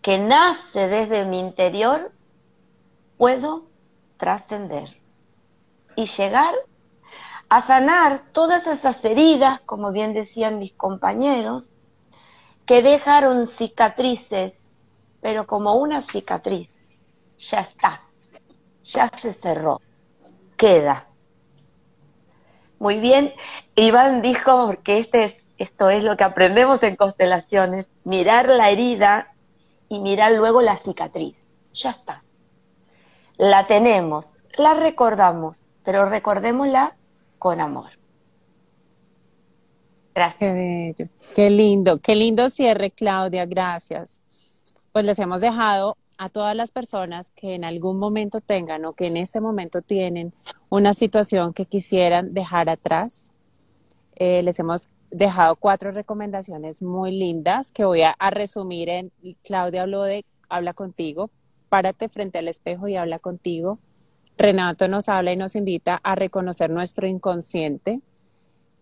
que 0.00 0.16
nace 0.16 0.88
desde 0.88 1.26
mi 1.26 1.38
interior, 1.40 2.10
puedo 3.18 3.66
trascender 4.16 4.98
y 5.94 6.06
llegar 6.06 6.54
a 7.50 7.60
sanar 7.60 8.22
todas 8.32 8.66
esas 8.66 9.04
heridas, 9.04 9.60
como 9.66 9.92
bien 9.92 10.14
decían 10.14 10.58
mis 10.58 10.72
compañeros, 10.72 11.74
que 12.64 12.80
dejaron 12.80 13.46
cicatrices, 13.46 14.70
pero 15.20 15.46
como 15.46 15.74
una 15.74 16.00
cicatriz, 16.00 16.70
ya 17.36 17.60
está, 17.60 18.04
ya 18.82 19.08
se 19.08 19.34
cerró, 19.34 19.82
queda. 20.56 21.08
Muy 22.78 22.98
bien, 22.98 23.34
Iván 23.76 24.22
dijo, 24.22 24.68
porque 24.68 25.00
este 25.00 25.24
es 25.24 25.47
esto 25.58 25.90
es 25.90 26.04
lo 26.04 26.16
que 26.16 26.24
aprendemos 26.24 26.82
en 26.82 26.96
constelaciones, 26.96 27.92
mirar 28.04 28.48
la 28.48 28.70
herida 28.70 29.34
y 29.88 29.98
mirar 29.98 30.32
luego 30.32 30.62
la 30.62 30.76
cicatriz. 30.76 31.36
Ya 31.74 31.90
está. 31.90 32.22
La 33.36 33.66
tenemos, 33.66 34.26
la 34.56 34.74
recordamos, 34.74 35.64
pero 35.84 36.08
recordémosla 36.08 36.96
con 37.38 37.60
amor. 37.60 37.90
Gracias. 40.14 40.38
Qué 40.38 40.52
bello, 40.52 41.10
qué 41.34 41.50
lindo, 41.50 41.98
qué 42.00 42.16
lindo 42.16 42.50
cierre, 42.50 42.90
Claudia, 42.90 43.46
gracias. 43.46 44.22
Pues 44.92 45.04
les 45.04 45.18
hemos 45.18 45.40
dejado 45.40 45.96
a 46.18 46.28
todas 46.28 46.56
las 46.56 46.72
personas 46.72 47.30
que 47.30 47.54
en 47.54 47.64
algún 47.64 47.98
momento 47.98 48.40
tengan 48.40 48.84
o 48.84 48.92
que 48.92 49.06
en 49.06 49.16
este 49.16 49.40
momento 49.40 49.82
tienen 49.82 50.32
una 50.68 50.94
situación 50.94 51.52
que 51.52 51.66
quisieran 51.66 52.34
dejar 52.34 52.68
atrás, 52.68 53.32
eh, 54.16 54.42
les 54.42 54.58
hemos 54.58 54.90
dejado 55.10 55.56
cuatro 55.56 55.90
recomendaciones 55.90 56.82
muy 56.82 57.12
lindas 57.12 57.72
que 57.72 57.84
voy 57.84 58.02
a, 58.02 58.14
resumir 58.30 58.88
en 58.88 59.12
Claudia 59.42 59.82
habló 59.82 60.02
de 60.02 60.24
habla 60.48 60.74
contigo, 60.74 61.30
párate 61.68 62.08
frente 62.08 62.38
al 62.38 62.48
espejo 62.48 62.88
y 62.88 62.96
habla 62.96 63.18
contigo. 63.18 63.78
Renato 64.36 64.86
nos 64.88 65.08
habla 65.08 65.32
y 65.32 65.36
nos 65.36 65.56
invita 65.56 66.00
a 66.02 66.14
reconocer 66.14 66.70
nuestro 66.70 67.06
inconsciente 67.06 68.00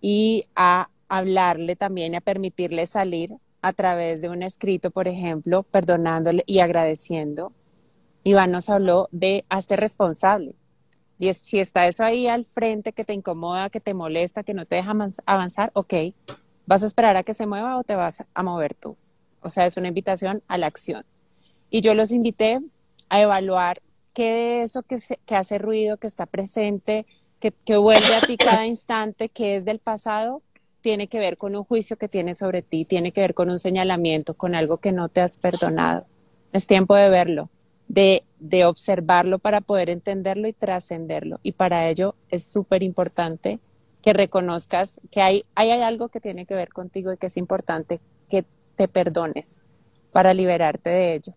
y 0.00 0.44
a 0.54 0.90
hablarle 1.08 1.76
también 1.76 2.14
a 2.14 2.20
permitirle 2.20 2.86
salir 2.86 3.34
a 3.62 3.72
través 3.72 4.20
de 4.20 4.28
un 4.28 4.42
escrito, 4.42 4.90
por 4.90 5.08
ejemplo, 5.08 5.62
perdonándole 5.62 6.42
y 6.46 6.58
agradeciendo. 6.60 7.52
Iván 8.22 8.52
nos 8.52 8.68
habló 8.68 9.08
de 9.12 9.44
hazte 9.48 9.76
responsable. 9.76 10.54
Y 11.18 11.32
si 11.34 11.60
está 11.60 11.86
eso 11.86 12.04
ahí 12.04 12.26
al 12.28 12.44
frente 12.44 12.92
que 12.92 13.04
te 13.04 13.14
incomoda, 13.14 13.70
que 13.70 13.80
te 13.80 13.94
molesta, 13.94 14.42
que 14.42 14.54
no 14.54 14.66
te 14.66 14.76
deja 14.76 14.94
avanzar, 15.24 15.70
ok, 15.74 15.94
¿vas 16.66 16.82
a 16.82 16.86
esperar 16.86 17.16
a 17.16 17.22
que 17.22 17.34
se 17.34 17.46
mueva 17.46 17.78
o 17.78 17.84
te 17.84 17.94
vas 17.94 18.24
a 18.34 18.42
mover 18.42 18.74
tú? 18.74 18.96
O 19.40 19.50
sea, 19.50 19.64
es 19.64 19.76
una 19.76 19.88
invitación 19.88 20.42
a 20.48 20.58
la 20.58 20.66
acción. 20.66 21.04
Y 21.70 21.80
yo 21.80 21.94
los 21.94 22.12
invité 22.12 22.60
a 23.08 23.20
evaluar 23.20 23.80
qué 24.12 24.30
de 24.30 24.62
eso 24.62 24.82
que, 24.82 24.98
que 25.24 25.36
hace 25.36 25.58
ruido, 25.58 25.96
que 25.96 26.06
está 26.06 26.26
presente, 26.26 27.06
que, 27.40 27.52
que 27.52 27.76
vuelve 27.76 28.14
a 28.14 28.20
ti 28.20 28.36
cada 28.36 28.66
instante, 28.66 29.28
que 29.28 29.56
es 29.56 29.64
del 29.64 29.78
pasado, 29.78 30.42
tiene 30.82 31.08
que 31.08 31.18
ver 31.18 31.38
con 31.38 31.56
un 31.56 31.64
juicio 31.64 31.96
que 31.96 32.08
tiene 32.08 32.34
sobre 32.34 32.62
ti, 32.62 32.84
tiene 32.84 33.12
que 33.12 33.20
ver 33.22 33.34
con 33.34 33.50
un 33.50 33.58
señalamiento, 33.58 34.34
con 34.34 34.54
algo 34.54 34.78
que 34.78 34.92
no 34.92 35.08
te 35.08 35.20
has 35.20 35.38
perdonado. 35.38 36.06
Es 36.52 36.66
tiempo 36.66 36.94
de 36.94 37.08
verlo 37.08 37.50
de, 37.88 38.22
de 38.40 38.64
observarlo 38.64 39.38
para 39.38 39.60
poder 39.60 39.90
entenderlo 39.90 40.48
y 40.48 40.52
trascenderlo. 40.52 41.40
Y 41.42 41.52
para 41.52 41.88
ello 41.88 42.14
es 42.30 42.50
súper 42.50 42.82
importante 42.82 43.60
que 44.06 44.12
reconozcas 44.12 45.00
que 45.10 45.20
hay, 45.20 45.44
hay, 45.56 45.70
algo 45.70 46.08
que 46.08 46.20
tiene 46.20 46.46
que 46.46 46.54
ver 46.54 46.68
contigo 46.68 47.12
y 47.12 47.16
que 47.16 47.26
es 47.26 47.36
importante 47.36 48.00
que 48.28 48.44
te 48.76 48.86
perdones 48.86 49.58
para 50.12 50.32
liberarte 50.32 50.90
de 50.90 51.14
ello. 51.14 51.34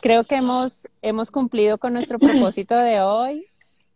Creo 0.00 0.24
que 0.24 0.34
hemos, 0.34 0.88
hemos 1.02 1.30
cumplido 1.30 1.78
con 1.78 1.92
nuestro 1.92 2.18
propósito 2.18 2.74
de 2.74 3.00
hoy. 3.00 3.46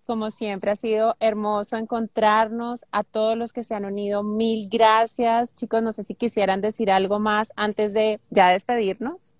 Como 0.06 0.30
siempre 0.30 0.70
ha 0.70 0.76
sido 0.76 1.16
hermoso 1.18 1.76
encontrarnos. 1.76 2.84
A 2.92 3.02
todos 3.02 3.36
los 3.36 3.52
que 3.52 3.64
se 3.64 3.74
han 3.74 3.84
unido, 3.84 4.22
mil 4.22 4.68
gracias. 4.70 5.52
Chicos, 5.56 5.82
no 5.82 5.90
sé 5.90 6.04
si 6.04 6.14
quisieran 6.14 6.60
decir 6.60 6.92
algo 6.92 7.18
más 7.18 7.52
antes 7.56 7.92
de 7.92 8.20
ya 8.30 8.50
despedirnos. 8.50 9.34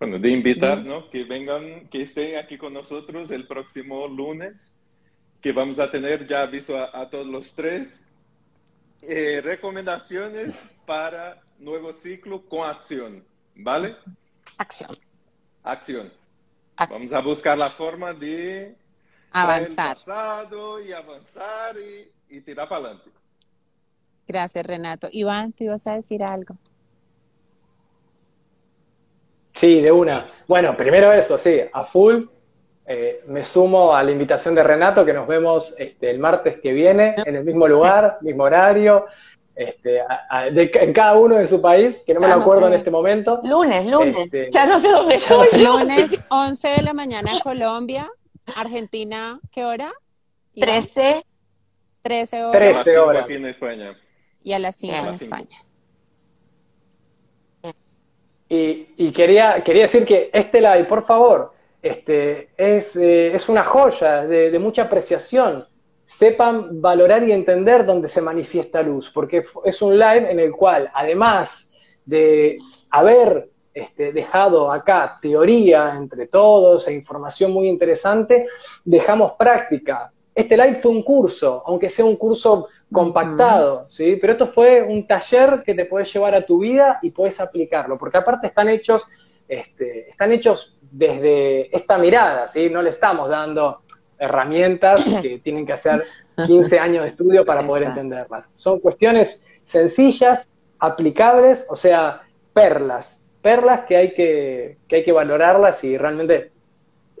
Bueno, 0.00 0.18
de 0.18 0.30
invitar, 0.30 0.82
¿no? 0.82 1.10
Que 1.10 1.24
vengan, 1.24 1.86
que 1.88 2.00
estén 2.00 2.38
aquí 2.38 2.56
con 2.56 2.72
nosotros 2.72 3.30
el 3.30 3.46
próximo 3.46 4.08
lunes, 4.08 4.80
que 5.42 5.52
vamos 5.52 5.78
a 5.78 5.90
tener 5.90 6.26
ya 6.26 6.46
visto 6.46 6.74
a, 6.74 7.10
todos 7.10 7.26
los 7.26 7.54
tres 7.54 8.02
eh, 9.02 9.42
recomendaciones 9.44 10.56
para 10.86 11.42
nuevo 11.58 11.92
ciclo 11.92 12.40
con 12.48 12.66
acción, 12.66 13.22
¿vale? 13.54 13.94
Acción. 14.56 14.96
Acción. 15.62 16.10
Vamos 16.78 17.12
a 17.12 17.20
buscar 17.20 17.58
la 17.58 17.68
forma 17.68 18.14
de 18.14 18.74
avanzar. 19.30 19.98
y 20.82 20.92
avanzar 20.92 21.76
y, 21.76 22.36
y 22.36 22.40
tirar 22.40 22.70
para 22.70 22.86
adelante. 22.86 23.10
Gracias, 24.26 24.64
Renato. 24.64 25.08
Iván, 25.12 25.52
¿tú 25.52 25.64
ibas 25.64 25.86
a 25.86 25.92
decir 25.92 26.22
algo? 26.22 26.56
Sí, 29.54 29.80
de 29.80 29.92
una. 29.92 30.26
Bueno, 30.46 30.76
primero 30.76 31.12
eso, 31.12 31.38
sí, 31.38 31.60
a 31.72 31.84
full. 31.84 32.24
Eh, 32.86 33.22
me 33.28 33.44
sumo 33.44 33.94
a 33.94 34.02
la 34.02 34.10
invitación 34.10 34.54
de 34.54 34.64
Renato, 34.64 35.04
que 35.04 35.12
nos 35.12 35.28
vemos 35.28 35.74
este, 35.78 36.10
el 36.10 36.18
martes 36.18 36.60
que 36.60 36.72
viene, 36.72 37.14
en 37.24 37.36
el 37.36 37.44
mismo 37.44 37.68
lugar, 37.68 38.18
mismo 38.20 38.44
horario, 38.44 39.06
este, 39.54 40.02
en 40.56 40.92
cada 40.92 41.16
uno 41.16 41.36
de 41.36 41.46
su 41.46 41.62
país, 41.62 42.02
que 42.04 42.14
no 42.14 42.20
me 42.20 42.28
lo 42.28 42.34
acuerdo 42.34 42.66
en 42.66 42.74
este 42.74 42.90
momento. 42.90 43.40
Lunes, 43.44 43.86
lunes. 43.86 44.16
Este, 44.18 44.50
ya 44.50 44.66
no 44.66 44.80
sé 44.80 44.88
dónde 44.88 45.14
estoy. 45.16 45.46
lunes, 45.64 46.18
11 46.30 46.68
de 46.68 46.82
la 46.82 46.94
mañana 46.94 47.30
en 47.32 47.40
Colombia. 47.40 48.10
Argentina, 48.56 49.38
¿qué 49.52 49.64
hora? 49.64 49.92
13. 50.58 51.24
13 52.02 52.44
horas. 52.44 52.82
13 52.82 52.98
horas. 52.98 53.24
Aquí 53.24 53.34
en 53.34 53.46
España. 53.46 53.96
Y 54.42 54.52
a 54.52 54.58
las 54.58 54.76
5 54.76 54.96
en 54.96 55.14
España. 55.14 55.64
Y, 58.52 59.12
quería, 59.12 59.62
quería 59.62 59.82
decir 59.82 60.04
que 60.04 60.28
este 60.32 60.60
live, 60.60 60.84
por 60.84 61.04
favor, 61.04 61.52
este, 61.80 62.48
es, 62.56 62.96
eh, 62.96 63.32
es 63.32 63.48
una 63.48 63.62
joya 63.62 64.26
de, 64.26 64.58
mucha 64.58 64.82
apreciación. 64.82 65.64
Sepan 66.04 66.80
valorar 66.80 67.22
y 67.22 67.30
entender 67.30 67.86
dónde 67.86 68.08
se 68.08 68.20
manifiesta 68.20 68.82
luz, 68.82 69.08
porque 69.14 69.44
es 69.64 69.82
un 69.82 69.96
live 69.96 70.28
en 70.28 70.40
el 70.40 70.50
cual, 70.50 70.90
además 70.92 71.70
de 72.04 72.58
haber 72.90 73.48
este, 73.72 74.12
dejado 74.12 74.72
acá 74.72 75.18
teoría 75.22 75.94
entre 75.96 76.26
todos 76.26 76.88
e 76.88 76.92
información 76.92 77.52
muy 77.52 77.68
interesante, 77.68 78.48
dejamos 78.84 79.34
práctica. 79.38 80.12
Este 80.34 80.56
live 80.56 80.74
fue 80.74 80.90
un 80.90 81.04
curso, 81.04 81.62
aunque 81.64 81.88
sea 81.88 82.04
un 82.04 82.16
curso 82.16 82.66
compactado, 82.92 83.86
¿sí? 83.88 84.18
Pero 84.20 84.32
esto 84.32 84.46
fue 84.46 84.82
un 84.82 85.06
taller 85.06 85.62
que 85.64 85.74
te 85.74 85.84
puedes 85.84 86.12
llevar 86.12 86.34
a 86.34 86.44
tu 86.44 86.58
vida 86.58 86.98
y 87.02 87.10
puedes 87.10 87.40
aplicarlo, 87.40 87.98
porque 87.98 88.18
aparte 88.18 88.48
están 88.48 88.68
hechos, 88.68 89.06
este, 89.48 90.10
están 90.10 90.32
hechos 90.32 90.76
desde 90.90 91.74
esta 91.76 91.98
mirada, 91.98 92.48
¿sí? 92.48 92.68
No 92.68 92.82
le 92.82 92.90
estamos 92.90 93.28
dando 93.28 93.82
herramientas 94.18 95.02
que 95.22 95.38
tienen 95.38 95.64
que 95.64 95.72
hacer 95.72 96.04
15 96.46 96.78
años 96.78 97.02
de 97.02 97.08
estudio 97.08 97.44
para 97.44 97.66
poder 97.66 97.88
entenderlas. 97.88 98.48
Son 98.54 98.80
cuestiones 98.80 99.42
sencillas, 99.62 100.48
aplicables, 100.78 101.66
o 101.68 101.76
sea, 101.76 102.22
perlas, 102.52 103.22
perlas 103.40 103.80
que 103.86 103.96
hay 103.96 104.14
que, 104.14 104.78
que 104.88 104.96
hay 104.96 105.04
que 105.04 105.12
valorarlas 105.12 105.84
y 105.84 105.96
realmente 105.96 106.52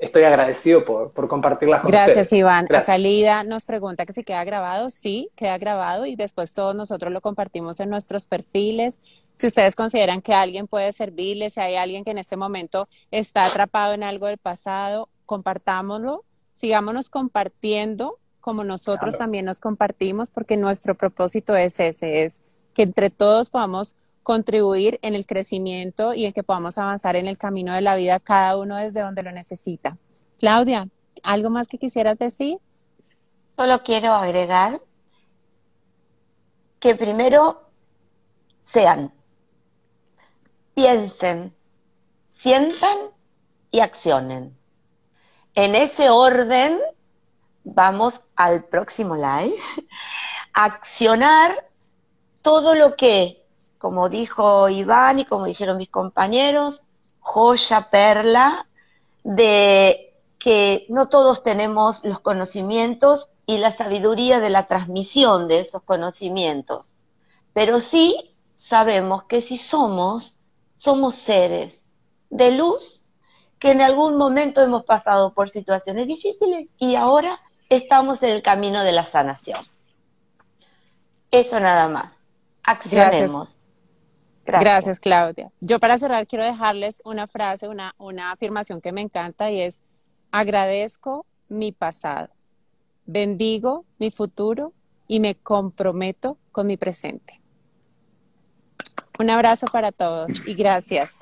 estoy 0.00 0.24
agradecido 0.24 0.84
por, 0.84 1.12
por 1.12 1.28
compartirlas 1.28 1.82
con 1.82 1.90
Gracias, 1.90 2.32
Iván. 2.32 2.66
Gracias. 2.66 3.46
nos 3.46 3.64
pregunta 3.64 4.06
que 4.06 4.12
si 4.12 4.24
queda 4.24 4.42
grabado. 4.44 4.90
Sí, 4.90 5.30
queda 5.36 5.58
grabado 5.58 6.06
y 6.06 6.16
después 6.16 6.54
todos 6.54 6.74
nosotros 6.74 7.12
lo 7.12 7.20
compartimos 7.20 7.78
en 7.80 7.90
nuestros 7.90 8.26
perfiles. 8.26 9.00
Si 9.34 9.46
ustedes 9.46 9.76
consideran 9.76 10.22
que 10.22 10.34
alguien 10.34 10.66
puede 10.66 10.92
servirles, 10.92 11.54
si 11.54 11.60
hay 11.60 11.76
alguien 11.76 12.04
que 12.04 12.10
en 12.10 12.18
este 12.18 12.36
momento 12.36 12.88
está 13.10 13.44
atrapado 13.44 13.94
en 13.94 14.02
algo 14.02 14.26
del 14.26 14.38
pasado, 14.38 15.08
compartámoslo, 15.26 16.24
sigámonos 16.52 17.08
compartiendo 17.10 18.18
como 18.40 18.64
nosotros 18.64 19.18
también 19.18 19.44
nos 19.44 19.60
compartimos, 19.60 20.30
porque 20.30 20.56
nuestro 20.56 20.94
propósito 20.94 21.54
es 21.54 21.78
ese, 21.78 22.22
es 22.22 22.40
que 22.74 22.82
entre 22.82 23.10
todos 23.10 23.50
podamos 23.50 23.96
contribuir 24.22 24.98
en 25.02 25.14
el 25.14 25.26
crecimiento 25.26 26.14
y 26.14 26.26
en 26.26 26.32
que 26.32 26.42
podamos 26.42 26.78
avanzar 26.78 27.16
en 27.16 27.26
el 27.26 27.38
camino 27.38 27.74
de 27.74 27.80
la 27.80 27.94
vida, 27.94 28.20
cada 28.20 28.56
uno 28.58 28.76
desde 28.76 29.00
donde 29.00 29.22
lo 29.22 29.32
necesita. 29.32 29.98
Claudia, 30.38 30.88
¿algo 31.22 31.50
más 31.50 31.68
que 31.68 31.78
quisieras 31.78 32.18
decir? 32.18 32.58
Solo 33.56 33.82
quiero 33.82 34.14
agregar 34.14 34.80
que 36.78 36.94
primero 36.94 37.68
sean, 38.62 39.12
piensen, 40.74 41.54
sientan 42.36 42.98
y 43.70 43.80
accionen. 43.80 44.56
En 45.54 45.74
ese 45.74 46.08
orden, 46.08 46.80
vamos 47.64 48.20
al 48.36 48.64
próximo 48.64 49.16
live. 49.16 49.56
Accionar 50.52 51.68
todo 52.42 52.74
lo 52.74 52.96
que 52.96 53.39
como 53.80 54.10
dijo 54.10 54.68
Iván 54.68 55.20
y 55.20 55.24
como 55.24 55.46
dijeron 55.46 55.78
mis 55.78 55.88
compañeros, 55.88 56.82
joya, 57.18 57.88
perla, 57.90 58.66
de 59.24 60.14
que 60.38 60.84
no 60.90 61.08
todos 61.08 61.42
tenemos 61.42 62.04
los 62.04 62.20
conocimientos 62.20 63.30
y 63.46 63.56
la 63.56 63.72
sabiduría 63.72 64.38
de 64.38 64.50
la 64.50 64.66
transmisión 64.66 65.48
de 65.48 65.60
esos 65.60 65.82
conocimientos, 65.82 66.84
pero 67.54 67.80
sí 67.80 68.36
sabemos 68.54 69.24
que 69.24 69.40
si 69.40 69.56
somos, 69.56 70.36
somos 70.76 71.14
seres 71.14 71.88
de 72.28 72.50
luz 72.50 73.00
que 73.58 73.70
en 73.70 73.80
algún 73.80 74.18
momento 74.18 74.60
hemos 74.60 74.84
pasado 74.84 75.32
por 75.32 75.48
situaciones 75.48 76.06
difíciles 76.06 76.68
y 76.76 76.96
ahora 76.96 77.40
estamos 77.70 78.22
en 78.22 78.30
el 78.30 78.42
camino 78.42 78.84
de 78.84 78.92
la 78.92 79.06
sanación. 79.06 79.64
Eso 81.30 81.58
nada 81.60 81.88
más. 81.88 82.18
Accionemos. 82.62 83.32
Gracias. 83.32 83.59
Claudia. 85.00 85.50
Yo 85.60 85.78
para 85.78 85.98
cerrar 85.98 86.26
quiero 86.26 86.44
dejarles 86.44 87.02
una 87.04 87.26
frase, 87.26 87.68
una, 87.68 87.94
una 87.98 88.32
afirmación 88.32 88.80
que 88.80 88.92
me 88.92 89.00
encanta 89.00 89.50
y 89.50 89.60
es, 89.60 89.80
agradezco 90.30 91.26
mi 91.48 91.72
pasado, 91.72 92.28
bendigo 93.06 93.84
mi 93.98 94.10
futuro 94.10 94.72
y 95.06 95.20
me 95.20 95.34
comprometo 95.34 96.38
con 96.52 96.66
mi 96.66 96.76
presente. 96.76 97.40
Un 99.18 99.28
abrazo 99.28 99.66
para 99.66 99.92
todos 99.92 100.30
y 100.46 100.54
gracias. 100.54 101.18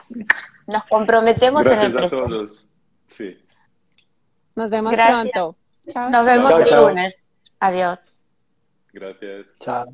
Nos 0.66 0.84
comprometemos 0.84 1.66
en 1.66 1.80
el 1.80 1.92
presente. 1.92 2.16
a 2.16 2.28
todos. 2.28 2.68
Sí. 3.08 3.44
Nos 4.54 4.70
vemos 4.70 4.94
pronto. 4.94 5.56
Nos 6.10 6.24
vemos 6.24 6.52
el 6.60 6.76
lunes. 6.76 7.24
Adiós. 7.58 7.98
Gracias. 8.92 9.54
Chao. 9.60 9.86